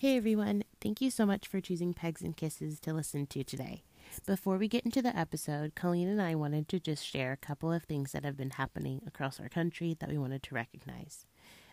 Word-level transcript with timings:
Hey 0.00 0.16
everyone, 0.16 0.62
thank 0.80 1.00
you 1.00 1.10
so 1.10 1.26
much 1.26 1.48
for 1.48 1.60
choosing 1.60 1.92
Pegs 1.92 2.22
and 2.22 2.36
Kisses 2.36 2.78
to 2.82 2.92
listen 2.92 3.26
to 3.26 3.42
today. 3.42 3.82
Before 4.26 4.56
we 4.56 4.68
get 4.68 4.84
into 4.84 5.02
the 5.02 5.18
episode, 5.18 5.74
Coleen 5.74 6.06
and 6.06 6.22
I 6.22 6.36
wanted 6.36 6.68
to 6.68 6.78
just 6.78 7.04
share 7.04 7.32
a 7.32 7.36
couple 7.36 7.72
of 7.72 7.82
things 7.82 8.12
that 8.12 8.24
have 8.24 8.36
been 8.36 8.50
happening 8.50 9.02
across 9.08 9.40
our 9.40 9.48
country 9.48 9.96
that 9.98 10.08
we 10.08 10.16
wanted 10.16 10.44
to 10.44 10.54
recognize. 10.54 11.26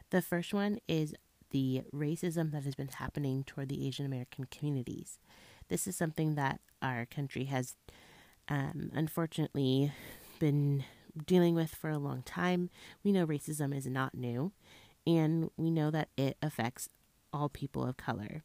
The 0.10 0.24
first 0.24 0.56
one 0.56 0.80
is 0.88 1.14
the 1.52 1.84
racism 1.94 2.52
that 2.54 2.64
has 2.64 2.74
been 2.74 2.88
happening 2.88 3.44
toward 3.44 3.70
the 3.70 3.86
Asian 3.86 4.08
American 4.08 4.46
communities. 4.46 5.20
This 5.68 5.86
is 5.86 5.96
something 5.96 6.34
that 6.34 6.62
our 6.82 7.06
country 7.06 7.44
has 7.44 7.76
um, 8.50 8.90
unfortunately 8.96 9.92
been 10.40 10.84
dealing 11.28 11.54
with 11.54 11.76
for 11.76 11.92
a 11.92 12.00
long 12.00 12.24
time. 12.24 12.72
We 13.04 13.12
know 13.12 13.28
racism 13.28 13.78
is 13.78 13.86
not 13.86 14.16
new, 14.16 14.52
and 15.06 15.52
we 15.58 15.70
know 15.70 15.92
that 15.92 16.10
it 16.18 16.38
affects 16.42 16.90
all 17.36 17.50
people 17.50 17.86
of 17.86 17.98
color. 17.98 18.44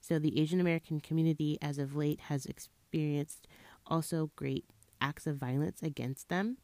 So, 0.00 0.18
the 0.18 0.38
Asian 0.38 0.60
American 0.60 1.00
community, 1.00 1.56
as 1.62 1.78
of 1.78 1.96
late, 1.96 2.20
has 2.22 2.44
experienced 2.44 3.46
also 3.86 4.30
great 4.36 4.66
acts 5.00 5.26
of 5.26 5.36
violence 5.36 5.82
against 5.82 6.28
them. 6.28 6.58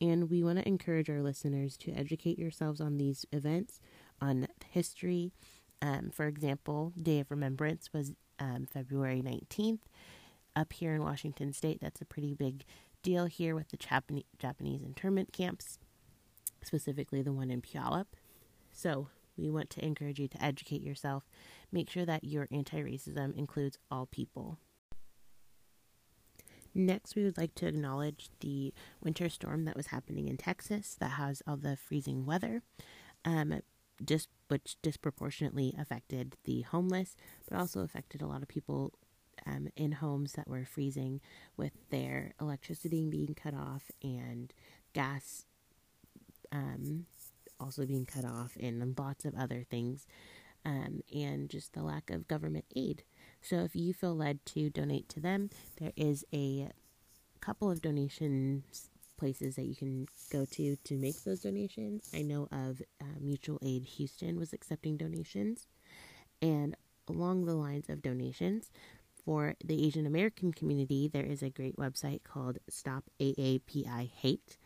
And 0.00 0.30
we 0.30 0.42
want 0.42 0.58
to 0.58 0.68
encourage 0.68 1.08
our 1.08 1.22
listeners 1.22 1.76
to 1.78 1.92
educate 1.92 2.38
yourselves 2.38 2.80
on 2.80 2.98
these 2.98 3.24
events, 3.32 3.80
on 4.20 4.46
history. 4.70 5.32
Um, 5.80 6.10
for 6.12 6.26
example, 6.26 6.92
Day 7.00 7.20
of 7.20 7.30
Remembrance 7.30 7.92
was 7.92 8.12
um, 8.38 8.66
February 8.70 9.22
19th 9.22 9.80
up 10.56 10.72
here 10.72 10.94
in 10.94 11.02
Washington 11.02 11.52
State. 11.52 11.80
That's 11.80 12.00
a 12.00 12.04
pretty 12.04 12.34
big 12.34 12.64
deal 13.02 13.26
here 13.26 13.54
with 13.54 13.68
the 13.68 13.76
Japanese, 13.76 14.24
Japanese 14.38 14.82
internment 14.82 15.32
camps, 15.32 15.78
specifically 16.62 17.22
the 17.22 17.32
one 17.32 17.50
in 17.50 17.60
Puyallup. 17.60 18.06
So 18.72 19.08
we 19.36 19.50
want 19.50 19.70
to 19.70 19.84
encourage 19.84 20.18
you 20.18 20.28
to 20.28 20.42
educate 20.42 20.82
yourself. 20.82 21.28
Make 21.72 21.90
sure 21.90 22.04
that 22.04 22.24
your 22.24 22.48
anti 22.50 22.82
racism 22.82 23.36
includes 23.36 23.78
all 23.90 24.06
people. 24.06 24.58
Next, 26.74 27.14
we 27.14 27.22
would 27.22 27.38
like 27.38 27.54
to 27.56 27.68
acknowledge 27.68 28.30
the 28.40 28.74
winter 29.00 29.28
storm 29.28 29.64
that 29.64 29.76
was 29.76 29.88
happening 29.88 30.28
in 30.28 30.36
Texas 30.36 30.96
that 30.98 31.12
has 31.12 31.40
all 31.46 31.56
the 31.56 31.76
freezing 31.76 32.26
weather, 32.26 32.62
um, 33.24 33.60
just 34.04 34.28
which 34.48 34.76
disproportionately 34.82 35.74
affected 35.78 36.36
the 36.44 36.62
homeless, 36.62 37.16
but 37.48 37.58
also 37.58 37.80
affected 37.80 38.22
a 38.22 38.26
lot 38.26 38.42
of 38.42 38.48
people 38.48 38.92
um, 39.46 39.68
in 39.76 39.92
homes 39.92 40.32
that 40.32 40.48
were 40.48 40.64
freezing 40.64 41.20
with 41.56 41.72
their 41.90 42.32
electricity 42.40 43.06
being 43.08 43.34
cut 43.34 43.54
off 43.54 43.90
and 44.02 44.52
gas 44.94 45.44
um, 46.50 47.06
also 47.60 47.86
being 47.86 48.06
cut 48.06 48.24
off 48.24 48.56
and 48.60 48.96
lots 48.98 49.24
of 49.24 49.34
other 49.34 49.64
things 49.70 50.06
um, 50.64 51.02
and 51.14 51.48
just 51.50 51.72
the 51.72 51.82
lack 51.82 52.10
of 52.10 52.28
government 52.28 52.64
aid. 52.74 53.02
So 53.40 53.56
if 53.56 53.76
you 53.76 53.92
feel 53.92 54.16
led 54.16 54.44
to 54.46 54.70
donate 54.70 55.08
to 55.10 55.20
them, 55.20 55.50
there 55.78 55.92
is 55.96 56.24
a 56.32 56.70
couple 57.40 57.70
of 57.70 57.82
donations 57.82 58.88
places 59.16 59.56
that 59.56 59.64
you 59.64 59.76
can 59.76 60.06
go 60.30 60.44
to 60.44 60.76
to 60.76 60.96
make 60.96 61.22
those 61.24 61.40
donations. 61.40 62.10
I 62.14 62.22
know 62.22 62.48
of 62.50 62.82
uh, 63.00 63.04
Mutual 63.20 63.58
Aid 63.62 63.84
Houston 63.84 64.38
was 64.38 64.52
accepting 64.52 64.96
donations, 64.96 65.66
and 66.42 66.76
along 67.08 67.44
the 67.44 67.54
lines 67.54 67.88
of 67.88 68.02
donations, 68.02 68.70
for 69.24 69.54
the 69.64 69.86
Asian 69.86 70.06
American 70.06 70.52
community, 70.52 71.08
there 71.08 71.24
is 71.24 71.42
a 71.42 71.50
great 71.50 71.76
website 71.76 72.24
called 72.24 72.58
Stop 72.68 73.04
AAPI 73.20 74.10
Hate, 74.10 74.58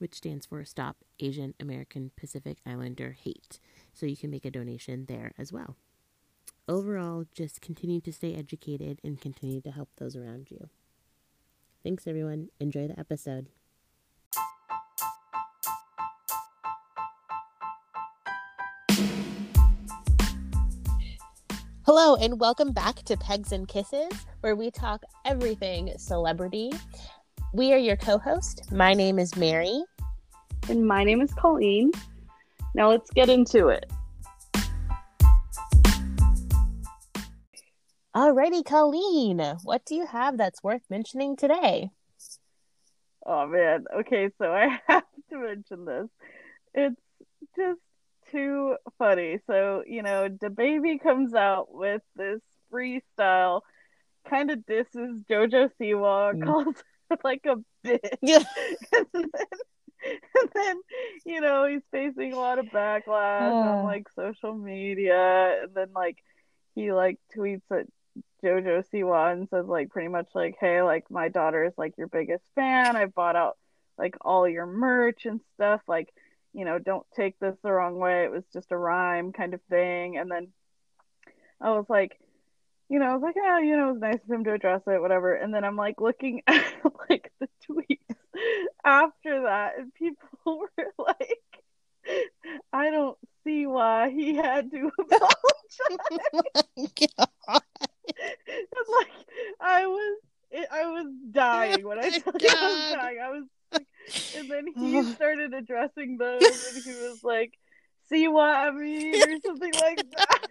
which 0.00 0.14
stands 0.14 0.46
for 0.46 0.64
Stop 0.64 0.96
Asian 1.20 1.54
American 1.60 2.10
Pacific 2.16 2.58
Islander 2.66 3.12
Hate. 3.12 3.60
So 3.94 4.06
you 4.06 4.16
can 4.16 4.30
make 4.30 4.44
a 4.44 4.50
donation 4.50 5.06
there 5.06 5.32
as 5.38 5.52
well. 5.52 5.76
Overall, 6.68 7.24
just 7.32 7.60
continue 7.60 8.00
to 8.02 8.12
stay 8.12 8.34
educated 8.34 9.00
and 9.02 9.20
continue 9.20 9.60
to 9.62 9.70
help 9.70 9.88
those 9.96 10.16
around 10.16 10.50
you. 10.50 10.68
Thanks, 11.82 12.06
everyone. 12.06 12.48
Enjoy 12.60 12.88
the 12.88 12.98
episode. 12.98 13.48
Hello, 21.90 22.16
and 22.16 22.38
welcome 22.38 22.72
back 22.72 22.96
to 23.04 23.16
Pegs 23.16 23.50
and 23.50 23.66
Kisses, 23.66 24.12
where 24.40 24.54
we 24.54 24.70
talk 24.70 25.02
everything 25.24 25.94
celebrity. 25.96 26.70
We 27.54 27.72
are 27.72 27.78
your 27.78 27.96
co 27.96 28.18
host. 28.18 28.70
My 28.70 28.92
name 28.92 29.18
is 29.18 29.34
Mary. 29.36 29.82
And 30.68 30.86
my 30.86 31.02
name 31.02 31.22
is 31.22 31.32
Coleen. 31.32 31.94
Now 32.74 32.90
let's 32.90 33.10
get 33.10 33.28
into 33.28 33.68
it. 33.68 33.90
Alrighty, 38.14 38.64
Coleen, 38.64 39.58
what 39.64 39.84
do 39.86 39.94
you 39.94 40.04
have 40.06 40.36
that's 40.36 40.62
worth 40.62 40.82
mentioning 40.90 41.36
today? 41.36 41.90
Oh 43.24 43.46
man. 43.46 43.84
Okay, 44.00 44.30
so 44.38 44.52
I 44.52 44.78
have 44.88 45.04
to 45.30 45.38
mention 45.38 45.84
this. 45.84 46.08
It's 46.74 47.00
just 47.56 47.80
too 48.30 48.76
funny. 48.98 49.38
So, 49.46 49.84
you 49.86 50.02
know, 50.02 50.28
DaBaby 50.28 51.02
comes 51.02 51.34
out 51.34 51.72
with 51.72 52.02
this 52.16 52.40
freestyle, 52.72 53.62
kind 54.28 54.50
of 54.50 54.66
disses 54.66 55.22
JoJo 55.30 55.70
Siwa, 55.80 56.34
mm. 56.34 56.44
calls 56.44 56.74
her 57.10 57.16
like 57.24 57.46
a 57.46 57.56
bitch. 57.86 58.16
Yeah. 58.20 58.42
and, 58.92 59.06
then, 59.12 59.30
and 60.04 60.50
then, 60.54 60.80
you 61.24 61.40
know, 61.40 61.66
he's 61.66 61.82
facing 61.90 62.32
a 62.32 62.38
lot 62.38 62.58
of 62.58 62.66
backlash 62.66 63.52
on 63.52 63.84
like 63.84 64.06
social 64.14 64.54
media. 64.54 65.62
And 65.62 65.74
then, 65.74 65.88
like, 65.94 66.18
he 66.74 66.92
like 66.92 67.18
tweets 67.36 67.62
at 67.70 67.86
JoJo 68.44 68.84
Siwa 68.92 69.32
and 69.32 69.48
says, 69.48 69.66
like, 69.66 69.90
pretty 69.90 70.08
much 70.08 70.28
like, 70.34 70.56
hey, 70.60 70.82
like, 70.82 71.10
my 71.10 71.28
daughter 71.28 71.64
is 71.64 71.74
like 71.76 71.94
your 71.98 72.08
biggest 72.08 72.44
fan. 72.54 72.96
I've 72.96 73.14
bought 73.14 73.36
out 73.36 73.56
like 73.96 74.16
all 74.20 74.48
your 74.48 74.66
merch 74.66 75.26
and 75.26 75.40
stuff. 75.54 75.80
Like, 75.88 76.12
you 76.52 76.64
know, 76.64 76.78
don't 76.78 77.06
take 77.14 77.38
this 77.38 77.56
the 77.62 77.72
wrong 77.72 77.98
way. 77.98 78.24
It 78.24 78.30
was 78.30 78.44
just 78.52 78.72
a 78.72 78.76
rhyme 78.76 79.32
kind 79.32 79.54
of 79.54 79.60
thing. 79.68 80.16
And 80.16 80.30
then 80.30 80.48
I 81.60 81.70
was 81.70 81.86
like, 81.88 82.18
you 82.88 82.98
know, 82.98 83.06
I 83.06 83.14
was 83.14 83.22
like, 83.22 83.36
yeah, 83.36 83.60
you 83.60 83.76
know, 83.76 83.90
it 83.90 83.92
was 83.92 84.00
nice 84.00 84.22
of 84.24 84.30
him 84.30 84.44
to 84.44 84.54
address 84.54 84.82
it, 84.86 85.00
whatever. 85.00 85.34
And 85.34 85.52
then 85.52 85.64
I'm 85.64 85.76
like 85.76 86.00
looking 86.00 86.42
at 86.46 86.64
like 87.10 87.32
the 87.40 87.48
tweets 87.68 88.16
after 88.84 89.42
that, 89.42 89.78
and 89.78 89.94
people 89.94 90.28
were 90.46 90.92
like, 90.98 91.62
I 92.72 92.90
don't 92.90 93.18
see 93.44 93.66
why 93.66 94.10
he 94.10 94.34
had 94.34 94.70
to 94.70 94.90
apologize. 94.98 95.30
oh 97.46 97.60
like 98.98 99.08
I 99.60 99.86
was, 99.86 100.18
I 100.70 100.84
was 100.86 101.12
dying 101.30 101.86
when 101.86 101.98
I, 101.98 102.02
oh 102.02 102.22
I 102.26 102.30
was 102.30 102.92
dying. 102.92 103.18
I 103.20 103.30
was 103.30 103.44
and 104.36 104.50
then 104.50 104.66
he 104.74 105.02
started 105.12 105.54
addressing 105.54 106.16
those, 106.18 106.42
and 106.42 106.84
he 106.84 106.90
was 106.90 107.22
like, 107.22 107.52
"See 108.08 108.28
what 108.28 108.54
I 108.54 108.70
mean?" 108.70 109.14
or 109.14 109.40
something 109.44 109.72
like 109.74 109.96
that. 109.96 110.46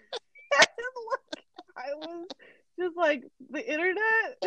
and 0.59 0.87
like, 1.11 1.45
I 1.75 1.93
was 1.95 2.27
just 2.79 2.97
like, 2.97 3.23
the 3.49 3.67
internet 3.67 4.37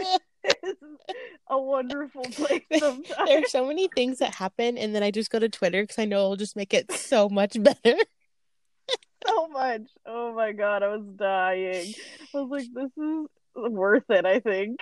is 0.45 0.75
a 1.51 1.61
wonderful 1.61 2.23
place. 2.23 2.63
Sometimes. 2.79 3.09
There 3.27 3.39
are 3.39 3.49
so 3.49 3.67
many 3.67 3.89
things 3.89 4.19
that 4.19 4.35
happen, 4.35 4.79
and 4.79 4.95
then 4.95 5.03
I 5.03 5.11
just 5.11 5.31
go 5.31 5.39
to 5.39 5.49
Twitter 5.49 5.83
because 5.83 5.99
I 5.99 6.05
know 6.05 6.19
it'll 6.19 6.37
just 6.37 6.57
make 6.57 6.75
it 6.75 6.91
so 6.93 7.29
much 7.29 7.57
better. 7.63 7.97
so 9.27 9.49
much. 9.49 9.83
Oh 10.07 10.35
my 10.35 10.53
god, 10.53 10.83
I 10.83 10.89
was 10.89 11.07
dying. 11.17 11.95
I 12.35 12.41
was 12.41 12.51
like, 12.51 12.67
this 12.73 12.91
is 12.97 13.27
worth 13.55 14.09
it. 14.09 14.25
I 14.25 14.41
think. 14.41 14.81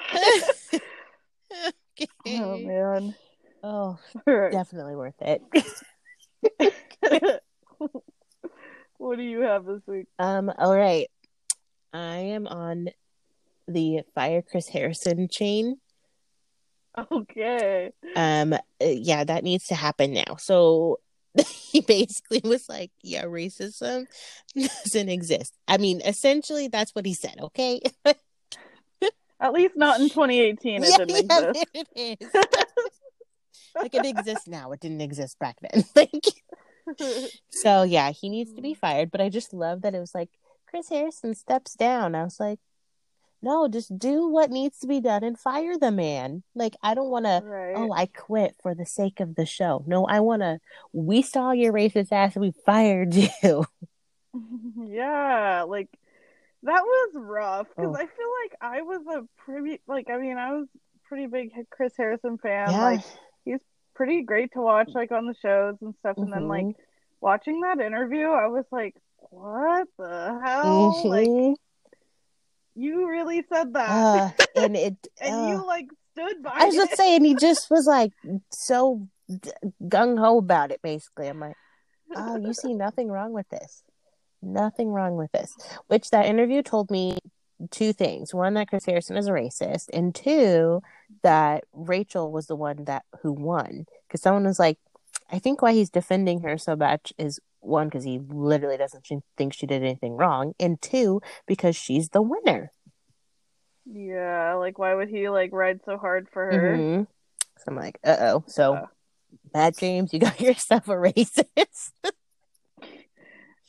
okay. 2.00 2.38
Oh 2.40 2.58
man. 2.58 3.14
Oh, 3.62 3.98
definitely 4.26 4.94
worth 4.94 5.20
it. 5.20 5.42
what 8.98 9.16
do 9.16 9.22
you 9.22 9.40
have 9.40 9.64
this 9.64 9.82
week? 9.86 10.06
Um, 10.20 10.52
all 10.56 10.76
right. 10.76 11.08
I 11.92 12.18
am 12.18 12.46
on 12.46 12.90
the 13.68 14.00
Fire 14.14 14.42
Chris 14.42 14.68
Harrison 14.68 15.28
chain. 15.28 15.76
Okay. 17.12 17.92
Um, 18.16 18.54
yeah, 18.80 19.22
that 19.24 19.44
needs 19.44 19.68
to 19.68 19.74
happen 19.74 20.12
now. 20.12 20.36
So 20.38 20.98
he 21.46 21.80
basically 21.80 22.40
was 22.42 22.68
like, 22.68 22.90
yeah, 23.02 23.24
racism 23.24 24.06
doesn't 24.56 25.08
exist. 25.08 25.54
I 25.68 25.78
mean, 25.78 26.00
essentially, 26.04 26.68
that's 26.68 26.94
what 26.94 27.06
he 27.06 27.14
said, 27.14 27.36
okay? 27.40 27.80
At 29.40 29.52
least 29.52 29.76
not 29.76 30.00
in 30.00 30.08
2018, 30.08 30.82
it 30.82 30.88
yeah, 30.88 30.96
didn't 30.96 31.30
yeah, 31.30 31.50
exist. 31.50 31.66
It 31.74 31.88
is 31.94 32.28
like 33.76 33.94
it 33.94 34.06
exists 34.06 34.48
now. 34.48 34.72
It 34.72 34.80
didn't 34.80 35.00
exist 35.00 35.38
back 35.38 35.56
then. 35.60 35.84
like 35.94 36.10
so 37.50 37.82
yeah, 37.82 38.10
he 38.10 38.28
needs 38.28 38.52
to 38.54 38.62
be 38.62 38.74
fired. 38.74 39.10
But 39.10 39.20
I 39.20 39.28
just 39.28 39.52
love 39.52 39.82
that 39.82 39.94
it 39.94 40.00
was 40.00 40.14
like 40.14 40.30
Chris 40.68 40.88
Harrison 40.88 41.34
steps 41.34 41.74
down. 41.74 42.14
I 42.14 42.24
was 42.24 42.40
like, 42.40 42.58
no, 43.42 43.68
just 43.68 43.98
do 43.98 44.28
what 44.28 44.50
needs 44.50 44.78
to 44.80 44.86
be 44.86 45.00
done 45.00 45.22
and 45.24 45.38
fire 45.38 45.78
the 45.78 45.90
man. 45.90 46.42
Like 46.54 46.76
I 46.82 46.94
don't 46.94 47.10
want 47.10 47.24
right. 47.40 47.72
to. 47.74 47.74
Oh, 47.74 47.92
I 47.92 48.06
quit 48.06 48.56
for 48.62 48.74
the 48.74 48.86
sake 48.86 49.20
of 49.20 49.34
the 49.36 49.46
show. 49.46 49.84
No, 49.86 50.04
I 50.06 50.20
want 50.20 50.42
to. 50.42 50.58
We 50.92 51.22
saw 51.22 51.52
your 51.52 51.72
racist 51.72 52.12
ass 52.12 52.34
and 52.36 52.42
we 52.42 52.52
fired 52.66 53.14
you. 53.14 53.64
yeah, 54.84 55.64
like 55.66 55.88
that 56.64 56.82
was 56.82 57.10
rough 57.14 57.68
because 57.68 57.94
Oh. 57.94 58.00
I 58.00 58.06
feel 58.06 58.32
like 58.42 58.56
I 58.60 58.82
was 58.82 59.00
a 59.06 59.22
pretty 59.42 59.80
like 59.86 60.10
I 60.10 60.18
mean 60.18 60.36
I 60.38 60.52
was 60.52 60.66
pretty 61.04 61.26
big 61.26 61.52
Chris 61.70 61.94
Harrison 61.96 62.38
fan. 62.38 62.70
Yeah. 62.72 62.82
Like 62.84 63.00
he's 63.44 63.60
pretty 63.94 64.22
great 64.22 64.52
to 64.52 64.60
watch 64.60 64.90
like 64.94 65.12
on 65.12 65.26
the 65.26 65.34
shows 65.40 65.76
and 65.80 65.94
stuff. 66.00 66.16
And 66.18 66.32
then 66.32 66.48
like 66.48 66.64
Mhm. 66.66 66.74
watching 67.20 67.60
that 67.62 67.80
interview, 67.80 68.26
I 68.26 68.46
was 68.48 68.64
like, 68.70 68.96
what 69.30 69.88
the 69.98 70.40
hell? 70.44 71.02
Like 71.08 71.28
Mhm. 71.28 71.54
You 72.78 73.08
really 73.08 73.44
said 73.52 73.72
that, 73.74 73.88
Uh, 73.90 74.30
and 74.56 74.76
it. 74.76 74.96
and 75.20 75.34
uh, 75.34 75.48
you 75.48 75.66
like 75.66 75.88
stood 76.12 76.42
by 76.42 76.50
I 76.54 76.66
was 76.66 76.74
it. 76.74 76.78
just 76.78 76.96
saying, 76.96 77.24
he 77.24 77.34
just 77.34 77.68
was 77.70 77.86
like 77.86 78.12
so 78.50 79.08
gung 79.82 80.18
ho 80.18 80.38
about 80.38 80.70
it. 80.70 80.80
Basically, 80.82 81.26
I'm 81.28 81.40
like, 81.40 81.56
oh, 82.14 82.36
you 82.36 82.54
see 82.54 82.74
nothing 82.86 83.08
wrong 83.08 83.32
with 83.32 83.48
this. 83.48 83.82
Nothing 84.40 84.90
wrong 84.90 85.16
with 85.16 85.32
this. 85.32 85.52
Which 85.88 86.10
that 86.10 86.26
interview 86.26 86.62
told 86.62 86.90
me 86.90 87.18
two 87.72 87.92
things: 87.92 88.32
one, 88.32 88.54
that 88.54 88.68
Chris 88.68 88.86
Harrison 88.86 89.16
is 89.16 89.26
a 89.26 89.32
racist, 89.32 89.88
and 89.92 90.14
two, 90.14 90.80
that 91.24 91.64
Rachael 91.72 92.30
was 92.30 92.46
the 92.46 92.54
one 92.56 92.84
that 92.84 93.04
who 93.22 93.32
won. 93.32 93.86
Because 94.06 94.22
someone 94.22 94.44
was 94.44 94.60
like, 94.60 94.78
I 95.32 95.40
think 95.40 95.60
why 95.60 95.72
he's 95.72 95.90
defending 95.90 96.42
her 96.42 96.56
so 96.56 96.76
much 96.76 97.12
is 97.18 97.40
one 97.60 97.88
because 97.88 98.04
he 98.04 98.20
literally 98.28 98.76
doesn't 98.76 99.06
think 99.36 99.52
she 99.52 99.66
did 99.66 99.82
anything 99.82 100.16
wrong, 100.16 100.54
and 100.58 100.80
two 100.80 101.20
because 101.46 101.76
she's 101.76 102.10
the 102.10 102.22
winner. 102.22 102.72
Yeah, 103.90 104.54
like 104.54 104.78
why 104.78 104.94
would 104.94 105.08
he 105.08 105.28
like 105.28 105.50
ride 105.52 105.80
so 105.84 105.96
hard 105.96 106.28
for 106.30 106.44
her? 106.44 106.76
Mhm. 106.76 107.06
So 107.58 107.64
I'm 107.68 107.76
like, 107.76 107.98
uh 108.04 108.16
oh. 108.20 108.44
So, 108.46 108.74
Uh. 108.74 108.86
Matt 109.54 109.76
James, 109.78 110.12
you 110.12 110.18
got 110.20 110.40
yourself 110.40 110.88
a 110.88 110.92
racist. 110.92 111.92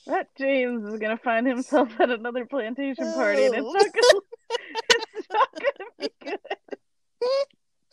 That 0.07 0.27
James 0.37 0.83
is 0.85 0.97
gonna 0.99 1.17
find 1.17 1.45
himself 1.45 1.89
at 1.99 2.09
another 2.09 2.45
plantation 2.45 3.13
party, 3.13 3.45
and 3.45 3.55
it's 3.55 3.73
not 3.73 3.93
gonna, 3.93 4.21
it's 4.89 5.27
not 5.29 5.49
gonna 5.53 5.89
be 5.99 6.11
good. 6.23 6.39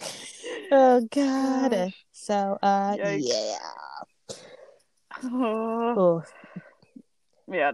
oh 0.71 1.01
God. 1.13 1.71
Gosh. 1.71 2.07
So, 2.13 2.59
uh, 2.63 2.97
Yikes. 2.97 3.23
yeah. 3.27 3.59
Oh, 5.25 5.95
Oh, 5.99 6.23
yeah. 7.51 7.73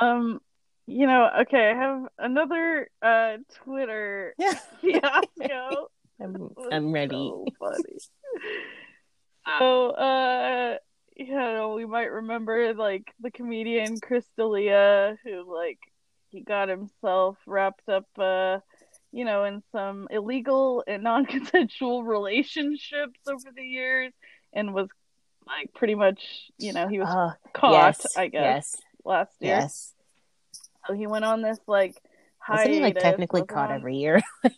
Um, 0.00 0.40
you 0.86 1.06
know, 1.06 1.30
okay, 1.42 1.70
I 1.70 1.74
have 1.74 2.02
another 2.18 2.88
uh 3.00 3.36
Twitter 3.62 4.34
yeah. 4.38 4.54
fiasco. 4.80 5.88
I'm, 6.20 6.50
I'm 6.70 6.92
ready. 6.92 7.32
So. 7.60 7.74
So, 9.58 9.90
uh, 9.90 10.76
you 11.16 11.34
know, 11.34 11.74
we 11.74 11.84
might 11.84 12.10
remember 12.12 12.74
like 12.74 13.12
the 13.20 13.30
comedian 13.30 13.98
Chris 14.00 14.24
D'Elia, 14.36 15.16
who 15.24 15.52
like 15.52 15.78
he 16.30 16.40
got 16.40 16.68
himself 16.68 17.36
wrapped 17.46 17.88
up, 17.88 18.06
uh, 18.18 18.58
you 19.10 19.24
know, 19.24 19.44
in 19.44 19.62
some 19.72 20.06
illegal 20.10 20.84
and 20.86 21.02
non-consensual 21.02 22.04
relationships 22.04 23.20
over 23.28 23.50
the 23.54 23.64
years, 23.64 24.12
and 24.52 24.72
was 24.72 24.88
like 25.46 25.72
pretty 25.74 25.94
much, 25.94 26.50
you 26.58 26.72
know, 26.72 26.88
he 26.88 26.98
was 26.98 27.08
Oh, 27.10 27.32
caught, 27.52 27.72
yes, 27.72 28.16
I 28.16 28.28
guess, 28.28 28.42
Yes. 28.74 28.76
last 29.04 29.32
year. 29.40 29.56
Yes. 29.56 29.94
So 30.86 30.94
he 30.94 31.06
went 31.06 31.24
on 31.24 31.42
this 31.42 31.58
like 31.66 31.96
hiatus. 32.38 32.66
Isn't 32.66 32.74
he 32.74 32.80
like 32.82 32.98
technically 32.98 33.44
caught 33.44 33.70
on- 33.70 33.76
every 33.76 33.96
year? 33.96 34.20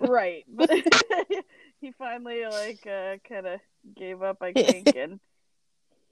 right 0.00 0.44
but 0.48 0.68
he 1.80 1.92
finally 1.92 2.44
like 2.46 2.84
uh 2.84 3.14
kind 3.28 3.46
of 3.46 3.60
gave 3.94 4.22
up 4.22 4.38
i 4.40 4.52
think 4.52 4.94
and 4.96 5.20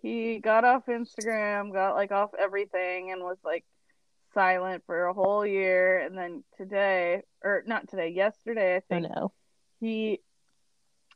he 0.00 0.38
got 0.38 0.64
off 0.64 0.86
instagram 0.86 1.72
got 1.72 1.96
like 1.96 2.12
off 2.12 2.30
everything 2.38 3.10
and 3.10 3.22
was 3.22 3.38
like 3.44 3.64
silent 4.34 4.84
for 4.86 5.06
a 5.06 5.12
whole 5.12 5.44
year 5.44 5.98
and 5.98 6.16
then 6.16 6.44
today 6.56 7.22
or 7.42 7.64
not 7.66 7.88
today 7.88 8.08
yesterday 8.10 8.76
i 8.76 8.78
oh 8.78 8.82
think 8.88 9.08
no. 9.12 9.32
he 9.80 10.20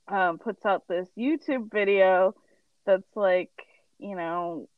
um 0.08 0.38
puts 0.38 0.64
out 0.64 0.87
this 0.88 1.08
youtube 1.19 1.70
video 1.73 2.35
that's 2.85 3.17
like 3.17 3.50
you 3.99 4.14
know 4.14 4.69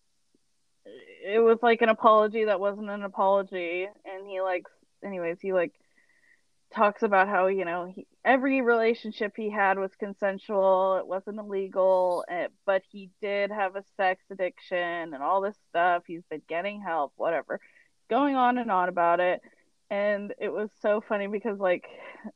it 1.24 1.40
was 1.40 1.58
like 1.62 1.82
an 1.82 1.88
apology 1.88 2.44
that 2.44 2.60
wasn't 2.60 2.90
an 2.90 3.02
apology. 3.02 3.86
And 4.04 4.26
he 4.26 4.40
like 4.40 4.64
anyways 5.04 5.38
he 5.40 5.52
like 5.52 5.72
talks 6.74 7.02
about 7.02 7.28
how 7.28 7.46
you 7.46 7.64
know 7.64 7.86
he, 7.86 8.06
every 8.24 8.60
relationship 8.60 9.32
he 9.36 9.50
had 9.50 9.78
was 9.78 9.90
consensual. 9.98 10.96
It 10.98 11.06
wasn't 11.06 11.38
illegal. 11.38 12.24
Eh, 12.28 12.48
but 12.66 12.82
he 12.90 13.10
did 13.20 13.50
have 13.50 13.76
a 13.76 13.84
sex 13.96 14.22
addiction 14.30 15.14
and 15.14 15.22
all 15.22 15.40
this 15.40 15.56
stuff. 15.70 16.04
He's 16.06 16.24
been 16.30 16.42
getting 16.48 16.80
help 16.80 17.12
whatever 17.16 17.60
going 18.08 18.36
on 18.36 18.56
and 18.56 18.70
on 18.70 18.88
about 18.88 19.20
it 19.20 19.42
and 19.90 20.34
it 20.38 20.52
was 20.52 20.68
so 20.82 21.00
funny 21.00 21.26
because 21.26 21.58
like 21.58 21.86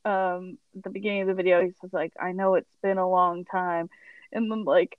um 0.05 0.57
at 0.75 0.83
the 0.83 0.89
beginning 0.89 1.21
of 1.21 1.27
the 1.27 1.33
video 1.33 1.63
he 1.63 1.71
says 1.81 1.93
like 1.93 2.13
i 2.19 2.31
know 2.31 2.55
it's 2.55 2.75
been 2.81 2.97
a 2.97 3.09
long 3.09 3.45
time 3.45 3.89
and 4.31 4.51
then 4.51 4.63
like 4.63 4.97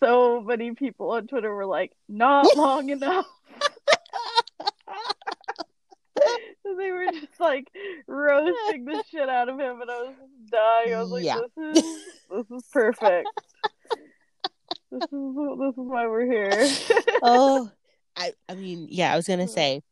so 0.00 0.40
many 0.40 0.74
people 0.74 1.10
on 1.10 1.26
twitter 1.26 1.54
were 1.54 1.66
like 1.66 1.92
not 2.08 2.46
long 2.56 2.88
enough 2.90 3.26
And 6.64 6.78
they 6.78 6.90
were 6.92 7.06
just 7.06 7.40
like 7.40 7.66
roasting 8.06 8.84
the 8.84 9.02
shit 9.10 9.28
out 9.28 9.48
of 9.48 9.58
him, 9.58 9.80
and 9.80 9.90
I 9.90 10.02
was 10.02 10.14
dying. 10.48 10.94
I 10.94 11.02
was 11.02 11.10
like, 11.10 11.24
Yeah. 11.24 11.40
"This 11.56 11.76
is 11.76 11.84
this 12.30 12.50
is 12.50 12.68
perfect. 12.72 13.28
this 14.90 15.02
is 15.02 15.08
this 15.10 15.72
is 15.72 15.74
why 15.76 16.06
we're 16.06 16.24
here." 16.24 16.52
oh, 17.22 17.68
I, 18.16 18.32
I 18.48 18.54
mean, 18.54 18.86
yeah, 18.90 19.12
I 19.12 19.16
was 19.16 19.26
gonna 19.26 19.48
say, 19.48 19.82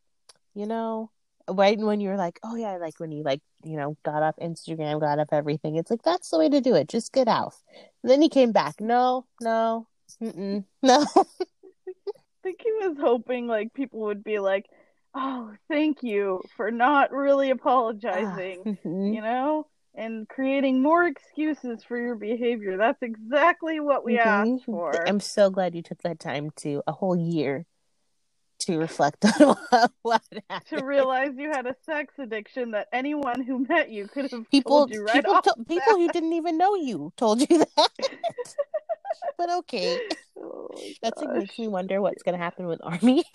you 0.54 0.66
know, 0.66 1.10
right 1.54 1.78
when 1.78 2.00
you 2.00 2.08
were 2.10 2.16
like, 2.16 2.38
oh 2.42 2.54
yeah, 2.56 2.76
like 2.76 2.98
when 3.00 3.12
you 3.12 3.22
like, 3.22 3.40
you 3.64 3.76
know, 3.76 3.96
got 4.04 4.22
off 4.22 4.36
Instagram, 4.40 5.00
got 5.00 5.18
off 5.18 5.28
everything. 5.32 5.76
It's 5.76 5.90
like 5.90 6.02
that's 6.02 6.30
the 6.30 6.38
way 6.38 6.48
to 6.48 6.60
do 6.60 6.74
it. 6.74 6.88
Just 6.88 7.12
get 7.12 7.28
off. 7.28 7.62
And 8.02 8.10
then 8.10 8.22
he 8.22 8.28
came 8.28 8.52
back. 8.52 8.80
No, 8.80 9.26
no, 9.40 9.86
no. 10.20 10.64
I 10.82 11.24
think 12.42 12.60
he 12.62 12.72
was 12.72 12.96
hoping 13.00 13.46
like 13.46 13.72
people 13.74 14.00
would 14.00 14.24
be 14.24 14.38
like, 14.38 14.66
"Oh, 15.14 15.52
thank 15.68 16.02
you 16.02 16.42
for 16.56 16.70
not 16.70 17.12
really 17.12 17.50
apologizing," 17.50 18.78
Mhm. 18.84 19.14
you 19.14 19.20
know, 19.20 19.66
and 19.94 20.28
creating 20.28 20.80
more 20.82 21.06
excuses 21.06 21.84
for 21.84 21.98
your 21.98 22.14
behavior. 22.14 22.76
That's 22.78 23.02
exactly 23.02 23.78
what 23.80 24.04
we 24.04 24.14
Mhm. 24.16 24.54
asked 24.54 24.64
for. 24.64 25.06
I'm 25.06 25.20
so 25.20 25.50
glad 25.50 25.74
you 25.74 25.82
took 25.82 26.02
that 26.02 26.18
time 26.18 26.50
to 26.56 26.82
a 26.86 26.92
whole 26.92 27.16
year 27.16 27.66
to 28.60 28.78
reflect 28.78 29.24
on 29.40 29.56
what, 29.70 29.92
what 30.02 30.22
to 30.68 30.84
realize 30.84 31.30
you 31.36 31.50
had 31.50 31.66
a 31.66 31.74
sex 31.84 32.14
addiction 32.18 32.72
that 32.72 32.88
anyone 32.92 33.42
who 33.42 33.66
met 33.68 33.90
you 33.90 34.06
could 34.06 34.30
have 34.30 34.48
People, 34.50 34.78
told 34.78 34.90
you 34.90 35.02
right 35.02 35.14
people, 35.14 35.34
off 35.34 35.44
to- 35.44 35.64
people 35.68 35.94
who 35.94 36.08
didn't 36.08 36.32
even 36.32 36.58
know 36.58 36.74
you 36.74 37.12
told 37.16 37.40
you 37.40 37.58
that. 37.58 37.88
but 39.38 39.50
okay, 39.50 39.98
Oh 40.42 40.68
that's 41.02 41.20
what 41.20 41.34
makes 41.34 41.58
me 41.58 41.68
wonder 41.68 42.00
what's 42.00 42.22
gonna 42.22 42.38
happen 42.38 42.66
with 42.66 42.80
Armie. 42.82 43.24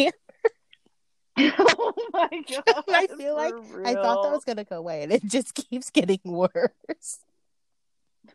oh 1.38 1.94
my 2.14 2.30
god! 2.50 2.84
I 2.88 3.08
feel 3.18 3.36
like 3.36 3.54
I 3.84 3.94
thought 3.94 4.24
that 4.24 4.32
was 4.32 4.44
gonna 4.46 4.64
go 4.64 4.78
away, 4.78 5.04
and 5.04 5.12
it 5.12 5.26
just 5.26 5.54
keeps 5.54 5.90
getting 5.90 6.20
worse. 6.24 7.20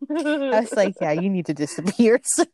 I 0.09 0.61
was 0.61 0.73
like, 0.73 0.95
yeah, 1.01 1.13
you 1.13 1.29
need 1.29 1.47
to 1.47 1.55
disappear, 1.55 2.21
sir. 2.23 2.47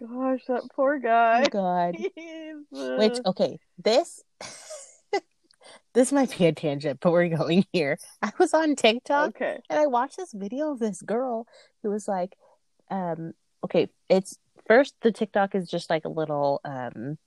Gosh, 0.00 0.44
that 0.48 0.62
poor 0.74 0.98
guy. 0.98 1.44
Oh 1.46 1.50
God. 1.50 1.96
He's, 2.14 2.54
uh, 2.74 2.96
Which 2.98 3.18
okay, 3.26 3.58
this 3.78 4.22
this 5.94 6.12
might 6.12 6.36
be 6.36 6.46
a 6.46 6.52
tangent, 6.52 7.00
but 7.00 7.12
we're 7.12 7.28
going 7.28 7.66
here. 7.72 7.98
I 8.22 8.32
was 8.38 8.54
on 8.54 8.76
TikTok 8.76 9.30
okay. 9.30 9.60
and 9.68 9.78
I 9.78 9.86
watched 9.86 10.16
this 10.16 10.32
video 10.32 10.72
of 10.72 10.78
this 10.78 11.02
girl 11.02 11.46
who 11.82 11.90
was 11.90 12.08
like, 12.08 12.36
um, 12.90 13.32
okay, 13.64 13.88
it's 14.08 14.38
first 14.66 14.94
the 15.02 15.12
TikTok 15.12 15.54
is 15.54 15.68
just 15.68 15.90
like 15.90 16.04
a 16.04 16.08
little 16.08 16.60
um 16.64 17.18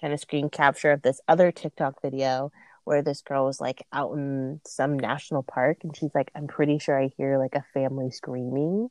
kind 0.00 0.12
of 0.12 0.20
screen 0.20 0.50
capture 0.50 0.90
of 0.92 1.02
this 1.02 1.20
other 1.28 1.52
TikTok 1.52 2.02
video 2.02 2.50
where 2.84 3.02
this 3.02 3.22
girl 3.22 3.46
was 3.46 3.60
like 3.60 3.86
out 3.92 4.12
in 4.12 4.60
some 4.66 4.98
national 4.98 5.42
park 5.42 5.78
and 5.82 5.96
she's 5.96 6.14
like, 6.14 6.30
I'm 6.34 6.48
pretty 6.48 6.78
sure 6.78 7.00
I 7.00 7.10
hear 7.16 7.38
like 7.38 7.54
a 7.54 7.64
family 7.72 8.10
screaming. 8.10 8.88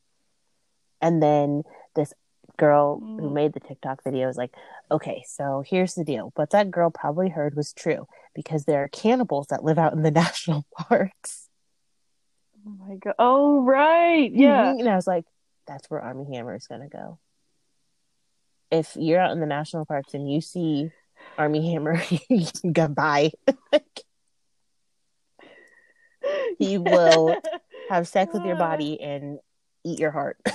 And 1.01 1.21
then 1.21 1.63
this 1.95 2.13
girl 2.57 2.99
who 2.99 3.29
Mm. 3.29 3.33
made 3.33 3.53
the 3.53 3.59
TikTok 3.59 4.03
video 4.03 4.27
is 4.29 4.37
like, 4.37 4.53
okay, 4.89 5.23
so 5.27 5.63
here's 5.65 5.93
the 5.95 6.03
deal. 6.03 6.31
What 6.35 6.49
that 6.51 6.71
girl 6.71 6.89
probably 6.91 7.29
heard 7.29 7.55
was 7.55 7.73
true 7.73 8.07
because 8.35 8.65
there 8.65 8.83
are 8.83 8.87
cannibals 8.87 9.47
that 9.47 9.63
live 9.63 9.77
out 9.77 9.93
in 9.93 10.01
the 10.03 10.11
national 10.23 10.65
parks. 10.77 11.47
Oh 12.65 12.69
my 12.87 12.95
god. 12.95 13.15
Oh 13.17 13.61
right. 13.63 14.31
Yeah. 14.31 14.73
Mhm. 14.73 14.79
And 14.81 14.89
I 14.89 14.95
was 14.95 15.07
like, 15.07 15.25
that's 15.67 15.89
where 15.89 16.01
Armie 16.01 16.35
Hammer 16.35 16.55
is 16.55 16.67
going 16.67 16.81
to 16.81 16.87
go. 16.87 17.17
If 18.69 18.95
you're 18.95 19.19
out 19.19 19.31
in 19.31 19.39
the 19.39 19.45
national 19.45 19.85
parks 19.85 20.13
and 20.13 20.31
you 20.31 20.41
see 20.41 20.89
Armie 21.37 21.71
Hammer, 21.71 22.01
goodbye. 22.71 23.31
He 26.59 26.77
will 26.77 27.35
Have 27.89 28.07
sex 28.07 28.31
with 28.33 28.45
your 28.45 28.55
body 28.55 29.01
and 29.01 29.39
eat 29.83 29.99
your 29.99 30.11
heart. 30.11 30.37
Oh 30.47 30.51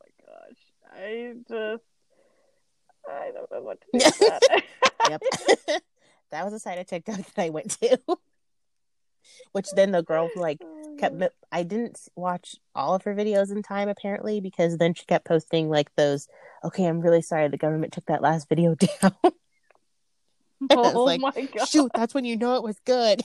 my 0.00 0.08
gosh. 0.26 0.56
I 0.98 1.34
just 1.48 1.82
I 3.08 3.30
don't 3.32 3.50
know 3.50 3.62
what 3.62 3.80
to 3.80 3.86
do 3.92 4.26
that. 4.26 4.62
Yep. 5.08 5.22
that 6.30 6.44
was 6.44 6.52
a 6.52 6.58
side 6.58 6.78
of 6.78 6.86
TikTok 6.86 7.16
that 7.16 7.42
I 7.42 7.48
went 7.50 7.70
to. 7.80 7.98
Which 9.52 9.70
then 9.70 9.92
the 9.92 10.02
girl 10.02 10.28
like 10.36 10.58
Oh, 10.88 10.96
kept 10.98 11.22
I 11.52 11.62
didn't 11.62 11.98
watch 12.16 12.56
all 12.74 12.94
of 12.94 13.02
her 13.04 13.14
videos 13.14 13.50
in 13.50 13.62
time 13.62 13.88
apparently 13.88 14.40
because 14.40 14.78
then 14.78 14.94
she 14.94 15.04
kept 15.04 15.26
posting 15.26 15.68
like 15.68 15.94
those 15.96 16.28
okay, 16.64 16.84
I'm 16.86 17.00
really 17.00 17.22
sorry 17.22 17.48
the 17.48 17.56
government 17.56 17.92
took 17.92 18.06
that 18.06 18.22
last 18.22 18.48
video 18.48 18.74
down. 18.74 19.14
Oh 20.70 21.04
like, 21.04 21.20
my 21.20 21.30
god! 21.30 21.68
Shoot, 21.68 21.92
that's 21.94 22.14
when 22.14 22.24
you 22.24 22.36
know 22.36 22.56
it 22.56 22.64
was 22.64 22.80
good. 22.84 23.22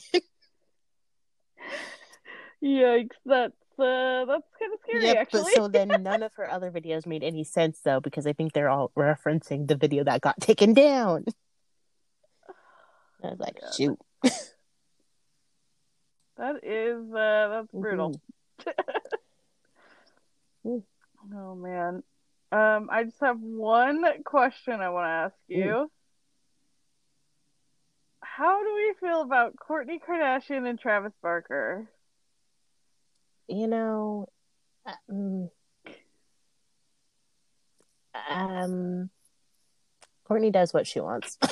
Yikes! 2.64 3.16
That's 3.26 3.56
uh, 3.80 4.26
that's 4.26 4.44
kind 4.60 4.74
of 4.74 4.80
scary, 4.84 5.06
Yep, 5.06 5.18
actually. 5.18 5.42
but 5.44 5.54
so 5.54 5.68
then 5.68 5.88
none 6.04 6.24
of 6.24 6.34
her 6.36 6.50
other 6.50 6.72
videos 6.72 7.06
made 7.06 7.24
any 7.24 7.44
sense 7.44 7.80
though 7.84 8.00
because 8.00 8.26
I 8.28 8.34
think 8.34 8.54
they're 8.54 8.70
all 8.70 8.92
referencing 8.98 9.68
the 9.68 9.76
video 9.76 10.04
that 10.04 10.22
got 10.22 10.40
taken 10.40 10.74
down. 10.74 11.26
I 13.24 13.30
was 13.30 13.40
like, 13.40 13.60
God. 13.62 13.74
shoot. 13.76 14.00
That 16.36 16.64
is 16.64 17.14
uh, 17.14 17.48
that's 17.50 17.72
brutal. 17.72 18.20
Mhm. 20.66 20.84
Oh 21.34 21.56
man. 21.56 22.04
Um, 22.52 22.90
I 22.92 23.04
just 23.06 23.20
have 23.22 23.40
one 23.40 24.04
question 24.26 24.74
I 24.82 24.90
want 24.90 25.06
to 25.06 25.10
ask 25.10 25.36
you. 25.48 25.90
How 28.22 28.62
do 28.64 28.74
we 28.76 28.94
feel 29.00 29.22
about 29.22 29.56
Kourtney 29.56 30.00
Kardashian 30.02 30.68
and 30.68 30.80
Travis 30.80 31.14
Barker? 31.22 31.88
You 33.48 33.68
know, 33.68 34.28
um, 35.10 35.50
um, 38.30 39.10
Kourtney 40.30 40.52
does 40.52 40.74
what 40.74 40.88
she 40.88 41.00
wants. 41.00 41.38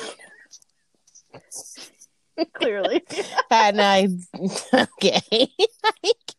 Clearly. 2.54 3.02
and 3.50 3.80
I 3.80 4.08
okay. 4.74 5.20
like, 5.30 6.34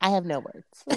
I 0.00 0.10
have 0.10 0.24
no 0.24 0.40
words. 0.40 0.66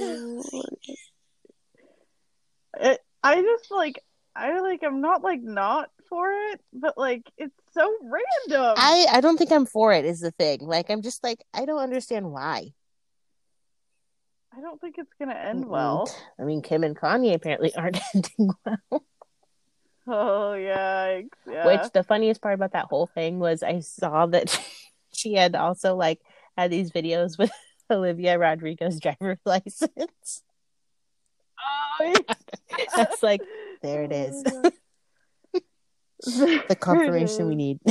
it, 2.80 3.00
I 3.22 3.42
just 3.42 3.70
like 3.70 4.02
I 4.36 4.60
like 4.62 4.84
I'm 4.84 5.02
not 5.02 5.24
like 5.24 5.42
not 5.42 5.90
for 6.14 6.32
it, 6.52 6.62
but 6.72 6.96
like 6.96 7.24
it's 7.38 7.56
so 7.74 7.92
random. 8.04 8.76
I 8.78 9.08
I 9.12 9.20
don't 9.22 9.38
think 9.38 9.52
I'm 9.52 9.66
for 9.66 9.94
it. 9.94 10.06
Is 10.06 10.20
the 10.20 10.30
thing. 10.30 10.60
Like 10.62 10.92
I'm 10.92 11.02
just 11.02 11.24
like 11.24 11.44
I 11.56 11.66
don't 11.66 11.82
understand 11.82 12.32
why. 12.32 12.74
I 14.56 14.62
don't 14.62 14.80
think 14.80 14.98
it's 15.00 15.14
gonna 15.18 15.34
end 15.34 15.66
Mm-mm. 15.66 15.70
well. 15.70 16.16
I 16.40 16.44
mean, 16.44 16.62
Kim 16.62 16.84
and 16.84 16.96
Kanye 16.96 17.34
apparently 17.34 17.76
aren't 17.76 17.98
ending 18.14 18.52
well. 18.64 19.04
Oh 20.06 20.54
yikes! 20.56 21.30
Yeah. 21.50 21.66
Which 21.66 21.92
the 21.94 22.04
funniest 22.04 22.42
part 22.42 22.54
about 22.54 22.74
that 22.74 22.86
whole 22.86 23.08
thing 23.08 23.40
was 23.40 23.64
I 23.64 23.80
saw 23.80 24.28
that 24.28 24.56
she 25.14 25.34
had 25.34 25.56
also 25.56 25.96
like 25.96 26.22
had 26.56 26.70
these 26.70 26.92
videos 26.92 27.40
with 27.40 27.52
Olivia 27.90 28.38
Rodrigo's 28.38 29.00
driver's 29.00 29.40
license. 29.46 30.44
Oh, 32.00 32.14
yeah. 32.28 32.36
That's 32.96 33.24
like 33.24 33.42
there 33.82 34.04
it 34.04 34.12
is. 34.12 34.44
Oh, 34.46 34.72
the 36.70 36.78
confirmation 36.80 37.48
we 37.48 37.56
need. 37.56 37.80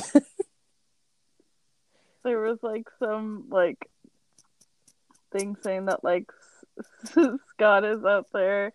there 2.24 2.40
was 2.40 2.58
like 2.62 2.86
some 2.98 3.46
like 3.50 3.88
thing 5.32 5.56
saying 5.62 5.86
that 5.86 6.04
like 6.04 6.26
S- 7.08 7.38
Scott 7.50 7.84
is 7.84 8.04
out 8.04 8.26
there 8.32 8.72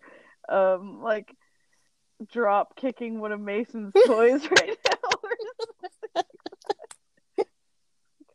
um 0.48 1.00
like 1.02 1.34
drop 2.32 2.76
kicking 2.76 3.20
one 3.20 3.32
of 3.32 3.40
Mason's 3.40 3.92
toys 4.06 4.46
right 4.50 4.76
now. 4.86 6.22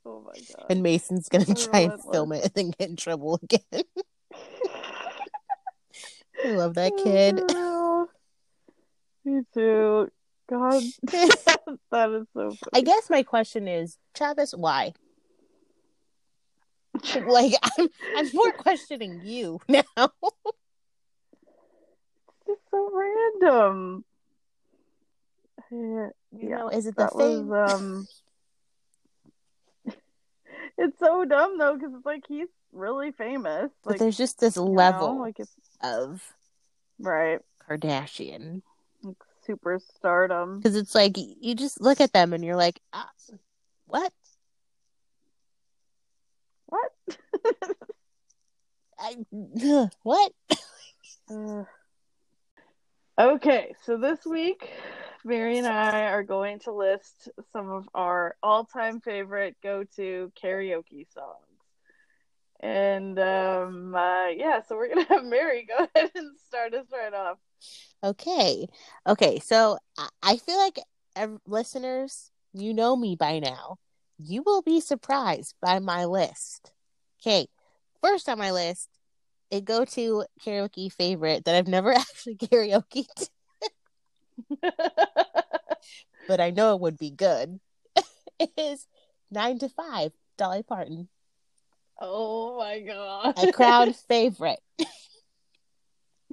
oh 0.06 0.22
my 0.25 0.34
god. 0.56 0.65
and 0.70 0.84
Mason's 0.84 1.30
gonna 1.30 1.53
try 1.53 1.80
and 1.82 2.01
film 2.12 2.32
it 2.32 2.44
and 2.44 2.53
then 2.53 2.72
get 2.72 2.89
in 2.89 2.96
trouble 2.96 3.39
again. 3.44 3.84
I 6.46 6.50
love 6.50 6.74
that 6.75 6.98
kid. 6.98 7.42
Oh, 7.51 8.08
Me 9.24 9.42
too. 9.53 10.10
God, 10.53 10.83
that 11.91 12.10
is 12.12 12.27
so 12.33 12.50
funny. 12.51 12.57
I 12.74 12.81
guess 12.81 13.10
my 13.10 13.24
question 13.24 13.67
is, 13.67 13.98
Travis, 14.13 14.53
why? 14.53 14.93
Like 17.25 17.53
I'm 17.79 17.88
I'm 18.15 18.29
more 18.33 18.51
questioning 18.51 19.19
you 19.24 19.60
now. 19.67 19.83
It's 19.98 20.12
just 22.48 22.62
so 22.69 22.91
random. 22.93 24.05
Yeah, 25.72 26.10
You 26.39 26.50
Yeah, 26.50 26.57
know, 26.57 26.67
is 26.69 26.86
it 26.86 26.95
the 26.95 27.07
thing? 27.07 27.48
was 27.48 27.79
um. 27.79 28.07
it's 30.77 31.00
so 31.00 31.25
dumb 31.25 31.57
though, 31.57 31.74
because 31.75 31.93
it's 31.95 32.05
like 32.05 32.25
he's 32.27 32.48
really 32.72 33.12
famous. 33.12 33.72
but 33.83 33.91
Like 33.93 34.00
there's 34.00 34.17
just 34.17 34.39
this 34.39 34.55
you 34.55 34.63
know, 34.65 34.72
level 34.72 35.19
like 35.19 35.38
of 35.81 36.31
right, 37.00 37.39
Kardashian 37.67 38.62
like 39.43 39.45
super 39.45 39.79
stardom. 39.95 40.57
because 40.59 40.75
it's 40.75 40.95
like 40.95 41.17
you 41.17 41.55
just 41.55 41.81
look 41.81 42.01
at 42.01 42.13
them 42.13 42.33
and 42.33 42.43
you're 42.43 42.55
like, 42.55 42.79
ah, 42.93 43.09
what? 43.85 44.12
What? 46.65 46.91
I 49.00 49.15
what? 50.03 50.31
Uh, 51.29 51.63
okay, 53.19 53.75
so 53.83 53.97
this 53.97 54.25
week, 54.25 54.69
Mary 55.23 55.57
and 55.57 55.67
I 55.67 56.07
are 56.07 56.23
going 56.23 56.59
to 56.59 56.71
list 56.71 57.29
some 57.51 57.69
of 57.69 57.89
our 57.93 58.35
all-time 58.41 59.01
favorite 59.01 59.55
go-to 59.62 60.31
karaoke 60.41 61.05
songs. 61.13 61.38
And 62.59 63.19
um, 63.19 63.93
uh, 63.93 64.29
yeah, 64.29 64.62
so 64.62 64.77
we're 64.77 64.88
gonna 64.88 65.05
have 65.09 65.25
Mary 65.25 65.67
go 65.77 65.88
ahead 65.95 66.12
and 66.15 66.38
start 66.47 66.73
us 66.73 66.85
right 66.91 67.13
off. 67.13 67.38
Okay, 68.03 68.67
okay. 69.08 69.39
So 69.39 69.77
I- 70.22 70.38
feel 70.38 70.58
like 70.58 70.79
listeners, 71.46 72.32
you 72.53 72.74
know 72.74 72.96
me 72.96 73.15
by 73.15 73.39
now. 73.39 73.77
You 74.17 74.43
will 74.46 74.62
be 74.62 74.79
surprised 74.79 75.55
by 75.62 75.79
my 75.79 76.05
list. 76.05 76.72
Okay, 77.22 77.48
first 78.01 78.27
on 78.29 78.38
my 78.38 78.51
list, 78.51 78.89
a 79.51 79.62
go-to 79.62 80.25
karaoke 80.41 80.91
favorite 80.91 81.46
that 81.46 81.55
I've 81.55 81.67
never 81.67 81.91
actually 81.93 82.36
karaokeed, 82.36 83.29
but 86.27 86.39
I 86.39 86.50
know 86.51 86.75
it 86.75 86.82
would 86.82 86.98
be 86.98 87.12
good. 87.12 87.60
is 88.58 88.88
Nine 89.32 89.60
to 89.60 89.70
Five, 89.70 90.12
Dolly 90.38 90.63
Parton, 90.63 91.08
oh 92.00 92.58
my 92.58 92.79
god, 92.82 93.34
a 93.38 93.51
crowd 93.51 93.96
favorite. 93.96 94.60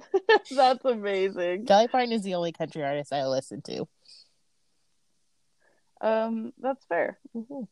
That's 0.55 0.85
amazing. 0.85 1.65
Dolly 1.65 1.87
Parton 1.87 2.11
is 2.11 2.23
the 2.23 2.35
only 2.35 2.51
country 2.51 2.83
artist 2.83 3.11
I 3.13 3.25
listen 3.27 3.61
to. 3.63 3.87
Um, 6.01 6.51
that's 6.59 6.83
fair. 6.85 7.19
Mhm. 7.35 7.67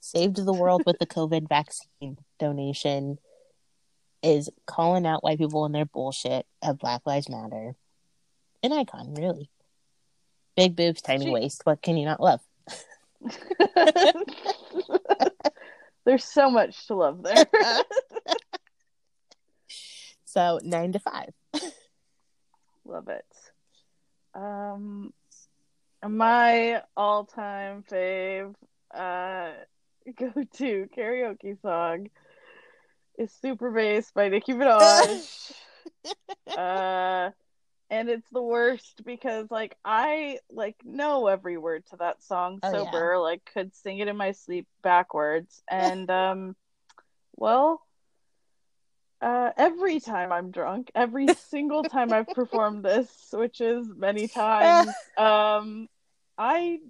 Saved 0.00 0.36
the 0.36 0.52
world 0.52 0.82
with 0.86 0.98
the 0.98 1.06
COVID 1.18 1.48
vaccine 1.48 2.16
donation 2.38 3.18
is 4.22 4.48
calling 4.66 5.04
out 5.06 5.22
white 5.22 5.36
people 5.38 5.66
and 5.66 5.74
their 5.74 5.84
bullshit 5.84 6.46
of 6.62 6.78
Black 6.78 7.02
Lives 7.04 7.28
Matter. 7.28 7.74
An 8.62 8.72
icon, 8.72 9.12
really. 9.14 9.50
Big 10.56 10.74
boobs, 10.74 11.02
tiny 11.02 11.26
She- 11.26 11.30
waist. 11.30 11.60
What 11.64 11.82
can 11.82 11.98
you 11.98 12.06
not 12.06 12.20
love? 12.20 12.40
There's 16.06 16.24
so 16.24 16.50
much 16.50 16.86
to 16.86 16.94
love 16.94 17.22
there. 17.22 17.44
So 20.34 20.58
nine 20.64 20.90
to 20.92 20.98
five. 20.98 21.32
Love 22.84 23.08
it. 23.08 23.24
Um, 24.34 25.12
my 26.04 26.82
all-time 26.96 27.84
fave 27.88 28.52
uh, 28.92 29.52
go-to 30.18 30.88
karaoke 30.96 31.60
song 31.62 32.10
is 33.16 33.32
"Super 33.40 33.70
Bass" 33.70 34.10
by 34.12 34.28
Nicki 34.28 34.54
Minaj. 34.54 35.52
uh, 36.56 37.30
and 37.90 38.08
it's 38.08 38.28
the 38.30 38.42
worst 38.42 39.02
because 39.06 39.48
like 39.52 39.76
I 39.84 40.40
like 40.50 40.74
know 40.84 41.28
every 41.28 41.58
word 41.58 41.86
to 41.90 41.96
that 41.98 42.24
song 42.24 42.58
Oh, 42.64 42.72
yeah. 42.72 42.90
sober, 42.90 43.18
like 43.20 43.48
could 43.54 43.72
sing 43.76 44.00
it 44.00 44.08
in 44.08 44.16
my 44.16 44.32
sleep 44.32 44.66
backwards, 44.82 45.62
and 45.70 46.10
um, 46.10 46.56
well. 47.36 47.80
Uh, 49.24 49.52
every 49.56 50.00
time 50.00 50.30
I'm 50.30 50.50
drunk, 50.50 50.90
every 50.94 51.28
single 51.48 51.86
time 51.86 52.12
I've 52.12 52.30
performed 52.34 52.84
this, 52.84 53.08
which 53.32 53.62
is 53.62 53.86
many 53.96 54.28
times, 54.42 54.88
um, 55.16 55.88
I 56.36 56.80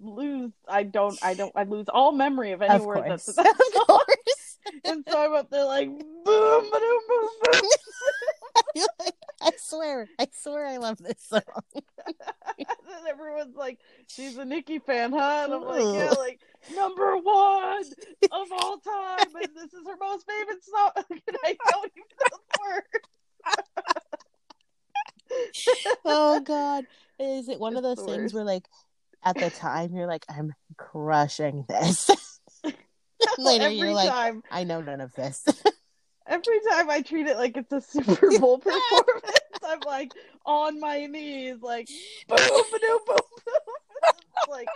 lose. 0.00 0.52
I 0.68 0.84
don't. 0.84 1.18
I 1.20 1.34
don't. 1.34 1.52
I 1.56 1.64
lose 1.64 1.86
all 1.88 2.12
memory 2.12 2.52
of 2.52 2.62
any 2.62 2.76
Of 2.76 2.84
word 2.84 3.02
that's 3.08 3.26
Of 3.26 3.34
song. 3.34 3.44
course. 3.88 4.58
And 4.84 5.04
so 5.10 5.18
I'm 5.18 5.34
up 5.34 5.50
there 5.50 5.64
like 5.64 5.88
boom, 5.88 6.04
boom, 6.24 6.70
boom, 6.70 7.28
boom. 7.42 9.12
I 9.42 9.50
swear, 9.58 10.08
I 10.18 10.28
swear, 10.32 10.66
I 10.66 10.76
love 10.76 10.98
this 10.98 11.20
song. 11.20 11.42
and 11.74 13.08
everyone's 13.08 13.56
like, 13.56 13.78
"She's 14.06 14.36
a 14.36 14.44
Nicki 14.44 14.78
fan, 14.78 15.12
huh?" 15.12 15.42
And 15.44 15.54
I'm 15.54 15.64
like, 15.64 15.94
"Yeah, 15.94 16.10
like 16.18 16.40
number 16.74 17.16
one 17.16 17.84
of 18.30 18.52
all 18.52 18.78
time, 18.78 19.26
and 19.34 19.56
this 19.56 19.72
is 19.72 19.86
her 19.86 19.96
most 20.00 20.26
favorite 20.26 20.64
song." 20.64 20.90
and 21.10 21.36
I 21.44 21.56
don't 21.70 21.92
even 21.96 22.08
know 22.20 22.38
the 22.52 22.60
words. 22.64 22.86
oh 26.04 26.40
God, 26.40 26.84
is 27.18 27.48
it 27.48 27.58
one 27.58 27.72
it's 27.72 27.78
of 27.78 27.96
those 27.96 28.06
things 28.06 28.32
where, 28.34 28.44
like, 28.44 28.68
at 29.24 29.36
the 29.36 29.50
time 29.50 29.94
you're 29.94 30.06
like, 30.06 30.24
"I'm 30.28 30.54
crushing 30.76 31.64
this." 31.68 32.10
Later, 33.38 33.64
Every 33.66 33.76
you're 33.76 33.92
like, 33.92 34.10
time. 34.10 34.42
"I 34.50 34.64
know 34.64 34.80
none 34.80 35.00
of 35.00 35.12
this." 35.14 35.44
Every 36.26 36.60
time 36.70 36.90
I 36.90 37.02
treat 37.02 37.26
it 37.26 37.36
like 37.36 37.56
it's 37.56 37.72
a 37.72 37.80
Super 37.80 38.38
Bowl 38.38 38.58
performance, 38.58 39.40
I'm 39.64 39.80
like 39.80 40.12
on 40.46 40.80
my 40.80 41.06
knees, 41.06 41.56
like 41.60 41.88
boom, 42.28 42.38
boom, 42.38 42.64
boom, 42.70 42.98
boom. 43.06 43.16
it's 43.46 44.48
like 44.48 44.68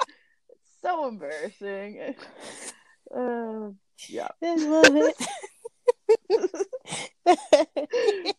it's 0.50 0.68
so 0.82 1.08
embarrassing. 1.08 2.14
Uh, 3.14 3.70
yeah, 4.08 4.28
I 4.42 4.56
love 4.56 4.96
it. 4.96 5.16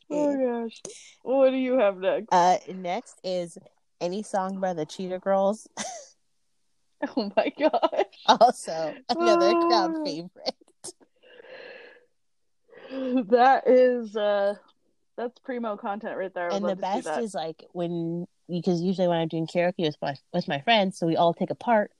oh 0.10 0.66
gosh, 0.66 0.82
what 1.24 1.52
do 1.52 1.58
you 1.58 1.80
have 1.80 1.98
next? 1.98 2.28
Uh, 2.32 2.58
next 2.74 3.20
is 3.24 3.58
any 4.02 4.24
song 4.24 4.60
by 4.60 4.74
the 4.74 4.86
Cheetah 4.86 5.20
Girls. 5.20 5.68
oh 7.16 7.32
my 7.36 7.52
gosh! 7.58 8.40
Also, 8.40 8.96
another 9.10 9.56
crowd 9.68 9.96
favorite. 10.04 10.56
That 13.30 13.68
is 13.68 14.16
uh 14.16 14.56
that's 15.18 15.40
primo 15.40 15.78
content 15.78 16.16
right 16.18 16.34
there. 16.34 16.50
and 16.50 16.68
the 16.68 16.76
best 16.76 17.08
is 17.20 17.34
like 17.34 17.66
when 17.74 18.28
because 18.48 18.82
usually 18.82 19.08
when 19.08 19.18
I'm 19.18 19.28
doing 19.28 19.48
karaoke 19.48 19.80
with 19.80 19.98
my 20.02 20.16
with 20.34 20.48
my 20.48 20.62
friends, 20.62 20.98
so 20.98 21.08
we 21.08 21.16
all 21.16 21.34
take 21.34 21.50
a 21.50 21.56
part. 21.56 21.92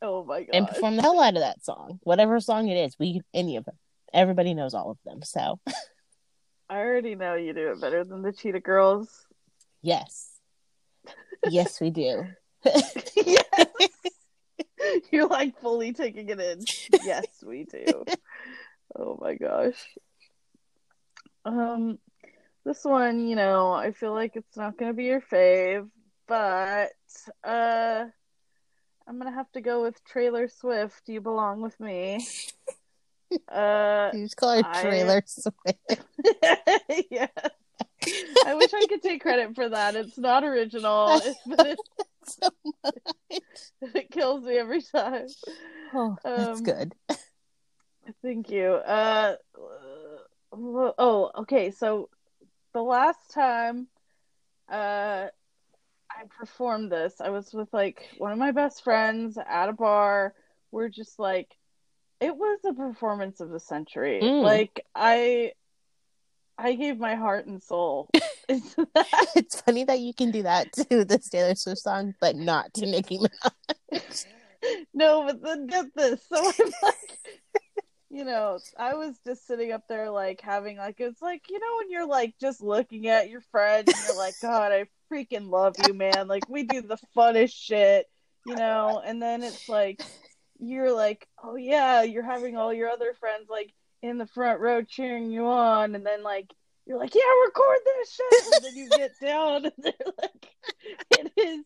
Oh 0.00 0.24
my 0.24 0.44
god! 0.44 0.54
And 0.54 0.68
perform 0.68 0.96
the 0.96 1.02
hell 1.02 1.20
out 1.20 1.34
of 1.34 1.40
that 1.40 1.64
song, 1.64 1.98
whatever 2.04 2.40
song 2.40 2.68
it 2.68 2.76
is. 2.76 2.96
We 2.98 3.20
any 3.34 3.56
of 3.56 3.64
them. 3.64 3.76
Everybody 4.14 4.54
knows 4.54 4.72
all 4.74 4.90
of 4.90 4.98
them. 5.04 5.22
So 5.22 5.58
I 6.70 6.78
already 6.78 7.14
know 7.14 7.34
you 7.34 7.52
do 7.52 7.72
it 7.72 7.80
better 7.80 8.04
than 8.04 8.22
the 8.22 8.32
Cheetah 8.32 8.60
Girls. 8.60 9.26
Yes. 9.82 10.30
yes, 11.48 11.80
we 11.80 11.90
do. 11.90 12.24
yes. 12.64 13.44
You're 15.10 15.26
like 15.26 15.60
fully 15.60 15.92
taking 15.92 16.28
it 16.28 16.40
in. 16.40 16.60
Yes, 17.04 17.26
we 17.44 17.64
do. 17.64 18.04
Oh 18.96 19.18
my 19.20 19.34
gosh. 19.34 19.96
Um, 21.44 21.98
this 22.64 22.84
one, 22.84 23.26
you 23.26 23.36
know, 23.36 23.72
I 23.72 23.92
feel 23.92 24.12
like 24.12 24.36
it's 24.36 24.56
not 24.56 24.76
gonna 24.76 24.92
be 24.92 25.04
your 25.04 25.20
fave, 25.20 25.88
but 26.26 26.90
uh, 27.44 28.04
I'm 29.06 29.18
gonna 29.18 29.32
have 29.32 29.50
to 29.52 29.60
go 29.60 29.82
with 29.82 30.02
Trailer 30.04 30.48
Swift. 30.48 31.08
You 31.08 31.20
belong 31.20 31.62
with 31.62 31.78
me. 31.80 32.26
Uh, 33.52 34.10
you 34.14 34.24
just 34.24 34.38
call 34.38 34.56
her 34.56 34.80
Trailer 34.80 35.18
I... 35.18 35.22
Swift. 35.26 36.02
yeah. 37.10 37.26
I 38.46 38.54
wish 38.54 38.72
I 38.72 38.86
could 38.88 39.02
take 39.02 39.20
credit 39.20 39.54
for 39.54 39.68
that. 39.68 39.96
It's 39.96 40.16
not 40.16 40.44
original, 40.44 41.20
but 41.46 41.66
it, 41.66 41.78
so 42.24 42.48
it 43.82 44.10
kills 44.10 44.44
me 44.44 44.56
every 44.56 44.82
time. 44.82 45.26
Oh, 45.92 46.16
that's 46.24 46.60
um, 46.60 46.64
good. 46.64 46.94
Thank 48.22 48.50
you. 48.50 48.72
Uh, 48.72 49.36
oh, 50.52 51.30
okay. 51.38 51.70
So 51.70 52.08
the 52.74 52.82
last 52.82 53.32
time 53.32 53.88
uh, 54.70 55.26
I 56.10 56.24
performed 56.38 56.90
this, 56.90 57.20
I 57.20 57.30
was 57.30 57.52
with 57.52 57.68
like 57.72 58.08
one 58.18 58.32
of 58.32 58.38
my 58.38 58.52
best 58.52 58.84
friends 58.84 59.38
at 59.38 59.68
a 59.68 59.72
bar. 59.72 60.34
We're 60.70 60.88
just 60.88 61.18
like, 61.18 61.54
it 62.20 62.36
was 62.36 62.58
a 62.66 62.72
performance 62.72 63.40
of 63.40 63.50
the 63.50 63.60
century. 63.60 64.20
Mm. 64.22 64.42
Like 64.42 64.84
I, 64.94 65.52
I 66.56 66.74
gave 66.74 66.98
my 66.98 67.14
heart 67.14 67.46
and 67.46 67.62
soul. 67.62 68.08
it's 68.48 69.60
funny 69.60 69.84
that 69.84 70.00
you 70.00 70.14
can 70.14 70.30
do 70.30 70.42
that 70.42 70.72
to 70.72 71.04
the 71.04 71.18
Taylor 71.18 71.54
Swift 71.54 71.80
song, 71.80 72.14
but 72.20 72.34
not 72.34 72.72
to 72.74 72.86
Nicki 72.86 73.18
Minaj. 73.18 74.26
no, 74.94 75.24
but 75.26 75.42
then 75.42 75.66
get 75.66 75.86
this. 75.94 76.20
So 76.28 76.36
I'm 76.36 76.72
like, 76.82 76.94
you 78.10 78.24
know, 78.24 78.58
I 78.78 78.94
was 78.94 79.18
just 79.24 79.46
sitting 79.46 79.72
up 79.72 79.86
there 79.88 80.10
like 80.10 80.40
having 80.40 80.78
like 80.78 80.98
it's 80.98 81.20
like 81.20 81.42
you 81.50 81.58
know 81.58 81.76
when 81.78 81.90
you're 81.90 82.06
like 82.06 82.34
just 82.40 82.62
looking 82.62 83.08
at 83.08 83.28
your 83.28 83.42
friend 83.52 83.86
and 83.86 83.96
you're 84.06 84.16
like, 84.16 84.34
God, 84.40 84.72
I 84.72 84.86
freaking 85.12 85.50
love 85.50 85.76
you, 85.86 85.94
man. 85.94 86.26
Like 86.26 86.48
we 86.48 86.62
do 86.62 86.80
the 86.80 86.98
funnest 87.16 87.54
shit, 87.54 88.06
you 88.46 88.56
know, 88.56 89.02
and 89.04 89.20
then 89.20 89.42
it's 89.42 89.68
like 89.68 90.00
you're 90.58 90.92
like, 90.92 91.26
oh 91.42 91.56
yeah, 91.56 92.02
you're 92.02 92.22
having 92.22 92.56
all 92.56 92.72
your 92.72 92.88
other 92.88 93.14
friends 93.20 93.48
like 93.50 93.72
in 94.02 94.16
the 94.16 94.26
front 94.26 94.60
row 94.60 94.82
cheering 94.82 95.30
you 95.30 95.46
on, 95.46 95.94
and 95.94 96.06
then 96.06 96.22
like 96.22 96.52
you're 96.86 96.98
like, 96.98 97.14
yeah, 97.14 97.20
record 97.44 97.78
this 97.84 98.14
shit, 98.14 98.54
and 98.54 98.64
then 98.64 98.76
you 98.76 98.88
get 98.88 99.12
down 99.20 99.66
and 99.66 99.74
they're 99.76 100.12
like, 100.18 100.48
it 101.10 101.32
is 101.36 101.64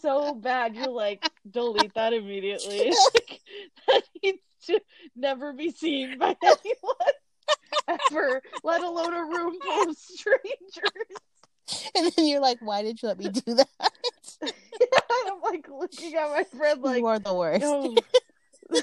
so 0.00 0.34
bad. 0.34 0.74
You're 0.74 0.88
like, 0.88 1.28
delete 1.48 1.94
that 1.94 2.14
immediately. 2.14 2.92
Like, 3.14 3.40
that 3.88 4.02
needs 4.22 4.38
to 4.66 4.80
never 5.16 5.52
be 5.52 5.70
seen 5.70 6.18
by 6.18 6.36
anyone 6.44 7.12
ever, 7.88 8.42
let 8.62 8.82
alone 8.82 9.14
a 9.14 9.24
room 9.24 9.56
full 9.62 9.90
of 9.90 9.96
strangers. 9.96 10.50
And 11.94 12.12
then 12.12 12.26
you're 12.26 12.40
like, 12.40 12.58
why 12.60 12.82
did 12.82 13.00
you 13.02 13.08
let 13.08 13.18
me 13.18 13.28
do 13.28 13.54
that? 13.54 13.68
yeah, 14.42 14.50
I'm 15.26 15.40
like 15.42 15.68
looking 15.68 16.14
at 16.14 16.30
my 16.30 16.44
friend 16.44 16.82
like 16.82 16.98
You 16.98 17.06
are 17.06 17.18
the 17.18 17.34
worst. 17.34 17.62
No. 17.62 17.94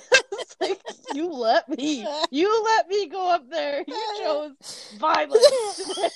like, 0.62 0.82
you 1.14 1.30
let 1.30 1.68
me. 1.70 2.08
You 2.32 2.64
let 2.64 2.88
me 2.88 3.08
go 3.08 3.30
up 3.30 3.50
there. 3.50 3.84
You 3.88 4.18
chose 4.20 4.96
violence 4.98 5.96
today. 5.96 6.10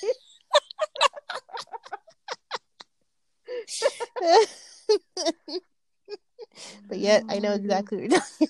but 6.88 6.98
yet 6.98 7.24
I 7.28 7.38
know 7.38 7.52
exactly 7.52 7.98
what 7.98 8.10
you're 8.10 8.20
talking 8.20 8.48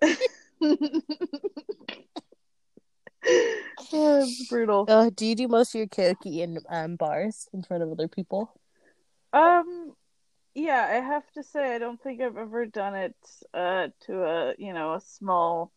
about 0.00 0.18
brutal. 4.48 4.84
Uh, 4.88 5.10
do 5.14 5.26
you 5.26 5.34
do 5.34 5.48
most 5.48 5.74
of 5.74 5.78
your 5.78 5.86
karaoke 5.86 6.38
in 6.38 6.58
um, 6.68 6.96
bars 6.96 7.48
in 7.52 7.62
front 7.62 7.82
of 7.82 7.90
other 7.90 8.08
people? 8.08 8.52
Um, 9.32 9.94
yeah, 10.54 10.86
I 10.90 10.94
have 10.94 11.30
to 11.32 11.42
say 11.42 11.74
I 11.74 11.78
don't 11.78 12.02
think 12.02 12.20
I've 12.20 12.36
ever 12.36 12.66
done 12.66 12.94
it 12.94 13.16
uh, 13.54 13.88
to 14.06 14.24
a 14.24 14.54
you 14.58 14.72
know 14.72 14.94
a 14.94 15.00
small 15.00 15.72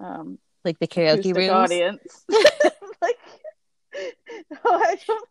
um 0.00 0.38
like 0.64 0.78
the 0.78 0.88
karaoke 0.88 1.34
room 1.34 1.50
audience. 1.50 2.24
like, 3.02 3.18
no, 4.50 4.58
I 4.64 4.96
don't. 5.06 5.28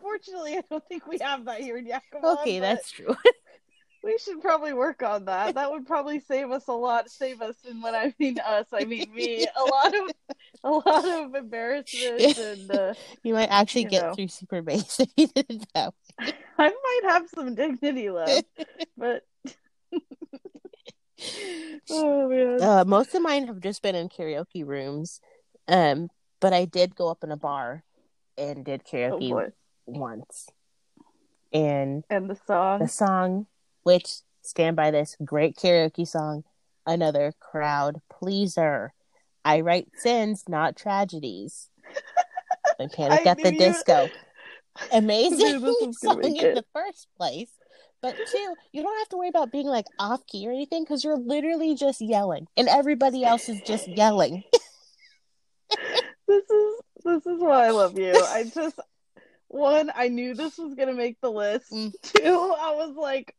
Unfortunately, 0.00 0.56
I 0.56 0.62
don't 0.68 0.86
think 0.88 1.06
we 1.06 1.18
have 1.18 1.44
that 1.46 1.60
here 1.60 1.76
in 1.76 1.86
Yakima. 1.86 2.38
Okay, 2.40 2.60
that's 2.60 2.90
true. 2.90 3.14
We 4.06 4.16
should 4.18 4.40
probably 4.40 4.72
work 4.72 5.02
on 5.02 5.24
that. 5.24 5.56
That 5.56 5.70
would 5.72 5.84
probably 5.84 6.20
save 6.20 6.52
us 6.52 6.68
a 6.68 6.72
lot. 6.72 7.10
Save 7.10 7.42
us, 7.42 7.56
and 7.68 7.82
when 7.82 7.94
I 7.94 8.14
mean 8.20 8.38
us, 8.38 8.66
I 8.72 8.84
mean 8.84 9.12
me. 9.12 9.46
A 9.56 9.64
lot 9.64 9.94
of, 9.94 10.10
a 10.62 10.70
lot 10.70 11.04
of 11.04 11.34
embarrassment, 11.34 12.38
and 12.38 12.70
uh, 12.70 12.94
you 13.22 13.34
might 13.34 13.48
actually 13.50 13.82
you 13.82 13.88
get 13.88 14.02
know. 14.02 14.14
through 14.14 14.28
super 14.28 14.62
bass 14.62 15.00
if 15.00 15.08
you 15.16 15.26
did 15.26 15.46
it 15.48 15.66
that 15.74 15.92
way. 16.20 16.32
I 16.58 16.68
might 16.68 17.00
have 17.12 17.28
some 17.34 17.54
dignity 17.54 18.10
left, 18.10 18.44
but. 18.96 19.24
oh 21.90 22.28
man. 22.28 22.62
Uh, 22.62 22.84
most 22.86 23.14
of 23.14 23.22
mine 23.22 23.46
have 23.46 23.60
just 23.60 23.82
been 23.82 23.94
in 23.94 24.08
karaoke 24.08 24.64
rooms, 24.64 25.20
um, 25.68 26.08
but 26.40 26.52
I 26.52 26.64
did 26.64 26.94
go 26.94 27.08
up 27.08 27.24
in 27.24 27.30
a 27.30 27.36
bar 27.36 27.82
and 28.38 28.64
did 28.64 28.84
karaoke 28.84 29.32
oh 29.32 29.52
once. 29.86 30.48
And 31.52 32.04
and 32.10 32.28
the 32.28 32.38
song, 32.46 32.80
the 32.80 32.88
song 32.88 33.46
which 33.86 34.16
stand 34.42 34.74
by 34.74 34.90
this 34.90 35.16
great 35.24 35.54
karaoke 35.54 36.06
song, 36.06 36.42
another 36.86 37.32
crowd 37.38 38.02
pleaser. 38.10 38.92
I 39.44 39.60
write 39.60 39.86
sins, 39.96 40.42
not 40.48 40.76
tragedies. 40.76 41.70
And 42.78 42.92
Panic 42.92 43.24
at 43.24 43.38
the 43.38 43.52
Disco. 43.52 44.10
Amazing 44.92 45.60
song 45.94 46.22
in 46.24 46.34
the 46.34 46.64
first 46.74 47.06
place. 47.16 47.48
But 48.02 48.16
two, 48.30 48.54
you 48.72 48.82
don't 48.82 48.98
have 48.98 49.08
to 49.10 49.16
worry 49.16 49.28
about 49.28 49.50
being 49.50 49.66
like 49.66 49.86
off 49.98 50.26
key 50.26 50.46
or 50.46 50.50
anything 50.50 50.82
because 50.84 51.02
you're 51.02 51.16
literally 51.16 51.74
just 51.74 52.02
yelling, 52.02 52.48
and 52.56 52.68
everybody 52.68 53.24
else 53.24 53.48
is 53.48 53.62
just 53.62 53.88
yelling. 53.88 54.42
this 56.28 56.50
is 56.50 56.80
this 57.02 57.24
is 57.24 57.40
why 57.40 57.66
I 57.66 57.70
love 57.70 57.98
you. 57.98 58.12
I 58.14 58.44
just 58.44 58.78
one, 59.48 59.90
I 59.94 60.08
knew 60.08 60.34
this 60.34 60.58
was 60.58 60.74
gonna 60.74 60.92
make 60.92 61.18
the 61.22 61.30
list. 61.30 61.72
Mm. 61.72 61.92
Two, 62.02 62.54
I 62.60 62.74
was 62.74 62.94
like, 62.94 63.34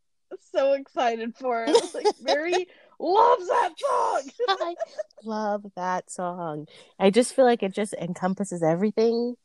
so 0.51 0.73
excited 0.73 1.35
for 1.35 1.65
it. 1.67 1.75
like 1.93 2.05
Mary 2.21 2.67
loves 2.99 3.47
that 3.47 3.73
song. 3.77 4.21
I 4.49 4.75
love 5.23 5.65
that 5.75 6.09
song. 6.11 6.67
I 6.99 7.09
just 7.09 7.35
feel 7.35 7.45
like 7.45 7.63
it 7.63 7.73
just 7.73 7.93
encompasses 7.93 8.63
everything. 8.63 9.35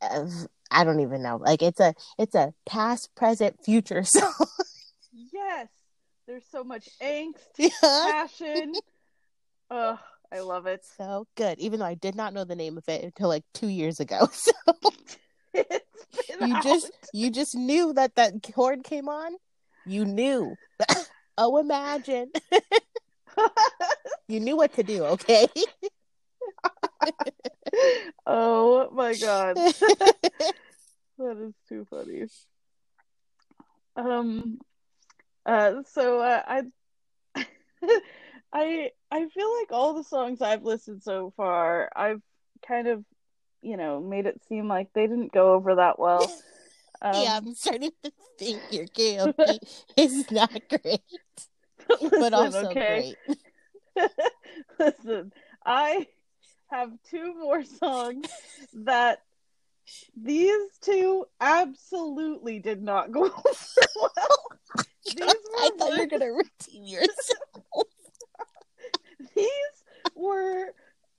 uh, 0.00 0.26
I 0.70 0.84
don't 0.84 1.00
even 1.00 1.22
know. 1.22 1.36
Like 1.36 1.62
it's 1.62 1.80
a 1.80 1.94
it's 2.18 2.34
a 2.34 2.54
past, 2.66 3.10
present, 3.14 3.56
future 3.64 4.02
song. 4.04 4.32
Yes. 5.32 5.68
There's 6.26 6.44
so 6.50 6.62
much 6.64 6.88
angst, 7.02 7.34
yeah. 7.58 7.68
passion. 7.82 8.72
Ugh, 9.70 9.98
I 10.32 10.40
love 10.40 10.66
it. 10.66 10.82
So 10.96 11.26
good. 11.36 11.58
Even 11.58 11.80
though 11.80 11.86
I 11.86 11.94
did 11.94 12.14
not 12.14 12.32
know 12.32 12.44
the 12.44 12.54
name 12.56 12.78
of 12.78 12.84
it 12.88 13.02
until 13.04 13.28
like 13.28 13.44
two 13.54 13.66
years 13.68 14.00
ago. 14.00 14.28
So 14.32 14.52
It's 15.54 16.38
been 16.38 16.48
you 16.48 16.56
out. 16.56 16.62
just 16.62 16.90
you 17.12 17.30
just 17.30 17.54
knew 17.54 17.92
that 17.94 18.14
that 18.14 18.34
chord 18.54 18.84
came 18.84 19.08
on. 19.08 19.32
You 19.86 20.04
knew. 20.04 20.56
oh, 21.38 21.58
imagine. 21.58 22.30
you 24.28 24.40
knew 24.40 24.56
what 24.56 24.74
to 24.74 24.82
do. 24.82 25.04
Okay. 25.04 25.46
oh 28.26 28.88
my 28.92 29.14
god. 29.14 29.56
That 31.18 31.36
is 31.36 31.54
too 31.68 31.86
funny. 31.88 32.24
Um 33.94 34.58
uh 35.46 35.82
so 35.92 36.20
uh, 36.20 36.42
I 36.46 36.62
I 38.52 38.90
I 39.10 39.28
feel 39.28 39.58
like 39.60 39.70
all 39.70 39.94
the 39.94 40.04
songs 40.04 40.42
I've 40.42 40.64
listened 40.64 41.02
so 41.02 41.32
far, 41.36 41.90
I've 41.94 42.22
kind 42.66 42.88
of, 42.88 43.04
you 43.60 43.76
know, 43.76 44.00
made 44.00 44.26
it 44.26 44.40
seem 44.48 44.68
like 44.68 44.88
they 44.94 45.06
didn't 45.06 45.32
go 45.32 45.52
over 45.52 45.76
that 45.76 45.98
well. 45.98 46.32
Um, 47.04 47.22
yeah, 47.22 47.36
I'm 47.36 47.54
starting 47.54 47.90
to 48.04 48.12
think 48.38 48.62
your 48.70 48.86
karaoke 48.86 49.58
is 49.96 50.30
not 50.30 50.50
great, 50.68 51.00
but 51.88 52.00
listen, 52.10 52.34
also 52.34 52.66
okay? 52.68 53.16
great. 53.94 54.08
Listen, 54.78 55.32
I 55.66 56.06
have 56.70 56.90
two 57.10 57.34
more 57.34 57.64
songs 57.64 58.26
that 58.72 59.18
these 60.16 60.60
two 60.80 61.26
absolutely 61.40 62.58
did 62.60 62.82
not 62.82 63.10
go 63.12 63.24
over 63.26 63.86
well. 63.96 64.48
These 65.04 65.24
I 65.58 65.70
thought 65.78 65.92
you 65.92 65.98
were 66.00 66.06
gonna 66.06 66.32
redeem 66.32 66.84
yourself. 66.86 67.86
these 69.34 69.76
were 70.14 70.66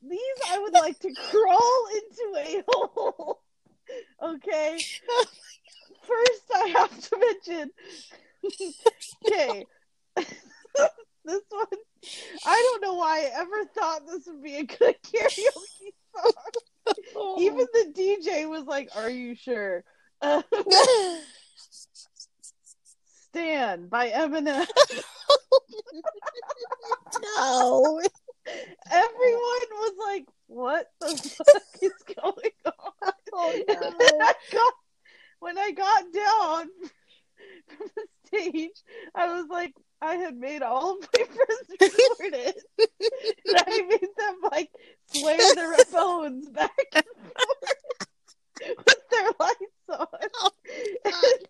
these 0.02 0.38
I 0.50 0.60
would 0.60 0.74
like 0.74 1.00
to 1.00 1.14
crawl 1.14 1.86
into 1.96 2.34
a 2.38 2.64
hole. 2.68 3.42
Okay. 4.22 4.80
First 6.02 6.44
I 6.56 6.68
have 6.70 7.10
to 7.10 7.18
mention 7.18 7.72
Okay. 9.26 9.66
this 11.26 11.42
one 11.50 11.66
I 12.46 12.70
don't 12.72 12.82
know 12.82 12.96
why 12.96 13.20
I 13.22 13.42
ever 13.42 13.66
thought 13.74 14.02
this 14.08 14.26
would 14.28 14.44
be 14.44 14.56
a 14.58 14.64
good 14.64 14.96
karaoke 15.04 15.94
song. 16.16 16.34
Even 17.40 17.66
the 17.74 17.94
DJ 17.96 18.50
was 18.50 18.66
like, 18.66 18.90
Are 18.96 19.10
you 19.10 19.36
sure? 19.36 19.84
Uh, 20.22 20.42
Stan 23.30 23.88
by 23.88 24.10
Eminem. 24.10 24.68
no. 27.38 28.02
Everyone 28.92 29.68
was 29.72 29.94
like, 30.06 30.26
"What 30.48 30.88
the 31.00 31.08
fuck 31.18 31.64
is 31.82 31.94
going 32.22 32.52
on?" 32.66 33.14
Oh, 33.34 33.52
And 33.68 33.68
then 33.68 34.22
I 34.22 34.34
got, 34.52 34.74
when 35.40 35.58
I 35.58 35.72
got 35.72 36.04
down 36.14 36.68
from 37.70 37.88
the 37.96 38.08
stage, 38.28 38.84
I 39.16 39.28
was 39.34 39.48
like, 39.50 39.74
I 40.02 40.16
had 40.16 40.36
made 40.36 40.62
all 40.62 40.98
of 41.00 41.08
my 41.18 41.24
friends 41.24 41.68
record 41.80 42.34
it, 42.34 42.58
and 43.48 43.58
I 43.66 43.82
made 43.90 44.02
them 44.18 44.36
like 44.52 44.70
sway 45.14 45.38
their 45.56 45.78
phones 45.86 46.50
back 46.50 46.72
and 46.94 47.06
forth 47.06 48.78
with 48.86 49.10
their 49.10 49.30
lights 49.40 49.90
on. 49.90 50.08
And 51.06 51.48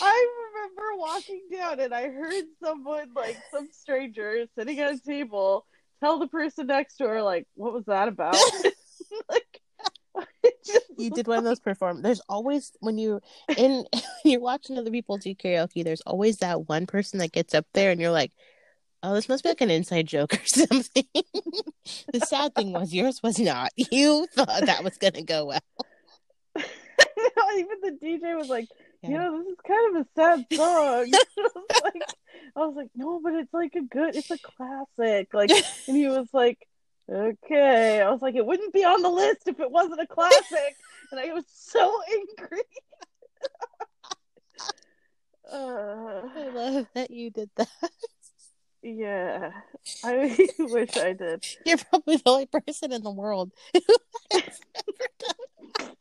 I 0.00 0.26
remember 0.54 0.96
walking 0.98 1.42
down, 1.52 1.78
and 1.80 1.94
I 1.94 2.08
heard 2.08 2.44
someone 2.62 3.12
like 3.14 3.38
some 3.52 3.68
stranger 3.70 4.46
sitting 4.58 4.80
at 4.80 4.92
a 4.94 4.98
table 5.00 5.64
tell 6.00 6.18
the 6.18 6.26
person 6.26 6.66
next 6.66 6.96
to 6.96 7.06
her 7.06 7.22
like, 7.22 7.46
"What 7.54 7.72
was 7.72 7.84
that 7.86 8.08
about?" 8.08 8.36
like, 9.28 9.60
I 10.16 10.24
just 10.66 10.86
you 10.96 11.10
did 11.10 11.28
one 11.28 11.38
of 11.38 11.44
those 11.44 11.60
perform. 11.60 12.02
There's 12.02 12.20
always 12.42 12.72
when 12.80 12.98
you 12.98 13.20
in 13.56 13.86
you're 14.24 14.40
watching 14.40 14.76
other 14.76 14.90
people 14.90 15.16
do 15.16 15.34
karaoke. 15.34 15.84
There's 15.84 16.00
always 16.02 16.38
that 16.38 16.68
one 16.68 16.86
person 16.86 17.18
that 17.20 17.32
gets 17.32 17.54
up 17.54 17.66
there, 17.72 17.90
and 17.90 18.00
you're 18.00 18.10
like, 18.10 18.32
"Oh, 19.02 19.14
this 19.14 19.28
must 19.28 19.44
be 19.44 19.50
like 19.50 19.60
an 19.60 19.70
inside 19.70 20.06
joke 20.06 20.34
or 20.42 20.44
something." 20.44 21.06
the 21.14 22.20
sad 22.26 22.54
thing 22.54 22.72
was 22.72 22.92
yours 22.92 23.22
was 23.22 23.38
not. 23.38 23.70
You 23.90 24.26
thought 24.34 24.66
that 24.66 24.84
was 24.84 24.98
gonna 24.98 25.22
go 25.22 25.46
well. 25.46 25.60
even 26.56 27.78
the 27.82 27.98
DJ 28.02 28.36
was 28.36 28.48
like, 28.48 28.68
you 29.02 29.10
know, 29.10 29.38
this 29.38 29.48
is 29.48 29.58
kind 29.66 29.96
of 29.96 30.02
a 30.02 30.08
sad 30.16 30.46
song. 30.56 31.10
I 31.12 31.48
was 31.54 31.82
like, 31.84 32.02
I 32.56 32.60
was 32.60 32.76
like, 32.76 32.90
no, 32.94 33.20
but 33.22 33.34
it's 33.34 33.52
like 33.52 33.74
a 33.74 33.82
good, 33.82 34.16
it's 34.16 34.30
a 34.30 34.38
classic. 34.38 35.34
Like, 35.34 35.50
and 35.50 35.96
he 35.96 36.06
was 36.08 36.28
like, 36.32 36.58
okay. 37.10 38.00
I 38.00 38.10
was 38.10 38.22
like, 38.22 38.34
it 38.34 38.44
wouldn't 38.44 38.72
be 38.72 38.84
on 38.84 39.02
the 39.02 39.08
list 39.08 39.48
if 39.48 39.60
it 39.60 39.70
wasn't 39.70 40.00
a 40.00 40.06
classic. 40.06 40.76
And 41.10 41.20
I 41.20 41.30
was 41.34 41.44
so 41.52 42.00
angry. 42.10 42.62
uh, 45.52 46.22
I 46.34 46.48
love 46.48 46.86
that 46.94 47.10
you 47.10 47.28
did 47.28 47.50
that. 47.56 47.68
yeah, 48.82 49.50
I 50.02 50.48
wish 50.58 50.96
I 50.96 51.12
did. 51.12 51.44
You're 51.66 51.76
probably 51.76 52.16
the 52.16 52.22
only 52.30 52.46
person 52.46 52.92
in 52.92 53.02
the 53.02 53.10
world 53.10 53.52
who 53.74 53.80
has 54.32 54.60
ever 54.74 55.08
done 55.18 55.92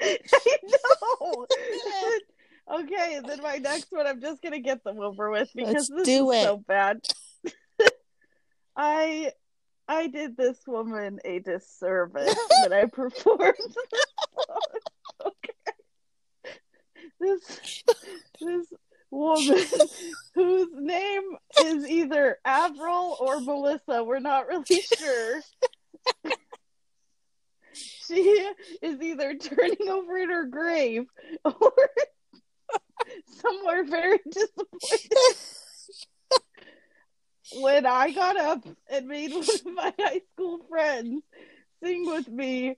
I 0.00 0.56
know. 0.62 1.46
okay, 2.80 3.20
then 3.26 3.42
my 3.42 3.56
next 3.56 3.90
one, 3.90 4.06
I'm 4.06 4.20
just 4.20 4.42
gonna 4.42 4.60
get 4.60 4.84
them 4.84 5.00
over 5.00 5.30
with 5.30 5.50
because 5.54 5.90
Let's 5.90 6.06
this 6.06 6.08
is 6.08 6.30
it. 6.30 6.42
so 6.42 6.56
bad. 6.66 7.00
I 8.78 9.32
I 9.88 10.06
did 10.06 10.36
this 10.36 10.58
woman 10.66 11.18
a 11.24 11.40
disservice 11.40 12.36
when 12.62 12.72
I 12.72 12.84
performed 12.84 13.54
this 17.20 17.82
this 18.40 18.66
woman 19.10 19.64
whose 20.34 20.68
name 20.74 21.22
is 21.64 21.88
either 21.88 22.38
Avril 22.44 23.16
or 23.18 23.40
Melissa. 23.40 24.04
We're 24.04 24.20
not 24.20 24.46
really 24.46 24.80
sure. 24.80 25.40
she 27.74 28.48
is 28.80 29.02
either 29.02 29.34
turning 29.34 29.88
over 29.88 30.18
in 30.18 30.30
her 30.30 30.44
grave 30.44 31.06
or 31.44 31.72
somewhere 33.40 33.84
very 33.84 34.20
disappointed. 34.30 35.10
When 37.54 37.86
I 37.86 38.10
got 38.12 38.36
up 38.36 38.64
and 38.90 39.08
made 39.08 39.32
one 39.32 39.42
of 39.42 39.66
my 39.66 39.92
high 39.98 40.20
school 40.34 40.60
friends 40.68 41.22
sing 41.82 42.06
with 42.06 42.28
me 42.28 42.76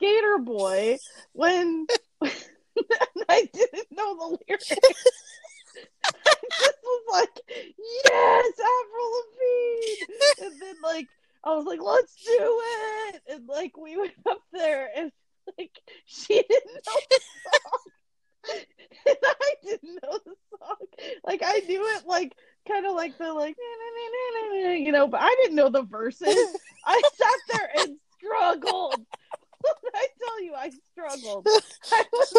Sk8er 0.00 0.44
Boi 0.44 0.98
when 1.32 1.86
I 2.22 3.48
didn't 3.52 3.88
know 3.90 4.16
the 4.16 4.38
lyrics. 4.46 4.72
I 6.52 6.72
was 6.84 7.04
like, 7.12 7.40
yes, 7.48 8.52
Avril 8.60 9.10
Lavigne. 9.16 10.46
And 10.46 10.60
then 10.60 10.74
like 10.82 11.08
I 11.44 11.54
was 11.54 11.66
like, 11.66 11.80
let's 11.82 12.14
do 12.24 12.60
it. 12.62 13.22
And 13.30 13.48
like 13.48 13.76
we 13.76 13.96
went 13.96 14.12
up 14.28 14.42
there 14.52 14.88
and 14.96 15.12
like 15.58 15.78
she 16.06 16.34
didn't 16.34 16.86
know 16.86 17.00
the 17.10 17.20
song. 17.52 18.56
and 19.06 19.16
I 19.24 19.54
didn't 19.62 19.98
know 20.02 20.18
the 20.24 20.34
song. 20.58 20.76
Like 21.24 21.42
I 21.44 21.60
knew 21.60 21.82
it 21.96 22.06
like 22.06 22.34
kind 22.70 22.86
of 22.86 22.94
like 22.94 23.16
the 23.18 23.32
like 23.32 23.56
you 24.78 24.92
know, 24.92 25.06
but 25.08 25.20
I 25.22 25.34
didn't 25.42 25.56
know 25.56 25.70
the 25.70 25.82
verses. 25.82 26.36
I 26.86 27.00
sat 27.14 27.38
there 27.52 27.70
and 27.78 27.96
struggled. 28.16 29.06
I 29.94 30.06
tell 30.18 30.42
you, 30.42 30.54
I 30.54 30.70
struggled. 30.92 31.46
I 31.92 32.04
was, 32.12 32.32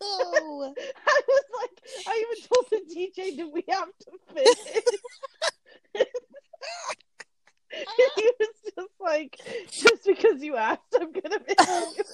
No. 0.00 0.74
I 1.06 1.20
was 1.28 1.44
like, 1.60 2.06
I 2.06 2.24
even 2.24 2.48
told 2.48 2.66
the 2.70 2.94
DJ, 2.94 3.36
"Do 3.36 3.50
we 3.50 3.64
have 3.68 3.88
to 4.02 4.10
finish?" 4.34 4.84
he 8.16 8.30
was 8.38 8.48
just 8.64 9.00
like, 9.00 9.40
"Just 9.70 10.04
because 10.04 10.42
you 10.42 10.56
asked, 10.56 10.82
I'm 10.94 11.12
gonna 11.12 11.40
make 11.46 11.60
you." 11.60 12.04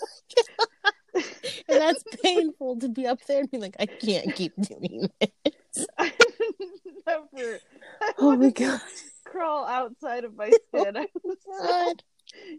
and 1.14 1.24
that's 1.68 2.02
painful 2.22 2.78
to 2.78 2.88
be 2.88 3.06
up 3.06 3.18
there 3.26 3.40
and 3.40 3.50
be 3.50 3.58
like, 3.58 3.76
I 3.78 3.86
can't 3.86 4.34
keep 4.34 4.52
doing 4.60 5.10
this. 5.20 5.30
I 8.30 8.36
never. 8.36 8.44
I 8.44 8.46
Oh 8.46 8.46
my 8.46 8.50
god. 8.50 8.80
crawl 9.24 9.66
outside 9.66 10.24
of 10.24 10.36
my 10.36 10.50
skin. 10.50 10.96
Oh 10.96 11.00
I 11.00 11.08
was 11.24 11.36
so 11.44 11.66
God. 11.66 12.02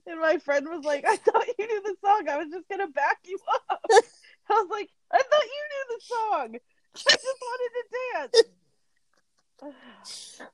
And 0.05 0.19
my 0.19 0.37
friend 0.37 0.67
was 0.69 0.83
like, 0.83 1.05
I 1.07 1.15
thought 1.15 1.47
you 1.57 1.67
knew 1.67 1.81
the 1.83 1.95
song. 2.05 2.27
I 2.29 2.37
was 2.37 2.47
just 2.51 2.67
going 2.67 2.85
to 2.85 2.91
back 2.93 3.19
you 3.25 3.39
up. 3.69 3.79
I 3.91 4.53
was 4.53 4.67
like, 4.69 4.89
I 5.11 5.17
thought 5.17 5.43
you 5.43 5.63
knew 5.71 5.85
the 5.89 6.01
song. 6.03 6.55
I 7.07 7.11
just 7.11 7.37
wanted 7.41 7.71
to 7.75 7.83
dance. 8.13 8.43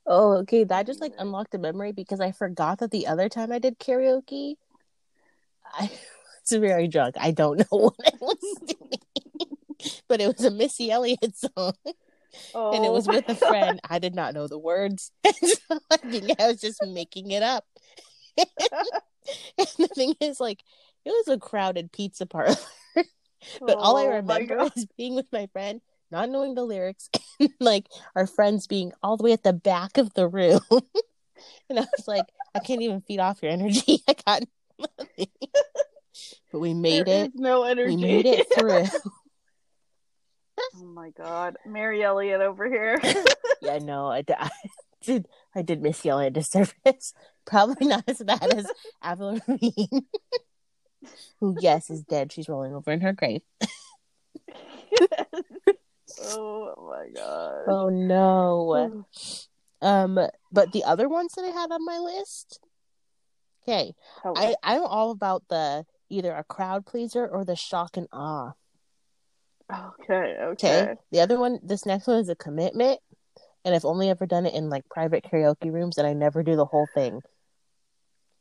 Oh, 0.05 0.33
okay. 0.33 0.63
That 0.65 0.85
just 0.85 1.01
like 1.01 1.13
unlocked 1.17 1.55
a 1.55 1.57
memory 1.57 1.91
because 1.91 2.19
I 2.19 2.31
forgot 2.31 2.79
that 2.79 2.91
the 2.91 3.07
other 3.07 3.27
time 3.27 3.51
I 3.51 3.57
did 3.57 3.79
karaoke, 3.79 4.55
I 5.65 5.89
was 5.89 6.59
very 6.59 6.87
drunk. 6.87 7.15
I 7.19 7.31
don't 7.31 7.57
know 7.57 7.77
what 7.77 7.95
I 8.05 8.11
was 8.21 8.57
doing, 8.67 9.99
but 10.07 10.21
it 10.21 10.27
was 10.27 10.45
a 10.45 10.51
Missy 10.51 10.91
Elliott 10.91 11.35
song, 11.35 11.73
Oh, 12.53 12.73
and 12.73 12.85
it 12.85 12.89
oh 12.89 12.93
was 12.93 13.07
with 13.07 13.27
a 13.29 13.35
friend. 13.35 13.79
I 13.89 13.99
did 13.99 14.15
not 14.15 14.33
know 14.33 14.47
the 14.47 14.57
words, 14.59 15.11
so 15.43 15.79
I 15.91 15.97
think 15.97 16.31
I 16.39 16.47
was 16.47 16.61
just 16.61 16.83
making 16.85 17.31
it 17.31 17.43
up. 17.43 17.65
and 18.37 19.67
the 19.77 19.87
thing 19.87 20.15
is, 20.21 20.39
like, 20.39 20.63
it 21.05 21.09
was 21.09 21.27
a 21.27 21.37
crowded 21.39 21.91
pizza 21.91 22.25
parlor, 22.25 22.55
but 23.65 23.77
all 23.79 23.97
I 23.97 24.05
Oh, 24.05 24.07
remember 24.07 24.69
is 24.75 24.85
being 24.97 25.15
with 25.15 25.27
my 25.31 25.47
friend, 25.47 25.81
not 26.11 26.29
knowing 26.29 26.55
the 26.55 26.63
lyrics, 26.63 27.09
and 27.39 27.49
like 27.59 27.87
our 28.15 28.27
friends 28.27 28.67
being 28.67 28.91
all 29.03 29.17
the 29.17 29.23
way 29.23 29.33
at 29.33 29.43
the 29.43 29.53
back 29.53 29.97
of 29.97 30.13
the 30.13 30.27
room. 30.27 30.61
and 31.69 31.79
I 31.79 31.81
was 31.97 32.07
like, 32.07 32.25
I 32.55 32.59
can't 32.59 32.81
even 32.81 33.01
feed 33.01 33.19
off 33.19 33.41
your 33.43 33.51
energy. 33.51 34.03
I 34.07 34.15
got 34.25 34.43
nothing. 34.79 35.27
but 36.51 36.59
we 36.59 36.73
made 36.73 37.07
There 37.07 37.23
it. 37.25 37.27
is 37.27 37.39
no 37.39 37.63
energy. 37.63 37.95
We 37.95 38.01
made 38.01 38.25
it 38.25 38.47
through. 38.53 38.85
Oh 40.75 40.85
my 40.85 41.09
god, 41.11 41.57
Mary 41.65 42.03
Elliott 42.03 42.41
over 42.41 42.67
here. 42.67 42.99
yeah, 43.61 43.79
no, 43.79 44.07
I 44.11 44.23
did. 45.01 45.27
I 45.55 45.61
did 45.61 45.81
Missy 45.81 46.09
Elliott 46.09 46.37
a 46.37 46.39
disservice. 46.39 47.13
Probably 47.45 47.87
not 47.87 48.03
as 48.07 48.19
bad 48.19 48.53
as 48.53 48.67
Avril 49.01 49.39
Lavigne, 49.47 49.99
who, 51.39 51.55
yes, 51.59 51.89
is 51.89 52.03
dead. 52.03 52.31
She's 52.31 52.47
rolling 52.49 52.75
over 52.75 52.91
in 52.91 53.01
her 53.01 53.13
grave. 53.13 53.41
oh 56.21 56.89
my 56.89 57.07
god. 57.15 57.63
Oh 57.67 57.89
no. 57.89 59.05
Um, 59.81 60.19
but 60.51 60.71
the 60.73 60.83
other 60.83 61.07
ones 61.07 61.33
that 61.35 61.45
I 61.45 61.49
had 61.49 61.71
on 61.71 61.85
my 61.85 61.97
list. 61.97 62.59
Okay, 63.63 63.93
Oh, 64.25 64.33
I 64.35 64.55
I'm 64.63 64.83
all 64.83 65.11
about 65.11 65.43
the 65.49 65.85
either 66.09 66.33
a 66.33 66.43
crowd 66.43 66.85
pleaser 66.85 67.27
or 67.27 67.45
the 67.45 67.55
shock 67.55 67.97
and 67.97 68.07
awe. 68.11 68.53
Okay, 69.71 70.38
okay. 70.41 70.95
The 71.12 71.19
other 71.19 71.39
one, 71.39 71.60
this 71.63 71.86
next 71.86 72.08
one 72.08 72.17
is 72.17 72.29
a 72.29 72.36
commitment. 72.36 72.99
And 73.65 73.75
I've 73.75 73.86
only 73.86 74.10
ever 74.10 74.25
done 74.25 74.45
it 74.45 74.53
in 74.53 74.69
like 74.69 74.88
private 74.89 75.25
karaoke 75.29 75.71
rooms 75.71 75.97
and 75.97 76.08
I 76.08 76.13
never 76.13 76.43
do 76.43 76.55
the 76.55 76.65
whole 76.65 76.88
thing. 76.93 77.21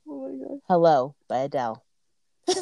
Oh 0.08 0.28
my 0.28 0.46
god. 0.46 0.60
Hello 0.68 1.14
by 1.28 1.38
Adele. 1.38 1.84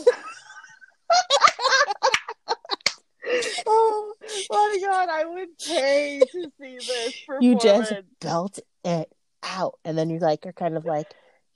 Oh 3.67 4.15
my 4.51 4.79
god, 4.81 5.09
I 5.09 5.25
would 5.25 5.59
pay 5.59 6.21
to 6.21 6.53
see 6.61 6.79
this. 6.79 7.15
You 7.41 7.57
just 7.59 7.93
belt 8.21 8.59
it 8.85 9.13
out. 9.43 9.79
And 9.85 9.99
then 9.99 10.11
you're 10.11 10.21
like, 10.21 10.45
you're 10.45 10.53
kind 10.53 10.77
of 10.77 10.85
like, 10.85 11.09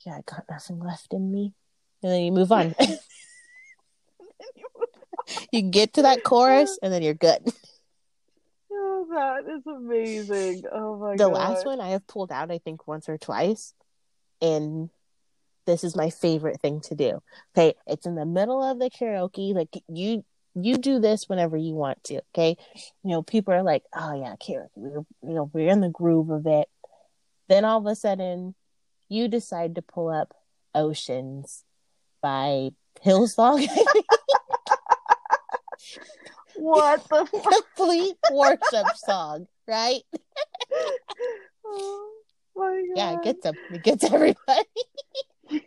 yeah, 0.04 0.14
I 0.14 0.22
got 0.26 0.44
nothing 0.50 0.80
left 0.80 1.12
in 1.12 1.30
me. 1.30 1.54
And 2.02 2.12
then 2.12 2.22
you 2.22 2.32
move 2.32 2.50
on. 2.52 2.74
you 5.52 5.62
get 5.62 5.94
to 5.94 6.02
that 6.02 6.22
chorus 6.24 6.78
and 6.82 6.92
then 6.92 7.02
you're 7.02 7.14
good. 7.14 7.52
Oh, 8.72 9.06
that 9.10 9.52
is 9.52 9.66
amazing. 9.66 10.62
Oh 10.72 10.96
my 10.96 11.12
the 11.12 11.28
god. 11.28 11.32
last 11.32 11.66
one 11.66 11.80
I 11.80 11.88
have 11.88 12.06
pulled 12.06 12.30
out, 12.30 12.50
I 12.50 12.58
think, 12.58 12.86
once 12.86 13.08
or 13.08 13.18
twice. 13.18 13.74
And 14.40 14.90
this 15.66 15.84
is 15.84 15.96
my 15.96 16.10
favorite 16.10 16.60
thing 16.60 16.80
to 16.82 16.94
do. 16.94 17.20
Okay. 17.56 17.74
It's 17.86 18.06
in 18.06 18.14
the 18.14 18.24
middle 18.24 18.62
of 18.62 18.78
the 18.78 18.90
karaoke. 18.90 19.54
Like 19.54 19.68
you 19.88 20.24
you 20.54 20.76
do 20.76 20.98
this 20.98 21.28
whenever 21.28 21.56
you 21.56 21.74
want 21.74 22.02
to. 22.04 22.20
Okay. 22.34 22.56
You 23.02 23.10
know, 23.10 23.22
people 23.22 23.54
are 23.54 23.62
like, 23.62 23.82
oh 23.94 24.20
yeah, 24.20 24.36
karaoke. 24.36 24.68
We're 24.76 25.04
you 25.22 25.34
know, 25.34 25.50
we're 25.52 25.70
in 25.70 25.80
the 25.80 25.88
groove 25.88 26.30
of 26.30 26.46
it. 26.46 26.68
Then 27.48 27.64
all 27.64 27.78
of 27.78 27.86
a 27.86 27.96
sudden 27.96 28.54
you 29.08 29.28
decide 29.28 29.74
to 29.74 29.82
pull 29.82 30.08
up 30.08 30.34
Oceans 30.74 31.64
by 32.22 32.70
Hillsong. 33.04 33.66
What 36.56 37.08
the 37.08 37.26
fuck? 37.32 37.54
Complete 37.76 38.16
worship 38.32 38.86
song, 38.96 39.46
right? 39.66 40.02
Oh 41.72 42.12
my 42.56 42.82
god. 42.88 42.96
Yeah, 42.96 43.12
it 43.12 43.22
gets 43.22 43.42
them. 43.44 43.54
It 43.70 43.82
gets 43.84 44.04
everybody. 44.04 44.64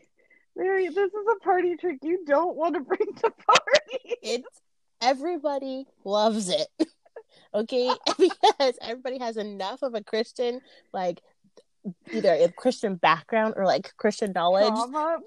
Mary, 0.55 0.87
this 0.89 1.13
is 1.13 1.25
a 1.35 1.39
party 1.43 1.75
trick 1.77 1.99
you 2.01 2.25
don't 2.25 2.55
want 2.57 2.75
to 2.75 2.81
bring 2.81 3.13
to 3.15 3.31
party. 3.31 4.15
it's 4.21 4.61
everybody 5.01 5.85
loves 6.05 6.49
it 6.49 6.67
okay 7.53 7.91
because 8.17 8.77
everybody 8.81 9.19
has 9.19 9.35
enough 9.37 9.81
of 9.81 9.95
a 9.95 10.03
christian 10.03 10.61
like 10.93 11.21
either 12.11 12.31
a 12.33 12.49
christian 12.49 12.95
background 12.95 13.53
or 13.57 13.65
like 13.65 13.91
christian 13.97 14.31
knowledge 14.31 14.73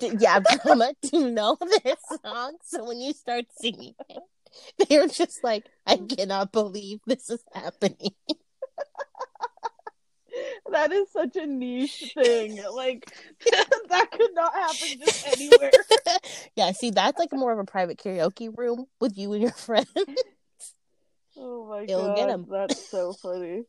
to, 0.01 0.17
yeah 0.19 0.41
drama 0.65 0.93
to 1.03 1.31
know 1.31 1.57
this 1.61 2.01
song 2.25 2.57
so 2.65 2.85
when 2.85 2.99
you 3.01 3.13
start 3.13 3.45
singing 3.61 3.95
it 4.09 4.23
they're 4.89 5.09
just 5.09 5.43
like 5.45 5.67
i 5.87 5.97
cannot 5.97 6.53
believe 6.53 7.01
this 7.07 7.31
is 7.31 7.43
happening 7.55 7.97
That 10.71 10.93
is 10.93 11.11
such 11.11 11.37
a 11.37 11.47
niche 11.47 12.13
thing. 12.15 12.63
Like 12.71 13.11
that 13.89 14.11
could 14.11 14.35
not 14.35 14.53
happen 14.53 14.99
just 14.99 15.27
anywhere. 15.27 15.71
yeah 16.57 16.73
see 16.73 16.91
that's 16.91 17.19
like 17.19 17.33
more 17.33 17.53
of 17.53 17.59
a 17.59 17.65
private 17.65 17.99
karaoke 17.99 18.51
room 18.55 18.85
with 19.01 19.17
you 19.17 19.33
and 19.33 19.43
your 19.43 19.53
friends 19.53 19.89
Oh 21.39 21.67
my 21.69 21.85
It'll 21.85 22.09
god, 22.09 22.17
get 22.17 22.51
that's 22.51 22.91
so 22.91 23.13
funny. 23.13 23.65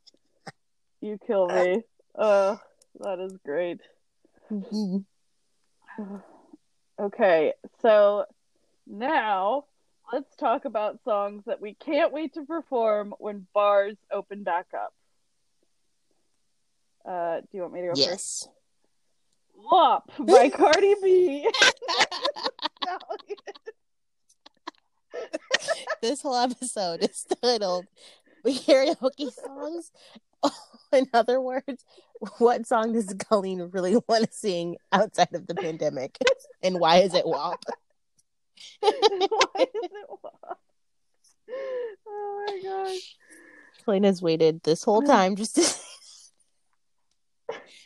You 1.02 1.20
kill 1.26 1.48
me. 1.48 1.84
Uh, 2.16 2.58
that 3.00 3.20
is 3.20 3.38
great. 3.46 3.82
Okay, 7.00 7.54
so 7.84 8.26
now 8.88 9.66
let's 10.12 10.36
talk 10.36 10.66
about 10.66 11.04
songs 11.04 11.44
that 11.46 11.62
we 11.62 11.74
can't 11.74 12.14
wait 12.14 12.34
to 12.34 12.46
perform 12.46 13.14
when 13.20 13.48
bars 13.54 13.98
open 14.12 14.44
back 14.44 14.68
up. 14.74 14.94
Uh, 17.06 17.40
do 17.42 17.48
you 17.54 17.62
want 17.62 17.74
me 17.74 17.82
to 17.82 17.88
go 17.88 17.92
first? 17.94 18.00
yes 18.00 18.48
WAP 19.58 20.12
by 20.20 20.50
Cardi 20.56 20.96
B. 21.02 21.50
this 26.02 26.22
whole 26.22 26.36
episode 26.36 27.04
is 27.04 27.26
titled 27.42 27.86
We 28.44 28.58
karaoke 28.58 29.32
songs. 29.32 29.92
In 30.94 31.08
other 31.14 31.42
words, 31.42 31.84
what 32.38 32.66
song 32.68 32.94
does 32.94 33.08
Coleen 33.08 33.74
really 33.74 33.98
want 34.08 34.26
to 34.26 34.32
sing 34.32 34.78
outside 34.92 35.34
of 35.34 35.48
the 35.48 35.56
pandemic? 35.56 36.18
And 36.62 36.80
why 36.80 36.98
is 36.98 37.14
it 37.14 37.26
WAP? 37.26 37.64
Why 38.80 38.92
is 39.58 39.68
it 39.74 40.10
WAP? 40.24 40.60
Oh 42.08 42.46
my 42.48 42.60
gosh. 42.64 43.16
Coleen 43.86 44.06
has 44.06 44.22
waited 44.22 44.62
this 44.64 44.84
whole 44.84 45.02
time 45.16 45.36
just 45.36 45.56
to 45.56 45.64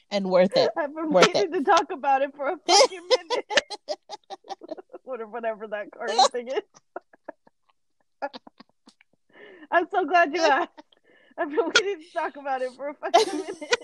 and 0.09 0.25
worth 0.29 0.57
it. 0.57 0.69
I've 0.75 0.93
been 0.93 1.11
Worth 1.11 1.33
waiting 1.33 1.53
to 1.53 1.63
talk 1.63 1.91
about 1.91 2.21
it 2.21 2.35
for 2.35 2.49
a 2.49 2.57
fucking 2.57 3.07
minute. 3.07 3.45
Whatever, 5.03 5.29
whatever 5.29 5.67
that 5.67 5.91
Cardi 5.91 6.17
thing 6.31 6.47
is. 6.49 6.61
I'm 9.71 9.87
so 9.89 10.05
glad 10.05 10.33
you 10.33 10.41
asked. 10.41 10.69
I've 11.37 11.49
been 11.49 11.65
waiting 11.65 12.01
to 12.01 12.13
talk 12.13 12.35
about 12.35 12.61
it 12.61 12.71
for 12.75 12.89
a 12.89 12.93
fucking 12.93 13.37
minute. 13.37 13.75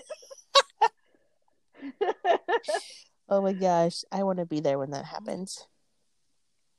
Oh 3.30 3.42
my 3.42 3.52
gosh, 3.52 4.04
I 4.10 4.22
want 4.22 4.38
to 4.38 4.46
be 4.46 4.60
there 4.60 4.78
when 4.78 4.90
that 4.92 5.04
happens. 5.04 5.66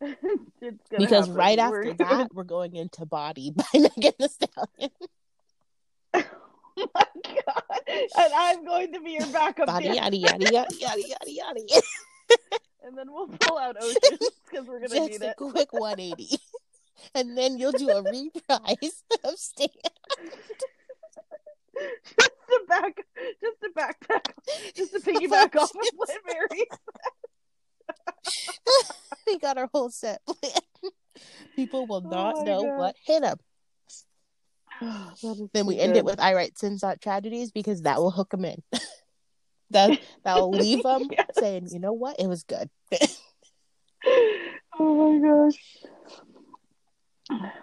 it's 0.62 0.90
Because 0.98 1.28
happen. 1.28 1.34
right 1.34 1.58
We're 1.58 1.90
after 1.90 1.94
that, 2.06 2.34
we're 2.34 2.44
going 2.44 2.76
into 2.76 3.06
Body 3.06 3.52
by 3.56 3.64
Megan 3.74 4.14
Thee 4.20 4.28
Stallion. 4.28 4.92
oh 6.14 6.88
my 6.96 7.06
god! 7.24 7.64
And 7.88 8.34
I'm 8.36 8.66
going 8.66 8.94
to 8.94 9.02
be 9.02 9.12
your 9.12 9.28
backup 9.28 9.68
Body 9.68 9.88
yada 9.90 10.16
yada 10.16 10.44
yada 10.52 10.68
yada 10.80 11.02
yada 11.28 11.60
yada. 11.68 11.82
and 12.84 12.98
then 12.98 13.12
we'll 13.12 13.28
pull 13.28 13.58
out 13.58 13.76
oceans 13.82 14.30
because 14.50 14.66
we're 14.68 14.80
gonna 14.80 14.96
Just 14.96 15.12
need 15.12 15.22
a 15.22 15.30
it. 15.32 15.36
quick 15.38 15.74
180. 15.74 16.38
And 17.16 17.38
then 17.38 17.58
you'll 17.58 17.72
do 17.72 17.90
a 17.90 18.02
reprise 18.04 19.04
of 19.24 19.38
Stan. 19.38 19.68
just 21.78 22.32
to 22.50 22.60
back, 22.68 23.06
just 23.42 23.62
to 23.62 23.70
backpack, 23.76 24.32
just 24.76 24.92
to 24.94 25.00
piggyback 25.00 25.56
off 25.56 25.72
of 25.74 25.82
what 25.96 26.10
Mary. 26.28 26.68
we 29.28 29.38
got 29.40 29.58
our 29.58 29.70
whole 29.74 29.90
set 29.90 30.22
planned. 30.26 30.94
People 31.56 31.88
will 31.88 32.02
Oh 32.06 32.10
not 32.10 32.38
my 32.40 32.44
know 32.44 32.64
God. 32.66 32.78
what 32.78 32.96
hit 33.06 33.22
them. 33.22 33.38
Then 35.54 35.66
we 35.66 35.78
end 35.80 35.98
it 35.98 36.06
with 36.06 36.20
"I 36.20 36.34
write 36.34 36.58
sins, 36.58 36.82
not 36.82 37.02
tragedies" 37.02 37.52
because 37.52 37.82
that 37.82 37.98
will 38.00 38.12
hook 38.12 38.30
them 38.32 38.46
in. 38.46 38.62
that 39.72 40.00
that 40.24 40.36
will 40.36 40.52
leave 40.56 40.84
them 40.84 41.08
Yes. 41.12 41.26
saying, 41.34 41.70
"You 41.72 41.80
know 41.80 41.94
what? 41.94 42.16
It 42.20 42.28
was 42.28 42.44
good." 42.44 42.70
Oh 44.80 45.20
my 45.20 45.50
gosh. 45.50 45.60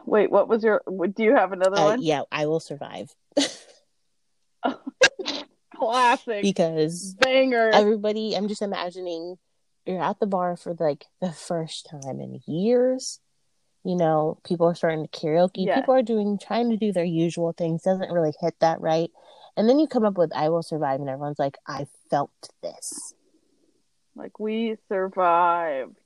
Wait, 0.04 0.30
what 0.30 0.48
was 0.48 0.62
your? 0.62 0.82
Do 0.86 1.22
you 1.24 1.34
have 1.34 1.52
another 1.52 1.76
Uh, 1.76 1.84
one? 1.86 2.02
yeah, 2.02 2.22
I 2.30 2.46
will 2.46 2.60
survive 2.60 3.14
Classic 5.74 6.42
because 6.42 7.14
banger. 7.18 7.70
everybody. 7.72 8.36
I'm 8.36 8.48
just 8.48 8.62
imagining 8.62 9.36
you're 9.86 10.02
at 10.02 10.20
the 10.20 10.26
bar 10.26 10.56
for 10.56 10.74
like 10.78 11.06
the 11.20 11.32
first 11.32 11.86
time 11.90 12.20
in 12.20 12.40
years. 12.46 13.20
You 13.84 13.96
know, 13.96 14.38
people 14.44 14.66
are 14.66 14.74
starting 14.74 15.06
to 15.06 15.08
karaoke. 15.08 15.66
Yeah. 15.66 15.76
People 15.76 15.94
are 15.94 16.02
doing 16.02 16.38
trying 16.38 16.70
to 16.70 16.76
do 16.76 16.92
their 16.92 17.04
usual 17.04 17.52
things. 17.52 17.82
Doesn't 17.82 18.10
really 18.10 18.32
hit 18.40 18.54
that 18.60 18.80
right. 18.80 19.10
And 19.56 19.68
then 19.68 19.78
you 19.78 19.86
come 19.86 20.04
up 20.04 20.18
with 20.18 20.32
"I 20.34 20.48
Will 20.48 20.62
Survive," 20.62 21.00
and 21.00 21.08
everyone's 21.08 21.38
like, 21.38 21.56
"I 21.66 21.86
felt 22.10 22.30
this." 22.62 23.14
Like 24.16 24.40
we 24.40 24.76
survived. 24.88 25.96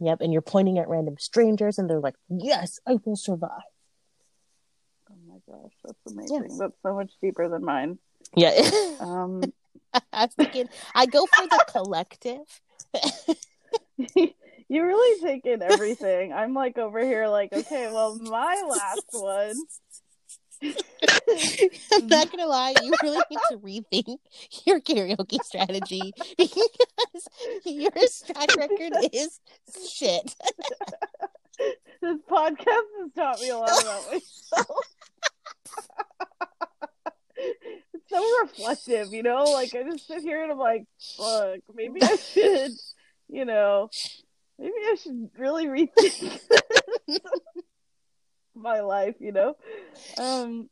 Yep, 0.00 0.20
and 0.20 0.32
you're 0.32 0.42
pointing 0.42 0.78
at 0.78 0.88
random 0.88 1.16
strangers, 1.18 1.78
and 1.78 1.88
they're 1.88 2.00
like, 2.00 2.16
"Yes, 2.28 2.80
I 2.86 2.98
will 3.04 3.16
survive." 3.16 3.62
Oh 5.10 5.14
my 5.26 5.38
gosh, 5.48 5.72
that's 5.84 6.12
amazing. 6.12 6.58
That's 6.58 6.74
so 6.82 6.94
much 6.94 7.12
deeper 7.22 7.48
than 7.48 7.64
mine. 7.64 7.98
Yeah, 8.36 8.52
Um, 9.00 9.52
I'm 10.12 10.28
thinking 10.28 10.68
I 10.94 11.06
go 11.06 11.26
for 11.26 11.46
the 11.46 11.64
collective. 11.68 12.60
you 14.68 14.84
really 14.84 15.20
take 15.20 15.46
in 15.46 15.62
everything. 15.62 16.32
I'm 16.32 16.54
like 16.54 16.78
over 16.78 17.00
here, 17.00 17.28
like, 17.28 17.52
okay, 17.52 17.90
well, 17.92 18.18
my 18.18 18.62
last 18.68 19.06
one. 19.12 19.54
I'm 20.62 22.06
not 22.06 22.30
gonna 22.30 22.46
lie, 22.46 22.74
you 22.82 22.94
really 23.02 23.22
need 23.30 23.38
to 23.50 23.58
rethink 23.58 24.18
your 24.64 24.80
karaoke 24.80 25.42
strategy 25.42 26.12
because 26.38 27.28
your 27.64 27.90
track 27.90 28.56
record 28.56 28.92
is 29.12 29.40
shit. 29.90 30.36
This 32.00 32.18
podcast 32.30 32.88
has 33.00 33.12
taught 33.14 33.40
me 33.40 33.50
a 33.50 33.58
lot 33.58 33.82
about 33.82 34.12
myself. 34.12 34.68
it's 38.02 38.10
so 38.14 38.40
reflective, 38.42 39.12
you 39.12 39.22
know? 39.22 39.44
Like, 39.44 39.74
I 39.74 39.82
just 39.84 40.06
sit 40.06 40.22
here 40.22 40.42
and 40.42 40.52
I'm 40.52 40.58
like, 40.58 40.84
fuck, 41.16 41.60
maybe 41.74 42.02
I 42.02 42.16
should, 42.32 42.72
you 43.28 43.44
know, 43.44 43.90
maybe 44.58 44.72
I 44.72 44.96
should 45.00 45.30
really 45.38 45.66
rethink 45.66 46.40
my 48.54 48.80
life, 48.80 49.16
you 49.18 49.32
know? 49.32 49.56
Um, 50.18 50.68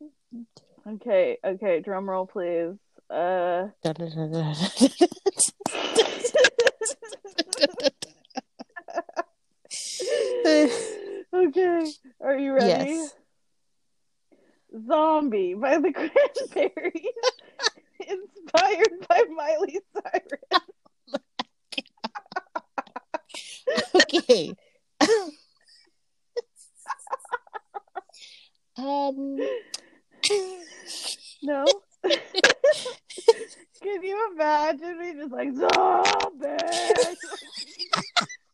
okay, 0.87 1.39
okay, 1.45 1.81
drum 1.81 2.09
roll, 2.09 2.27
please. 2.27 2.77
Uh, 3.09 3.69
okay, 11.35 11.93
are 12.21 12.39
you 12.39 12.53
ready? 12.53 12.91
yes. 12.93 13.15
Zombie 14.87 15.55
by 15.55 15.79
the 15.79 15.93
Cranberries, 16.53 16.95
inspired 18.01 19.07
by 19.09 19.23
Miley 19.35 19.81
Cyrus. 19.95 20.63
Okay. 23.95 24.53
um. 28.77 29.39
No. 31.43 31.65
Can 33.83 34.03
you 34.03 34.31
imagine 34.35 34.99
me 34.99 35.15
just 35.15 35.33
like 35.33 35.55
zombie? 35.55 36.47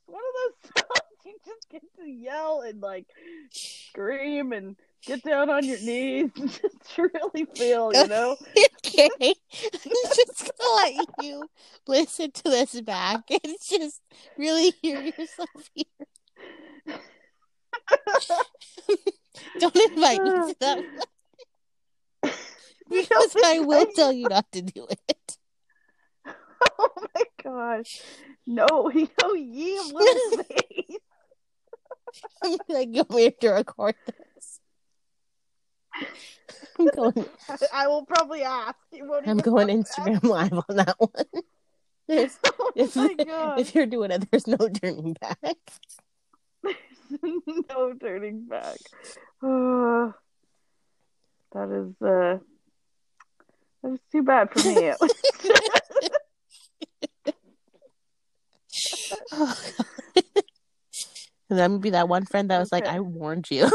One 0.06 0.22
of 0.22 0.34
those 0.36 0.70
songs 0.76 1.16
you 1.24 1.34
just 1.44 1.68
get 1.70 1.82
to 1.98 2.04
yell 2.08 2.60
and 2.60 2.80
like 2.80 3.06
scream 3.50 4.52
and 4.52 4.76
get 5.06 5.22
down 5.22 5.48
on 5.48 5.64
your 5.64 5.78
knees 5.78 6.30
and 6.36 6.50
just 6.62 6.98
really 6.98 7.46
feel, 7.54 7.92
you 7.94 8.06
know? 8.08 8.36
okay. 8.86 9.08
I'm 9.22 9.32
just 10.14 10.50
gonna 10.58 10.76
let 10.76 11.06
you 11.22 11.48
listen 11.86 12.32
to 12.32 12.42
this 12.44 12.80
back 12.82 13.22
and 13.30 13.56
just 13.68 14.02
really 14.36 14.72
hear 14.82 15.00
yourself 15.00 15.48
here. 15.74 15.84
Don't 19.58 19.76
invite 19.76 20.22
me 20.22 20.30
to 20.30 20.56
that 20.60 20.78
one 20.78 22.32
because 22.90 23.36
I 23.44 23.60
will 23.60 23.86
tell 23.94 24.12
you 24.12 24.28
not 24.28 24.50
to 24.52 24.62
do 24.62 24.86
it. 24.90 25.38
Oh 26.78 26.88
my 27.14 27.22
gosh. 27.42 28.02
No, 28.46 28.90
you 28.94 29.08
know, 29.22 29.34
ye 29.34 29.78
little 29.92 30.44
faith. 30.44 30.98
I'm 32.42 32.56
like, 32.68 32.92
go 32.92 33.30
to 33.30 33.48
record 33.50 33.94
this. 34.06 34.55
I'm 36.78 36.86
going. 36.94 37.26
I 37.72 37.86
will 37.88 38.04
probably 38.04 38.42
ask. 38.42 38.76
I'm 39.26 39.38
going. 39.38 39.68
Instagram 39.68 40.22
live 40.24 40.52
on 40.52 40.76
that 40.76 40.96
one. 40.98 41.10
There's, 42.08 42.38
Oh 42.44 42.70
if, 42.76 42.96
if 42.96 43.74
you're 43.74 43.86
doing 43.86 44.12
it, 44.12 44.30
there's 44.30 44.46
no 44.46 44.56
turning 44.56 45.16
back. 45.20 45.56
no 47.22 47.94
turning 47.94 48.46
back. 48.46 48.78
Uh, 49.42 50.12
that 51.52 51.70
is 51.72 52.00
uh 52.00 52.38
that 53.82 53.92
is 53.92 53.98
too 54.12 54.22
bad 54.22 54.50
for 54.52 54.68
me. 54.68 54.92
Oh, 59.32 59.58
and 61.50 61.58
then 61.58 61.78
be 61.78 61.90
that 61.90 62.08
one 62.08 62.24
friend 62.24 62.50
that 62.50 62.60
was 62.60 62.70
like, 62.70 62.86
"I 62.86 63.00
warned 63.00 63.50
you." 63.50 63.68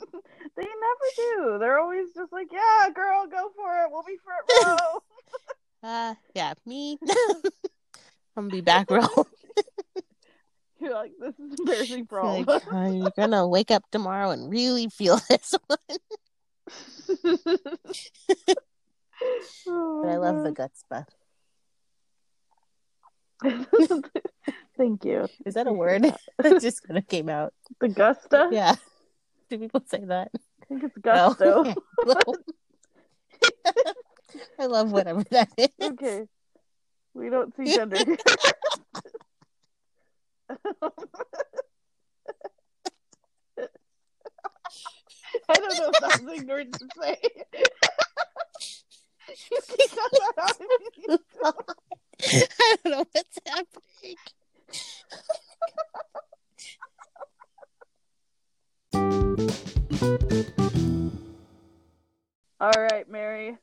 they 0.56 0.62
never 0.62 1.08
do. 1.16 1.58
They're 1.58 1.78
always 1.78 2.12
just 2.14 2.32
like, 2.32 2.48
"Yeah, 2.52 2.88
girl, 2.94 3.26
go 3.26 3.50
for 3.56 3.84
it. 3.84 3.88
We'll 3.90 4.02
be 4.02 4.16
front 4.24 4.46
row." 5.82 5.88
uh, 5.88 6.14
yeah, 6.34 6.54
me. 6.66 6.98
I'm 8.36 8.48
gonna 8.48 8.48
be 8.50 8.60
back 8.60 8.90
row. 8.90 9.06
You're 10.80 10.94
like, 10.94 11.12
"This 11.20 11.34
is 11.38 11.58
embarrassing 11.58 12.06
for 12.06 12.20
all 12.20 12.44
like, 12.44 12.94
you're 12.94 13.12
gonna 13.16 13.46
wake 13.46 13.70
up 13.70 13.84
tomorrow 13.90 14.30
and 14.30 14.50
really 14.50 14.88
feel 14.88 15.18
this 15.28 15.54
one. 15.66 15.98
Oh 19.66 20.00
But 20.02 20.10
I 20.10 20.16
love 20.16 20.42
the 20.42 20.52
guts. 20.52 20.84
God. 20.90 21.06
Thank 24.76 25.04
you. 25.04 25.28
Is 25.44 25.54
that 25.54 25.66
a 25.66 25.72
word? 25.72 26.04
It 26.44 26.60
just 26.60 26.82
kind 26.82 26.98
of 26.98 27.06
came 27.06 27.28
out. 27.28 27.52
The 27.80 27.88
gusta? 27.88 28.48
Yeah. 28.50 28.74
Do 29.50 29.58
people 29.58 29.82
say 29.86 30.04
that? 30.06 30.30
I 30.34 30.66
think 30.66 30.84
it's 30.84 30.96
gusto. 30.98 31.74
No. 32.06 32.14
I 34.58 34.66
love 34.66 34.90
whatever 34.92 35.22
that 35.30 35.48
is. 35.56 35.68
okay. 35.80 36.26
We 37.14 37.30
don't 37.30 37.54
see 37.56 37.74
gender. 37.74 37.96
I 45.48 45.54
don't 45.54 45.78
know 45.78 45.90
if 45.92 46.00
that 46.00 46.20
was 46.22 46.38
ignorant 46.38 46.72
to 46.74 46.88
say. 47.00 47.16
you 49.50 49.60
can 49.68 49.88
cut 49.88 50.10
that 50.12 50.32
out 50.38 50.56
if 50.60 50.96
you 50.96 51.08
need 51.08 51.18
to. 51.34 51.54
I 52.22 52.76
don't 52.82 52.92
know 52.92 53.06
what's 53.12 53.38
happening. 53.46 54.16
All 62.60 62.70
right, 62.76 63.08
Mary. 63.08 63.56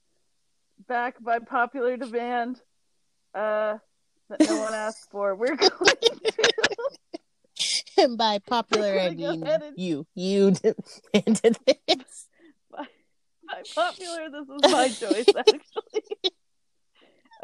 Back 0.87 1.21
by 1.23 1.39
popular 1.39 1.95
demand. 1.97 2.61
Uh, 3.33 3.77
that 4.29 4.39
no 4.49 4.59
one 4.59 4.73
asked 4.73 5.09
for. 5.11 5.35
We're 5.35 5.55
going 5.55 5.69
to. 5.69 6.49
And 7.97 8.17
by 8.17 8.39
popular, 8.39 8.87
I 8.99 9.09
We're 9.09 9.09
gonna 9.09 9.15
go 9.15 9.31
mean 9.31 9.47
and- 9.47 9.77
you. 9.77 10.05
You 10.15 10.51
demanded 11.13 11.57
this. 11.65 12.27
by 12.69 12.85
popular, 13.73 14.29
this 14.29 14.47
is 14.49 14.71
my 14.71 14.89
choice, 14.89 15.25
actually. 15.37 16.03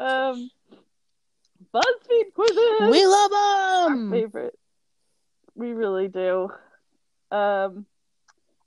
um, 0.00 0.50
BuzzFeed 1.74 2.34
quizzes. 2.34 2.90
We 2.90 3.06
love 3.06 3.32
Our 3.32 3.88
them. 3.90 4.10
favorite. 4.10 4.58
We 5.54 5.72
really 5.72 6.08
do. 6.08 6.50
Um, 7.30 7.86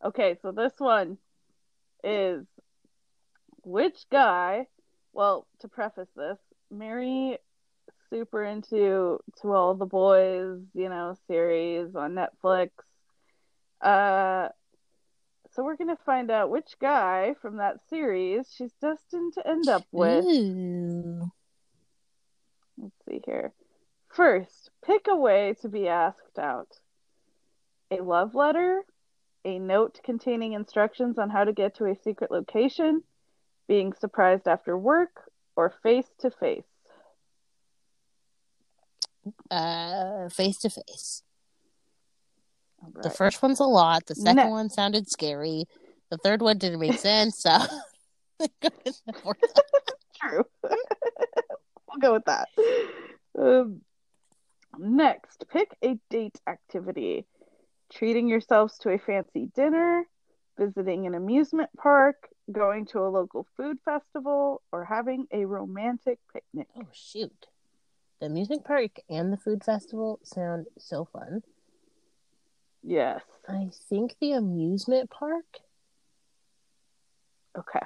okay, 0.04 0.38
so 0.42 0.52
this 0.52 0.74
one 0.78 1.18
is 2.04 2.46
which 3.64 4.06
guy? 4.12 4.68
Well, 5.14 5.48
to 5.60 5.68
preface 5.68 6.10
this, 6.16 6.38
Mary 6.70 7.38
super 8.10 8.44
into 8.44 9.20
to 9.42 9.54
all 9.54 9.74
the 9.76 9.86
boys, 9.86 10.60
you 10.74 10.90
know, 10.90 11.16
series 11.28 11.96
on 11.96 12.16
Netflix. 12.16 12.70
Uh, 13.82 14.50
so 15.54 15.64
we're 15.64 15.76
gonna 15.76 15.98
find 16.06 16.32
out 16.32 16.50
which 16.50 16.76
guy 16.80 17.36
from 17.42 17.58
that 17.58 17.78
series 17.90 18.48
she's 18.56 18.74
destined 18.82 19.34
to 19.34 19.48
end 19.48 19.68
up 19.68 19.86
with. 19.92 20.26
Ooh. 20.26 21.32
Let's 22.78 22.96
see 23.08 23.22
here. 23.26 23.54
First, 24.10 24.70
pick 24.86 25.08
a 25.08 25.16
way 25.16 25.56
to 25.62 25.70
be 25.70 25.88
asked 25.88 26.40
out. 26.40 26.80
A 27.92 28.02
love 28.02 28.36
letter, 28.36 28.84
a 29.46 29.60
note 29.60 30.00
containing 30.04 30.54
instructions 30.54 31.18
on 31.18 31.30
how 31.30 31.44
to 31.44 31.54
get 31.54 31.76
to 31.76 31.86
a 31.86 31.96
secret 32.04 32.32
location, 32.32 33.04
being 33.68 33.94
surprised 33.94 34.48
after 34.48 34.78
work, 34.78 35.30
or 35.56 35.74
face 35.84 36.08
to 36.20 36.32
face. 36.32 36.64
uh, 39.52 40.30
face 40.30 40.58
to 40.60 40.70
face. 40.70 41.22
The 43.04 43.12
first 43.12 43.42
one's 43.44 43.60
a 43.60 43.66
lot. 43.66 44.08
The 44.08 44.16
second 44.16 44.46
Ne- 44.48 44.50
one 44.50 44.70
sounded 44.70 45.08
scary. 45.10 45.66
The 46.10 46.18
third 46.18 46.42
one 46.42 46.58
didn't 46.58 46.80
make 46.80 46.98
sense. 47.00 47.38
So 47.40 47.52
True. 50.20 50.44
we'll 50.64 52.00
go 52.02 52.14
with 52.14 52.26
that. 52.26 52.48
Um, 53.38 53.82
next, 54.80 55.46
pick 55.52 55.76
a 55.84 56.00
date 56.10 56.40
activity. 56.48 57.26
Treating 57.94 58.28
yourselves 58.28 58.78
to 58.80 58.90
a 58.90 58.98
fancy 58.98 59.50
dinner, 59.56 60.06
visiting 60.58 61.06
an 61.08 61.14
amusement 61.14 61.70
park, 61.78 62.30
going 62.52 62.86
to 62.88 63.00
a 63.00 63.10
local 63.10 63.46
food 63.58 63.78
festival, 63.84 64.62
or 64.72 64.86
having 64.86 65.28
a 65.32 65.46
romantic 65.46 66.20
picnic. 66.32 66.68
oh 66.78 66.88
shoot! 66.94 67.48
The 68.20 68.28
amusement 68.28 68.64
park 68.64 69.00
and 69.10 69.34
the 69.34 69.38
food 69.38 69.64
festival 69.64 70.20
sound 70.24 70.68
so 70.78 71.06
fun. 71.06 71.42
Yes. 72.84 73.22
I 73.48 73.70
think 73.90 74.16
the 74.20 74.34
amusement 74.34 75.10
park. 75.10 75.46
Okay. 77.58 77.86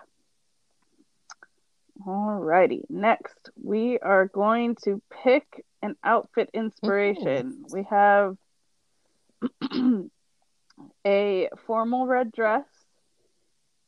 Alrighty. 2.05 2.81
Next, 2.89 3.49
we 3.61 3.97
are 3.99 4.27
going 4.27 4.75
to 4.83 5.01
pick 5.23 5.65
an 5.81 5.95
outfit 6.03 6.49
inspiration. 6.53 7.65
We 7.71 7.83
have 7.89 8.37
a 11.05 11.49
formal 11.65 12.07
red 12.07 12.31
dress, 12.31 12.65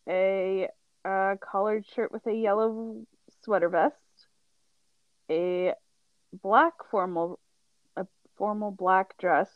a 0.07 0.67
uh, 1.05 1.35
collared 1.39 1.85
shirt 1.85 2.11
with 2.11 2.25
a 2.27 2.33
yellow 2.33 3.05
sweater 3.43 3.69
vest, 3.69 3.95
a 5.29 5.73
black 6.41 6.73
formal 6.89 7.39
a 7.95 8.05
formal 8.37 8.71
black 8.71 9.17
dress, 9.17 9.49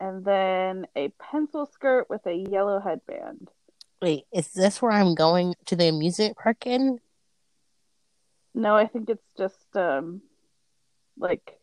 and 0.00 0.24
then 0.24 0.86
a 0.96 1.08
pencil 1.18 1.66
skirt 1.66 2.08
with 2.08 2.26
a 2.26 2.34
yellow 2.34 2.80
headband. 2.80 3.48
Wait, 4.02 4.24
is 4.32 4.48
this 4.48 4.82
where 4.82 4.92
I'm 4.92 5.14
going 5.14 5.54
to 5.66 5.76
the 5.76 5.88
amusement 5.88 6.36
park 6.36 6.66
in? 6.66 6.98
No, 8.54 8.76
I 8.76 8.86
think 8.86 9.08
it's 9.10 9.32
just 9.36 9.76
um 9.76 10.22
like 11.18 11.58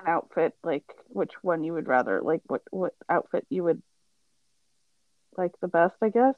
an 0.00 0.06
outfit, 0.06 0.54
like 0.62 0.84
which 1.08 1.32
one 1.42 1.64
you 1.64 1.72
would 1.72 1.88
rather 1.88 2.20
like 2.22 2.42
what 2.46 2.62
what 2.70 2.94
outfit 3.08 3.46
you 3.50 3.64
would 3.64 3.82
like 5.36 5.52
the 5.60 5.68
best, 5.68 5.94
I 6.02 6.08
guess. 6.08 6.34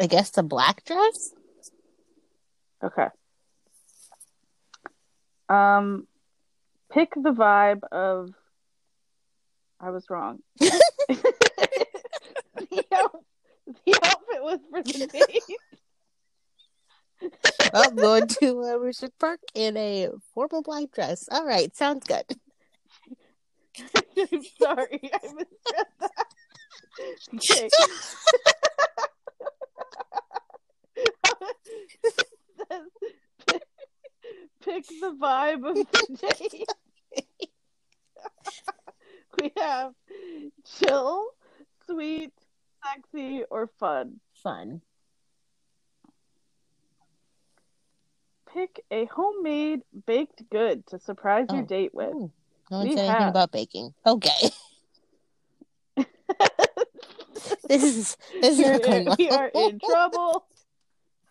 I 0.00 0.06
guess 0.06 0.30
the 0.30 0.42
black 0.42 0.84
dress. 0.84 1.32
Okay. 2.82 3.08
Um 5.48 6.06
pick 6.92 7.14
the 7.14 7.32
vibe 7.32 7.82
of 7.90 8.30
I 9.80 9.90
was 9.90 10.08
wrong. 10.08 10.38
the, 10.58 10.72
out- 12.94 13.24
the 13.84 13.94
outfit 14.02 14.42
was 14.42 14.60
for 14.70 14.82
the 14.82 15.06
date. 15.06 15.42
I'm 17.74 17.96
going 17.96 18.26
to 18.26 18.60
uh, 18.60 18.62
a 18.62 18.76
amusement 18.76 19.14
park 19.18 19.40
in 19.54 19.76
a 19.76 20.08
formal 20.34 20.62
black 20.62 20.90
dress. 20.92 21.28
All 21.30 21.46
right, 21.46 21.74
sounds 21.76 22.06
good. 22.06 22.24
I'm 24.16 24.42
sorry, 24.60 25.10
I 25.12 25.18
misread 25.22 25.86
that. 26.00 26.26
Okay. 27.34 27.68
Pick 34.64 34.86
the 34.86 35.16
vibe 35.20 35.68
of 35.68 35.74
the 35.74 36.16
day. 36.20 36.64
we 39.40 39.52
have 39.56 39.92
chill, 40.78 41.30
sweet, 41.86 42.32
sexy, 42.84 43.42
or 43.50 43.66
fun. 43.78 44.20
Fun. 44.34 44.82
Pick 48.52 48.84
a 48.90 49.06
homemade 49.06 49.80
baked 50.06 50.42
good 50.50 50.86
to 50.88 50.98
surprise 50.98 51.46
your 51.50 51.62
Oh. 51.62 51.66
date 51.66 51.94
with. 51.94 52.14
Ooh, 52.14 52.30
no 52.70 52.78
one 52.78 52.88
We 52.88 52.94
said 52.96 53.04
anything 53.04 53.20
have- 53.20 53.30
about 53.30 53.50
baking. 53.52 53.94
Okay, 54.06 54.50
this 57.68 57.82
is 57.82 58.16
this 58.40 58.52
is 58.52 58.58
You're- 58.58 58.72
not 58.72 58.82
going 58.82 59.08
we 59.18 59.30
are 59.30 59.48
in 59.54 59.78
trouble. 59.80 60.46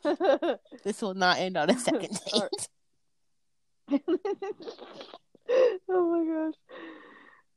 This 0.83 0.99
will 1.03 1.13
not 1.13 1.37
end 1.37 1.57
on 1.57 1.69
a 1.69 1.77
second 1.77 2.19
date. 2.33 2.67
oh 5.89 6.11
my 6.11 6.25
gosh. 6.25 6.55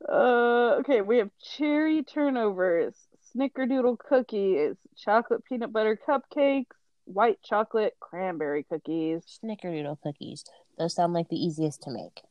Uh, 0.06 0.76
okay, 0.80 1.00
we 1.00 1.16
have 1.18 1.30
cherry 1.56 2.02
turnovers, 2.02 2.94
snickerdoodle 3.34 3.98
cookies, 3.98 4.76
chocolate 4.98 5.42
peanut 5.46 5.72
butter 5.72 5.98
cupcakes, 6.06 6.66
white 7.04 7.42
chocolate 7.42 7.94
cranberry 8.00 8.62
cookies. 8.64 9.22
Snickerdoodle 9.42 10.00
cookies. 10.02 10.44
Those 10.78 10.94
sound 10.94 11.12
like 11.12 11.28
the 11.28 11.36
easiest 11.42 11.82
to 11.82 11.90
make. 11.90 12.22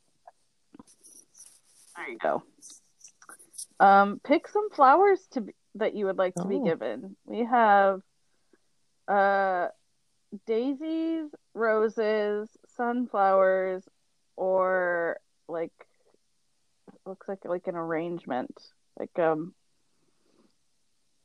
There 1.95 2.09
you 2.09 2.17
go. 2.17 2.43
Um, 3.79 4.19
pick 4.23 4.47
some 4.47 4.69
flowers 4.71 5.19
to 5.31 5.41
be, 5.41 5.53
that 5.75 5.95
you 5.95 6.05
would 6.05 6.17
like 6.17 6.35
to 6.35 6.45
be 6.45 6.55
Oh. 6.55 6.63
given. 6.63 7.15
We 7.25 7.45
have 7.45 8.01
uh 9.07 9.67
daisies, 10.47 11.29
roses, 11.53 12.49
sunflowers, 12.75 13.83
or 14.35 15.19
like 15.47 15.73
looks 17.05 17.27
like 17.27 17.45
like 17.45 17.67
an 17.67 17.75
arrangement. 17.75 18.55
Like 18.97 19.17
um 19.19 19.53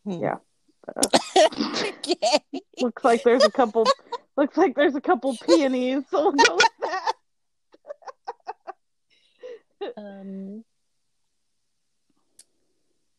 Hmm. 0.04 0.12
Yeah. 0.22 0.36
okay. 1.36 2.40
looks 2.80 3.04
like 3.04 3.22
there's 3.22 3.44
a 3.44 3.50
couple 3.50 3.86
looks 4.36 4.56
like 4.56 4.74
there's 4.74 4.94
a 4.94 5.00
couple 5.00 5.36
peonies, 5.36 6.04
so 6.10 6.22
we'll 6.22 6.32
go 6.32 6.56
with 6.56 6.68
that. 6.82 7.12
Um. 9.96 10.64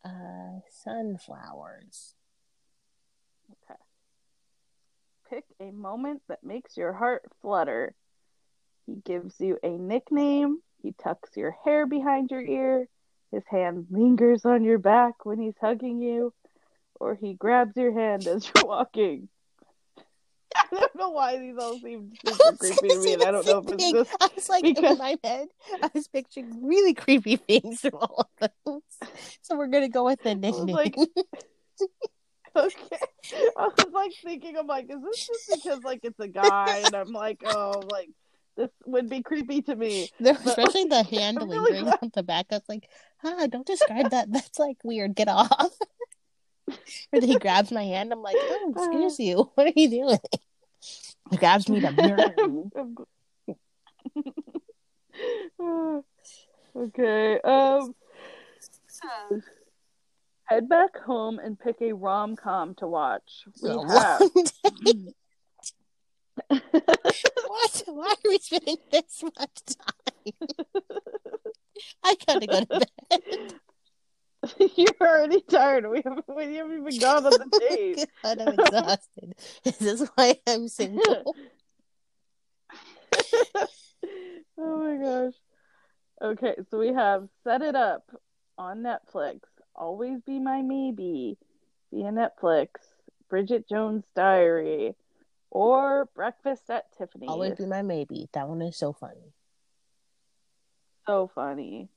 Uh, 0.03 0.59
sunflowers. 0.83 2.15
Okay. 3.51 3.79
Pick 5.29 5.45
a 5.61 5.71
moment 5.71 6.21
that 6.27 6.43
makes 6.43 6.75
your 6.75 6.91
heart 6.91 7.23
flutter. 7.41 7.95
He 8.85 8.95
gives 9.05 9.39
you 9.39 9.57
a 9.63 9.69
nickname. 9.69 10.59
He 10.81 10.93
tucks 11.01 11.37
your 11.37 11.55
hair 11.63 11.85
behind 11.85 12.29
your 12.29 12.41
ear. 12.41 12.89
His 13.31 13.43
hand 13.49 13.87
lingers 13.89 14.43
on 14.43 14.63
your 14.63 14.79
back 14.79 15.25
when 15.25 15.39
he's 15.39 15.57
hugging 15.61 16.01
you. 16.01 16.33
Or 16.99 17.15
he 17.15 17.33
grabs 17.33 17.75
your 17.77 17.93
hand 17.93 18.27
as 18.27 18.49
you're 18.53 18.65
walking. 18.65 19.29
I 20.55 20.65
don't 20.71 20.95
know 20.95 21.09
why 21.11 21.37
these 21.37 21.55
all 21.59 21.79
seem 21.79 22.11
super 22.25 22.57
creepy 22.59 22.87
to 22.89 22.99
me, 22.99 23.13
and 23.13 23.23
I 23.23 23.31
don't 23.31 23.45
know 23.45 23.59
if 23.59 23.71
it's 23.73 23.91
just. 23.91 24.15
I 24.19 24.29
was 24.35 24.49
like, 24.49 24.63
because- 24.63 24.91
in 24.93 24.97
my 24.97 25.17
head, 25.23 25.47
I 25.81 25.89
was 25.93 26.07
picturing 26.07 26.65
really 26.67 26.93
creepy 26.93 27.35
things 27.37 27.81
through 27.81 27.97
all 27.99 28.27
of 28.41 28.49
those. 28.65 28.81
So 29.43 29.55
we're 29.57 29.67
gonna 29.67 29.89
go 29.89 30.05
with 30.05 30.21
the 30.23 30.35
nickname. 30.35 30.75
like- 30.75 30.95
Okay. 32.55 32.97
I 33.55 33.67
was 33.67 33.85
like 33.93 34.11
thinking, 34.23 34.57
I'm 34.57 34.65
like, 34.67 34.89
is 34.89 34.97
this 35.03 35.27
just 35.27 35.63
because 35.63 35.83
like 35.83 35.99
it's 36.03 36.19
a 36.19 36.27
guy, 36.27 36.81
and 36.83 36.95
I'm 36.95 37.11
like, 37.13 37.41
oh, 37.45 37.83
like 37.91 38.09
this 38.57 38.69
would 38.87 39.07
be 39.07 39.21
creepy 39.21 39.61
to 39.61 39.75
me. 39.75 40.09
No, 40.19 40.33
but- 40.33 40.47
especially 40.47 40.85
the 40.85 41.03
hand 41.03 41.37
I'm 41.39 41.47
really 41.49 41.77
on 41.77 42.11
the 42.13 42.23
back. 42.23 42.47
I 42.51 42.55
was 42.55 42.63
like, 42.67 42.89
ah, 43.23 43.45
don't 43.47 43.67
describe 43.67 44.09
that. 44.09 44.31
That's 44.31 44.57
like 44.57 44.77
weird. 44.83 45.15
Get 45.15 45.27
off. 45.29 45.51
or 47.13 47.21
he 47.21 47.37
grabs 47.37 47.71
my 47.71 47.83
hand. 47.83 48.11
I'm 48.11 48.21
like, 48.21 48.35
oh, 48.37 48.73
excuse 48.75 49.19
you. 49.19 49.51
What 49.55 49.67
are 49.67 49.73
you 49.75 49.89
doing? 49.89 50.19
He 51.31 51.37
grabs 51.37 51.69
me 51.69 51.79
to 51.81 51.91
mirror. 51.91 52.33
okay. 56.75 57.39
Um. 57.41 57.95
Head 60.45 60.67
back 60.67 60.97
home 60.97 61.39
and 61.39 61.59
pick 61.59 61.81
a 61.81 61.93
rom 61.93 62.35
com 62.35 62.73
to 62.75 62.87
watch. 62.87 63.43
So 63.55 63.85
have. 63.85 64.21
What? 66.47 67.83
Why 67.85 68.13
are 68.13 68.29
we 68.29 68.39
spending 68.39 68.77
this 68.91 69.23
much 69.23 69.61
time? 69.65 70.33
I 72.03 72.15
gotta 72.25 72.47
go 72.47 72.59
to 72.61 72.79
bed. 73.09 73.58
You're 75.01 75.09
already 75.09 75.41
tired. 75.41 75.89
We 75.89 76.01
haven't, 76.05 76.25
we 76.33 76.55
haven't 76.55 76.87
even 76.87 76.99
gone 76.99 77.25
on 77.25 77.31
the 77.31 77.49
oh 77.53 77.59
date. 77.59 78.07
God, 78.23 78.39
I'm 78.39 78.59
exhausted. 78.59 79.35
This 79.63 79.81
is 79.81 79.99
this 79.99 80.09
why 80.15 80.39
I'm 80.47 80.69
single? 80.69 81.35
oh 84.57 84.77
my 84.77 84.95
gosh. 85.03 85.33
Okay, 86.21 86.55
so 86.71 86.77
we 86.77 86.93
have 86.93 87.27
Set 87.43 87.61
It 87.61 87.75
Up 87.75 88.09
on 88.57 88.81
Netflix. 88.81 89.41
Always 89.75 90.21
Be 90.21 90.39
My 90.39 90.61
Maybe 90.61 91.37
via 91.91 92.11
Netflix. 92.11 92.67
Bridget 93.29 93.67
Jones' 93.67 94.05
Diary. 94.15 94.95
Or 95.51 96.07
Breakfast 96.15 96.69
at 96.69 96.85
Tiffany's. 96.97 97.29
Always 97.29 97.55
be 97.55 97.65
my 97.65 97.81
maybe. 97.81 98.29
That 98.33 98.47
one 98.47 98.61
is 98.61 98.77
so 98.77 98.93
funny. 98.93 99.33
so 101.07 101.29
funny. 101.33 101.89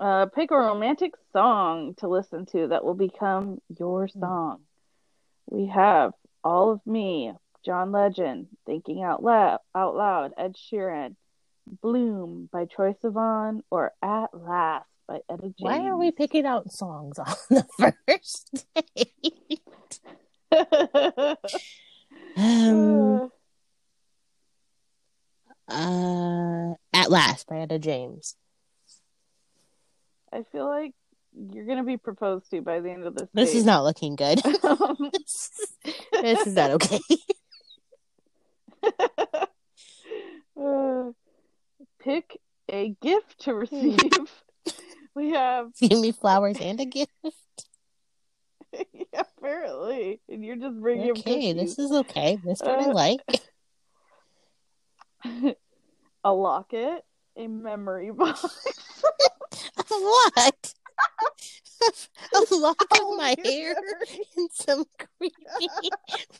Uh, 0.00 0.24
pick 0.34 0.50
a 0.50 0.56
romantic 0.56 1.12
song 1.30 1.94
to 1.98 2.08
listen 2.08 2.46
to 2.46 2.68
that 2.68 2.82
will 2.84 2.94
become 2.94 3.60
your 3.78 4.06
Hmm. 4.08 4.20
song. 4.20 4.60
We 5.50 5.66
have 5.66 6.12
All 6.42 6.70
of 6.70 6.80
Me, 6.86 7.32
John 7.66 7.92
Legend, 7.92 8.48
Thinking 8.64 9.02
Out 9.02 9.22
Loud, 9.22 9.58
Out 9.74 9.94
Loud, 9.94 10.32
Ed 10.38 10.56
Sheeran, 10.56 11.16
Bloom 11.82 12.48
by 12.50 12.64
Troye 12.64 12.98
Sivan, 13.00 13.60
or 13.70 13.92
At 14.02 14.32
Last 14.32 14.88
by 15.06 15.20
Etta 15.28 15.42
James. 15.42 15.54
Why 15.58 15.84
are 15.86 15.98
we 15.98 16.10
picking 16.12 16.46
out 16.46 16.72
songs 16.72 17.18
on 17.18 17.26
the 17.50 17.94
first 18.06 18.64
day? 18.74 19.60
um, 22.36 23.30
uh, 25.68 26.74
At 26.94 27.10
Last 27.10 27.46
by 27.48 27.58
Etta 27.60 27.78
James. 27.78 28.34
I 30.32 30.44
feel 30.52 30.66
like 30.66 30.92
you're 31.52 31.66
gonna 31.66 31.84
be 31.84 31.96
proposed 31.96 32.50
to 32.50 32.60
by 32.60 32.80
the 32.80 32.90
end 32.90 33.04
of 33.04 33.14
this. 33.14 33.28
This 33.34 33.54
is 33.54 33.64
not 33.64 33.84
looking 33.84 34.16
good. 34.16 34.38
this, 34.42 35.60
is 36.46 36.54
not 36.54 36.70
okay. 36.72 36.98
Uh, 40.60 41.10
pick 42.00 42.38
a 42.70 42.94
gift 43.00 43.40
to 43.40 43.54
receive. 43.54 43.98
we 45.14 45.30
have 45.30 45.68
Give 45.80 46.00
me 46.00 46.12
flowers 46.12 46.58
and 46.60 46.80
a 46.80 46.84
gift. 46.84 47.12
yeah, 48.72 49.22
apparently, 49.38 50.20
and 50.28 50.44
you're 50.44 50.56
just 50.56 50.80
bringing 50.80 51.10
Okay, 51.12 51.52
this 51.52 51.78
is 51.78 51.90
okay. 51.92 52.38
This 52.44 52.60
one 52.60 52.78
I 52.80 52.84
Uh, 52.84 52.92
like. 52.92 53.20
a 56.24 56.32
locket, 56.32 57.04
a 57.36 57.46
memory 57.46 58.10
box. 58.10 58.44
what? 60.00 60.74
a 62.34 62.54
lock 62.54 62.80
of 62.82 62.88
Oh, 63.00 63.16
my 63.16 63.34
hair 63.42 63.74
and 64.36 64.50
some 64.52 64.84
creepy 64.98 65.90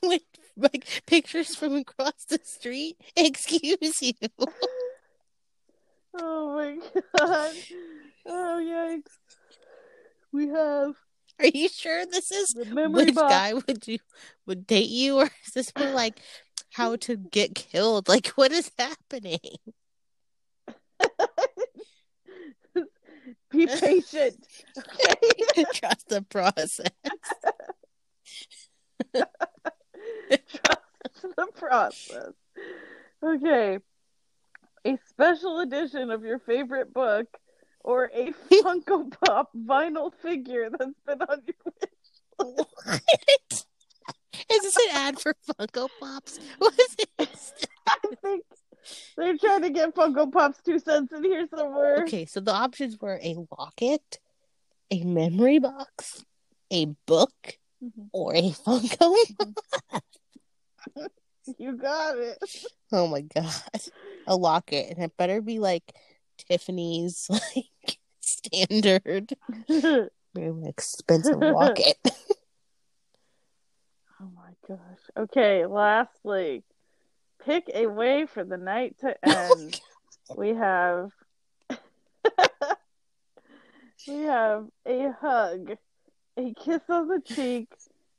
with 0.02 0.22
like 0.56 1.02
pictures 1.06 1.54
from 1.56 1.76
across 1.76 2.24
the 2.28 2.38
street. 2.42 2.96
Excuse 3.16 4.02
you. 4.02 4.12
Oh 6.14 6.54
my 6.54 6.78
god! 7.16 7.54
Oh 8.26 8.60
yikes! 8.62 9.12
We 10.32 10.48
have 10.48 10.94
Are 11.38 11.46
you 11.46 11.68
sure 11.68 12.04
this 12.06 12.30
is 12.30 12.54
which 12.56 13.14
box. 13.14 13.32
guy 13.32 13.54
would 13.54 13.86
you 13.88 13.98
would 14.46 14.66
date 14.66 14.90
you, 14.90 15.16
or 15.18 15.30
is 15.46 15.52
this 15.54 15.72
more 15.78 15.90
like 15.90 16.20
how 16.72 16.96
to 16.96 17.16
get 17.16 17.54
killed? 17.54 18.08
Like 18.08 18.28
what 18.28 18.52
is 18.52 18.70
happening? 18.78 19.38
Be 23.50 23.66
patient. 23.80 24.36
Okay. 24.78 25.64
Trust 25.74 26.08
the 26.08 26.22
process. 26.22 26.80
Trust 29.14 29.30
the 31.36 31.46
process. 31.56 32.32
Okay. 33.22 33.78
A 34.86 34.98
special 35.08 35.60
edition 35.60 36.10
of 36.10 36.24
your 36.24 36.38
favorite 36.38 36.94
book 36.94 37.26
or 37.82 38.10
a 38.14 38.32
Funko 38.50 39.10
Pop 39.24 39.50
vinyl 39.56 40.12
figure 40.22 40.70
that's 40.70 41.00
been 41.06 41.22
on 41.22 41.42
your 41.46 41.56
wish. 41.64 41.74
List. 42.38 42.66
What? 42.84 43.00
Is 44.50 44.62
this 44.62 44.76
an 44.76 44.82
ad 44.94 45.18
for 45.20 45.34
Funko 45.48 45.88
Pops? 46.00 46.38
What 46.58 46.74
is 46.78 46.96
it? 46.98 47.08
I 47.88 47.96
think 48.22 48.44
they're 49.16 49.36
trying 49.38 49.62
to 49.62 49.70
get 49.70 49.94
Funko 49.94 50.30
Pop's 50.32 50.60
two 50.62 50.78
cents 50.78 51.12
in 51.12 51.24
here 51.24 51.46
somewhere. 51.54 52.02
Okay, 52.02 52.24
so 52.26 52.40
the 52.40 52.52
options 52.52 52.98
were 53.00 53.18
a 53.22 53.36
locket, 53.58 54.18
a 54.90 55.02
memory 55.04 55.58
box, 55.58 56.24
a 56.70 56.86
book, 57.06 57.58
Mhm. 57.82 58.08
or 58.12 58.34
a 58.34 58.50
Funko. 58.50 59.14
You 61.58 61.72
got 61.76 62.18
it. 62.18 62.38
oh 62.92 63.06
my 63.08 63.22
god, 63.22 63.52
a 64.26 64.36
locket, 64.36 64.86
and 64.90 65.02
it 65.04 65.16
better 65.16 65.40
be 65.40 65.58
like 65.58 65.82
Tiffany's, 66.38 67.28
like 67.56 67.98
standard, 68.20 69.32
very 69.68 70.10
expensive 70.66 71.38
locket. 71.38 71.96
Oh 74.20 74.28
my 74.36 74.52
gosh. 74.68 75.00
Okay, 75.16 75.64
lastly, 75.66 76.62
pick 77.44 77.70
a 77.74 77.86
way 77.86 78.26
for 78.26 78.44
the 78.44 78.56
night 78.56 78.96
to 79.00 79.16
Oh 79.26 79.52
end. 79.58 79.80
we 80.36 80.48
have 80.50 81.10
we 84.08 84.20
have 84.22 84.66
a 84.86 85.12
hug, 85.20 85.76
a 86.36 86.54
kiss 86.54 86.80
on 86.88 87.08
the 87.08 87.20
cheek, 87.24 87.68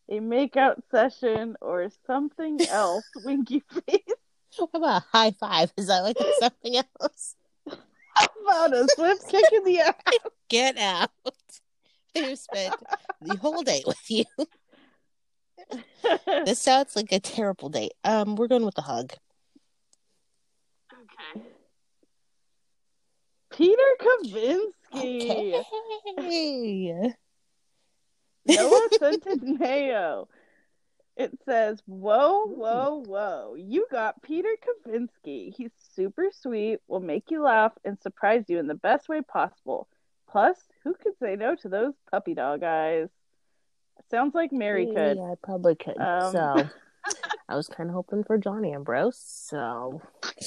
a 0.09 0.19
makeout 0.19 0.81
session, 0.91 1.55
or 1.61 1.89
something 2.07 2.59
else. 2.69 3.03
Winky 3.25 3.63
face. 3.87 4.01
How 4.57 4.69
about 4.73 5.03
a 5.03 5.05
high 5.11 5.31
five? 5.31 5.71
Is 5.77 5.87
that 5.87 6.01
like 6.01 6.17
something 6.39 6.75
else? 6.77 7.35
How 8.13 8.27
about 8.43 8.73
a 8.73 8.87
swift 8.95 9.27
kick 9.29 9.45
in 9.53 9.63
the 9.63 9.79
ass? 9.79 9.95
Get 10.49 10.77
out. 10.77 11.09
Who 12.13 12.35
spent 12.35 12.75
the 13.21 13.37
whole 13.37 13.63
day 13.63 13.83
with 13.87 14.11
you? 14.11 14.25
This 16.45 16.59
sounds 16.59 16.95
like 16.95 17.11
a 17.11 17.19
terrible 17.19 17.69
date. 17.69 17.93
Um, 18.03 18.35
we're 18.35 18.47
going 18.47 18.65
with 18.65 18.75
the 18.75 18.81
hug. 18.81 19.13
okay. 20.93 21.45
Peter 23.51 23.83
Kavinsky. 23.99 25.63
Okay. 26.17 27.13
Noah 28.45 28.89
Centineo. 28.99 30.27
It 31.17 31.37
says, 31.45 31.81
Whoa, 31.85 32.45
whoa, 32.45 33.03
whoa. 33.05 33.55
You 33.57 33.85
got 33.91 34.21
Peter 34.23 34.55
Kavinsky. 34.85 35.53
He's 35.55 35.71
super 35.93 36.29
sweet, 36.31 36.79
will 36.87 36.99
make 37.01 37.29
you 37.29 37.43
laugh, 37.43 37.73
and 37.83 37.99
surprise 38.01 38.45
you 38.47 38.59
in 38.59 38.67
the 38.67 38.75
best 38.75 39.09
way 39.09 39.21
possible. 39.21 39.87
Plus, 40.29 40.57
who 40.83 40.93
could 40.93 41.13
say 41.21 41.35
no 41.35 41.55
to 41.55 41.69
those 41.69 41.93
puppy 42.09 42.33
dog 42.33 42.63
eyes? 42.63 43.09
Sounds 44.09 44.33
like 44.33 44.51
Mary 44.51 44.87
could. 44.87 45.17
Yeah, 45.17 45.23
I 45.31 45.35
probably 45.43 45.75
could. 45.75 45.97
Um, 45.99 46.31
So 46.31 46.69
I 47.49 47.55
was 47.55 47.67
kind 47.67 47.89
of 47.89 47.95
hoping 47.95 48.23
for 48.23 48.37
John 48.37 48.65
Ambrose. 48.65 49.17
So 49.19 50.01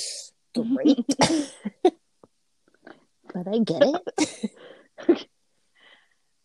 great. 0.55 1.05
but 3.33 3.49
I 3.49 3.59
get 3.59 3.83
it. 3.83 5.27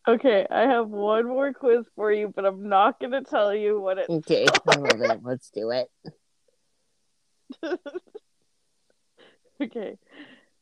Okay, 0.07 0.47
I 0.49 0.62
have 0.62 0.89
one 0.89 1.28
more 1.28 1.53
quiz 1.53 1.86
for 1.95 2.12
you, 2.12 2.34
but 2.36 2.43
I'm 2.43 2.68
not 2.68 2.99
going 2.99 3.12
to 3.12 3.22
tell 3.22 3.53
you 3.53 3.80
what 3.80 3.99
it 3.99 4.10
Okay, 4.10 4.47
it. 4.47 5.20
Let's 5.24 5.51
do 5.51 5.70
it. 5.70 5.91
Okay. 9.62 9.97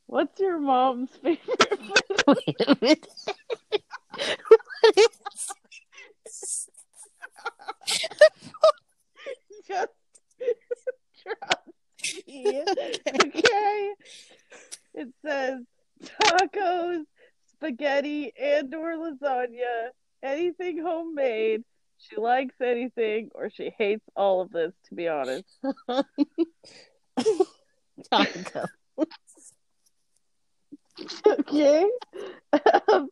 What's 0.06 0.40
your 0.40 0.58
mom's 0.58 1.10
favorite? 1.22 2.22
Wait 2.26 2.56
a 2.66 2.76
minute. 2.80 3.06
what 4.48 4.96
is 4.96 5.08
Just 9.66 9.92
trust 11.22 11.68
me. 12.26 12.62
Okay. 12.62 12.94
Okay. 13.24 13.92
It 14.94 15.08
says 15.24 15.60
tacos, 16.02 17.04
spaghetti, 17.52 18.32
and 18.40 18.74
or 18.74 18.96
lasagna. 18.96 19.90
Anything 20.22 20.82
homemade. 20.82 21.62
She 21.98 22.16
likes 22.16 22.54
anything, 22.60 23.30
or 23.34 23.37
she 23.54 23.70
hates 23.76 24.04
all 24.16 24.40
of 24.40 24.50
this. 24.50 24.72
To 24.88 24.94
be 24.94 25.08
honest. 25.08 25.44
Taco. 28.10 28.66
Okay. 31.26 31.86
Um, 32.90 33.08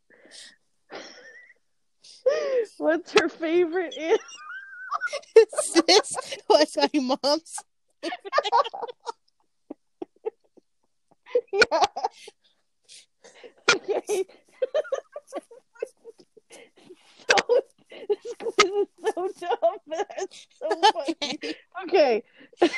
what's 2.79 3.13
her 3.13 3.29
favorite? 3.29 3.95
Animal? 3.97 4.19
Is 5.37 5.83
this 5.87 6.37
what's 6.47 6.77
my 6.77 6.89
mom's? 6.95 7.57
Yeah. 11.53 11.87
Okay. 13.75 14.25
so 17.29 17.63
this 17.91 18.35
quiz 18.39 18.55
is 18.59 18.89
so 19.15 19.29
dumb, 19.41 19.77
but 19.87 20.07
it's 20.19 20.47
so 20.59 20.69
funny. 20.93 21.39
Okay. 21.85 22.23
Okay. 22.63 22.71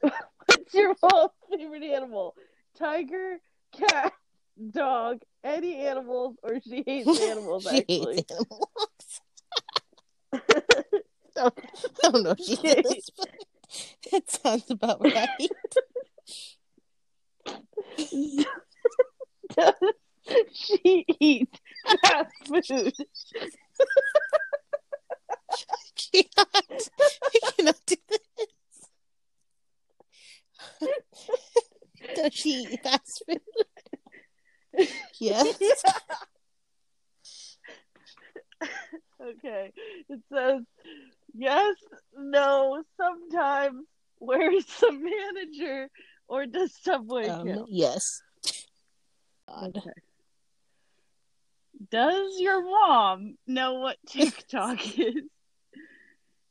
What's 0.00 0.74
your 0.74 0.94
mom's 1.02 1.30
favorite 1.50 1.82
animal? 1.82 2.34
Tiger, 2.78 3.38
cat, 3.72 4.12
dog, 4.70 5.22
any 5.44 5.76
animals, 5.76 6.36
or 6.42 6.60
she 6.60 6.82
hates 6.86 7.20
animals 7.20 7.66
She 7.70 7.78
actually. 7.78 8.16
hates 8.16 8.32
animals. 8.32 8.68
don't, 11.36 11.54
I 12.04 12.10
don't 12.10 12.22
know 12.24 12.30
if 12.38 12.38
she 12.44 12.54
Okay. 12.58 12.82
does, 12.82 13.10
but 13.16 13.28
it 14.12 14.30
sounds 14.30 14.70
about 14.70 15.00
right. 15.00 15.28
Does 19.56 19.74
she 20.52 21.04
eat 21.20 21.48
fast 22.02 22.34
food? 22.46 22.92
I 25.70 25.76
cannot. 25.96 26.48
I 27.00 27.38
cannot 27.56 27.76
do 27.86 27.96
this. 28.08 28.18
Does 32.22 32.34
she 32.34 32.50
eat 32.50 32.82
fast 32.82 33.22
food? 33.26 34.88
yes. 35.18 35.46
Okay. 39.22 39.70
It 40.08 40.20
says 40.32 40.62
yes, 41.34 41.74
no, 42.16 42.82
sometimes. 42.98 43.84
Where's 44.18 44.64
the 44.80 44.92
manager? 44.92 45.88
Or 46.28 46.46
does 46.46 46.74
Subway 46.82 47.28
Um, 47.28 47.46
count? 47.46 47.68
yes. 47.70 48.22
God. 49.48 49.76
Okay. 49.76 49.90
Does 51.90 52.38
your 52.38 52.62
mom 52.62 53.36
know 53.46 53.74
what 53.74 53.96
TikTok 54.08 54.78
is? 54.98 55.24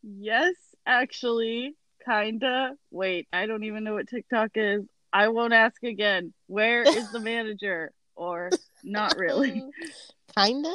Yes, 0.04 0.56
actually, 0.86 1.76
kinda. 2.08 2.74
Wait, 2.92 3.28
I 3.34 3.46
don't 3.48 3.64
even 3.64 3.84
know 3.84 3.94
what 3.96 4.08
TikTok 4.08 4.52
is. 4.56 4.84
I 5.12 5.28
won't 5.30 5.54
ask 5.54 5.82
again. 5.84 6.34
Where 6.48 6.84
is 6.84 7.10
the 7.12 7.20
manager? 7.20 7.92
Or 8.16 8.52
not 8.84 9.18
really. 9.18 9.64
Kinda. 10.38 10.70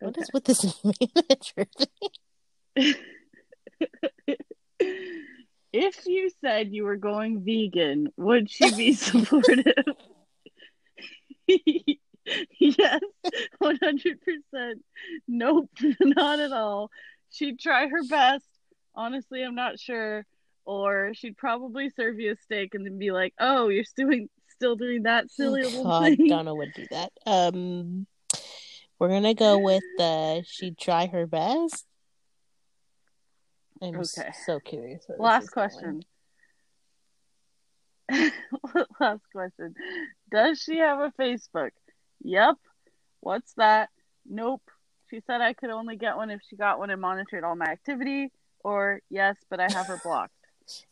What 0.00 0.10
Okay. 0.10 0.20
is 0.20 0.30
with 0.32 0.44
this 0.44 0.64
manager 0.84 1.66
thing? 2.76 2.94
If 5.72 6.04
you 6.04 6.30
said 6.40 6.72
you 6.72 6.82
were 6.82 6.96
going 6.96 7.44
vegan, 7.44 8.08
would 8.16 8.50
she 8.50 8.74
be 8.74 8.92
supportive? 8.92 9.64
yes, 12.58 13.00
100%. 13.62 14.16
Nope, 15.28 15.70
not 16.00 16.40
at 16.40 16.50
all. 16.52 16.90
She'd 17.30 17.60
try 17.60 17.86
her 17.86 18.02
best. 18.02 18.44
Honestly, 18.96 19.42
I'm 19.44 19.54
not 19.54 19.78
sure. 19.78 20.26
Or 20.64 21.12
she'd 21.14 21.36
probably 21.36 21.90
serve 21.90 22.20
you 22.20 22.32
a 22.32 22.36
steak 22.36 22.74
and 22.74 22.84
then 22.86 22.98
be 22.98 23.10
like, 23.10 23.34
oh, 23.40 23.68
you're 23.68 23.84
doing, 23.96 24.28
still 24.48 24.76
doing 24.76 25.04
that 25.04 25.30
silly 25.30 25.62
little 25.62 25.84
God, 25.84 26.16
thing. 26.16 26.28
Donna 26.28 26.54
would 26.54 26.72
do 26.74 26.86
that. 26.90 27.12
Um, 27.26 28.06
we're 28.98 29.08
gonna 29.08 29.34
go 29.34 29.58
with 29.58 29.82
uh, 29.98 30.40
she'd 30.46 30.76
try 30.78 31.06
her 31.06 31.26
best. 31.26 31.86
I'm 33.82 33.96
Okay. 33.96 34.30
so 34.44 34.60
curious. 34.60 35.06
Last 35.18 35.48
question. 35.50 36.02
Last 39.00 39.22
question. 39.32 39.74
Does 40.30 40.60
she 40.60 40.78
have 40.78 40.98
a 40.98 41.12
Facebook? 41.18 41.70
Yep. 42.22 42.56
What's 43.20 43.54
that? 43.54 43.88
Nope. 44.28 44.62
She 45.08 45.20
said 45.26 45.40
I 45.40 45.54
could 45.54 45.70
only 45.70 45.96
get 45.96 46.16
one 46.16 46.30
if 46.30 46.40
she 46.48 46.56
got 46.56 46.78
one 46.78 46.90
and 46.90 47.00
monitored 47.00 47.42
all 47.44 47.56
my 47.56 47.66
activity. 47.66 48.30
Or 48.62 49.00
yes, 49.08 49.36
but 49.48 49.60
I 49.60 49.72
have 49.72 49.86
her 49.86 49.98
blocked. 50.04 50.34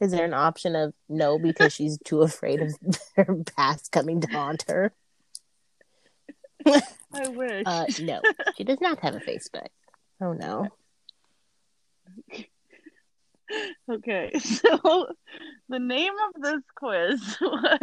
Is 0.00 0.12
there 0.12 0.24
an 0.24 0.34
option 0.34 0.76
of 0.76 0.94
no 1.08 1.38
because 1.38 1.72
she's 1.72 1.98
too 2.04 2.22
afraid 2.22 2.62
of 2.62 2.74
her 3.16 3.42
past 3.56 3.92
coming 3.92 4.20
to 4.20 4.28
haunt 4.28 4.64
her? 4.68 4.92
I 6.66 7.28
wish. 7.28 7.62
Uh, 7.64 7.86
no, 8.02 8.20
she 8.56 8.64
does 8.64 8.80
not 8.80 9.00
have 9.00 9.14
a 9.14 9.20
Facebook. 9.20 9.68
Oh 10.20 10.32
no. 10.32 10.68
Okay, 13.90 14.32
so 14.38 15.06
the 15.68 15.78
name 15.78 16.12
of 16.12 16.42
this 16.42 16.62
quiz 16.74 17.36
was 17.40 17.78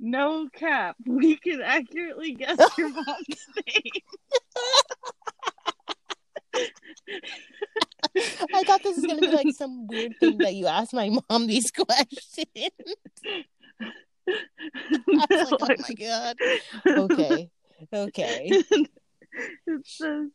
No 0.00 0.48
Cap. 0.54 0.96
We 1.06 1.36
can 1.36 1.60
accurately 1.60 2.34
guess 2.34 2.58
your 2.78 2.88
mom's 2.88 3.46
name. 3.66 3.92
I 8.16 8.62
thought 8.64 8.82
this 8.82 8.96
was 8.96 9.06
gonna 9.06 9.20
be 9.20 9.28
like 9.28 9.54
some 9.56 9.86
weird 9.86 10.12
thing 10.20 10.38
that 10.38 10.54
you 10.54 10.66
asked 10.66 10.92
my 10.92 11.10
mom 11.30 11.46
these 11.46 11.70
questions. 11.70 12.46
I 14.28 15.26
was 15.30 15.52
like, 15.60 15.78
oh 15.78 15.84
my 15.88 15.94
god. 15.98 16.36
Okay. 16.86 17.50
Okay. 17.92 18.62
it 19.66 19.86
says 19.86 20.28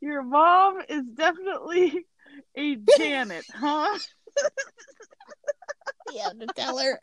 your 0.00 0.22
mom 0.22 0.80
is 0.88 1.04
definitely 1.14 2.06
a 2.56 2.76
Janet, 2.96 3.44
huh? 3.52 3.98
Yeah, 6.14 6.30
to 6.40 6.46
tell 6.56 6.78
her. 6.78 6.98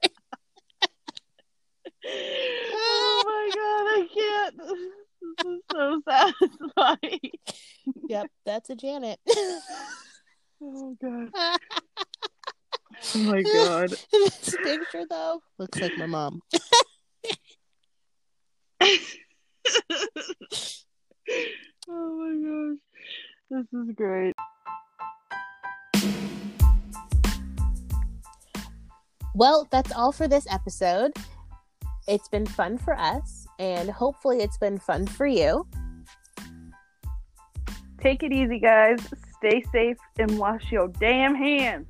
oh 2.08 3.24
my 3.26 3.52
god, 3.54 3.86
I 3.92 4.08
can't. 4.12 4.58
This 4.58 5.46
is 5.46 5.62
so 5.72 6.02
satisfying. 6.10 7.32
Yep, 8.10 8.28
that's 8.48 8.70
a 8.72 8.76
Janet. 8.76 9.20
Oh 10.62 10.96
god. 11.02 11.30
Oh 13.14 13.20
my 13.20 13.42
god. 13.42 13.90
this 14.12 14.56
picture 14.64 15.06
though 15.10 15.42
looks 15.60 15.80
like 15.80 15.98
my 15.98 16.06
mom. 16.06 16.42
oh 21.90 21.92
my 22.18 22.36
gosh. 22.42 22.78
This 23.50 23.66
is 23.74 23.92
great. 23.96 24.34
Well, 29.36 29.68
that's 29.72 29.92
all 29.92 30.14
for 30.14 30.28
this 30.28 30.48
episode. 30.50 31.12
It's 32.08 32.30
been 32.30 32.46
fun 32.46 32.78
for 32.78 32.98
us, 32.98 33.46
and 33.60 33.90
hopefully, 33.90 34.40
it's 34.40 34.58
been 34.58 34.78
fun 34.78 35.06
for 35.06 35.28
you. 35.28 35.68
Take 38.00 38.24
it 38.24 38.32
easy, 38.32 38.60
guys. 38.60 39.00
Stay 39.46 39.64
safe 39.72 39.98
and 40.18 40.40
wash 40.40 40.72
your 40.72 40.88
damn 40.88 41.36
hands. 41.36 41.86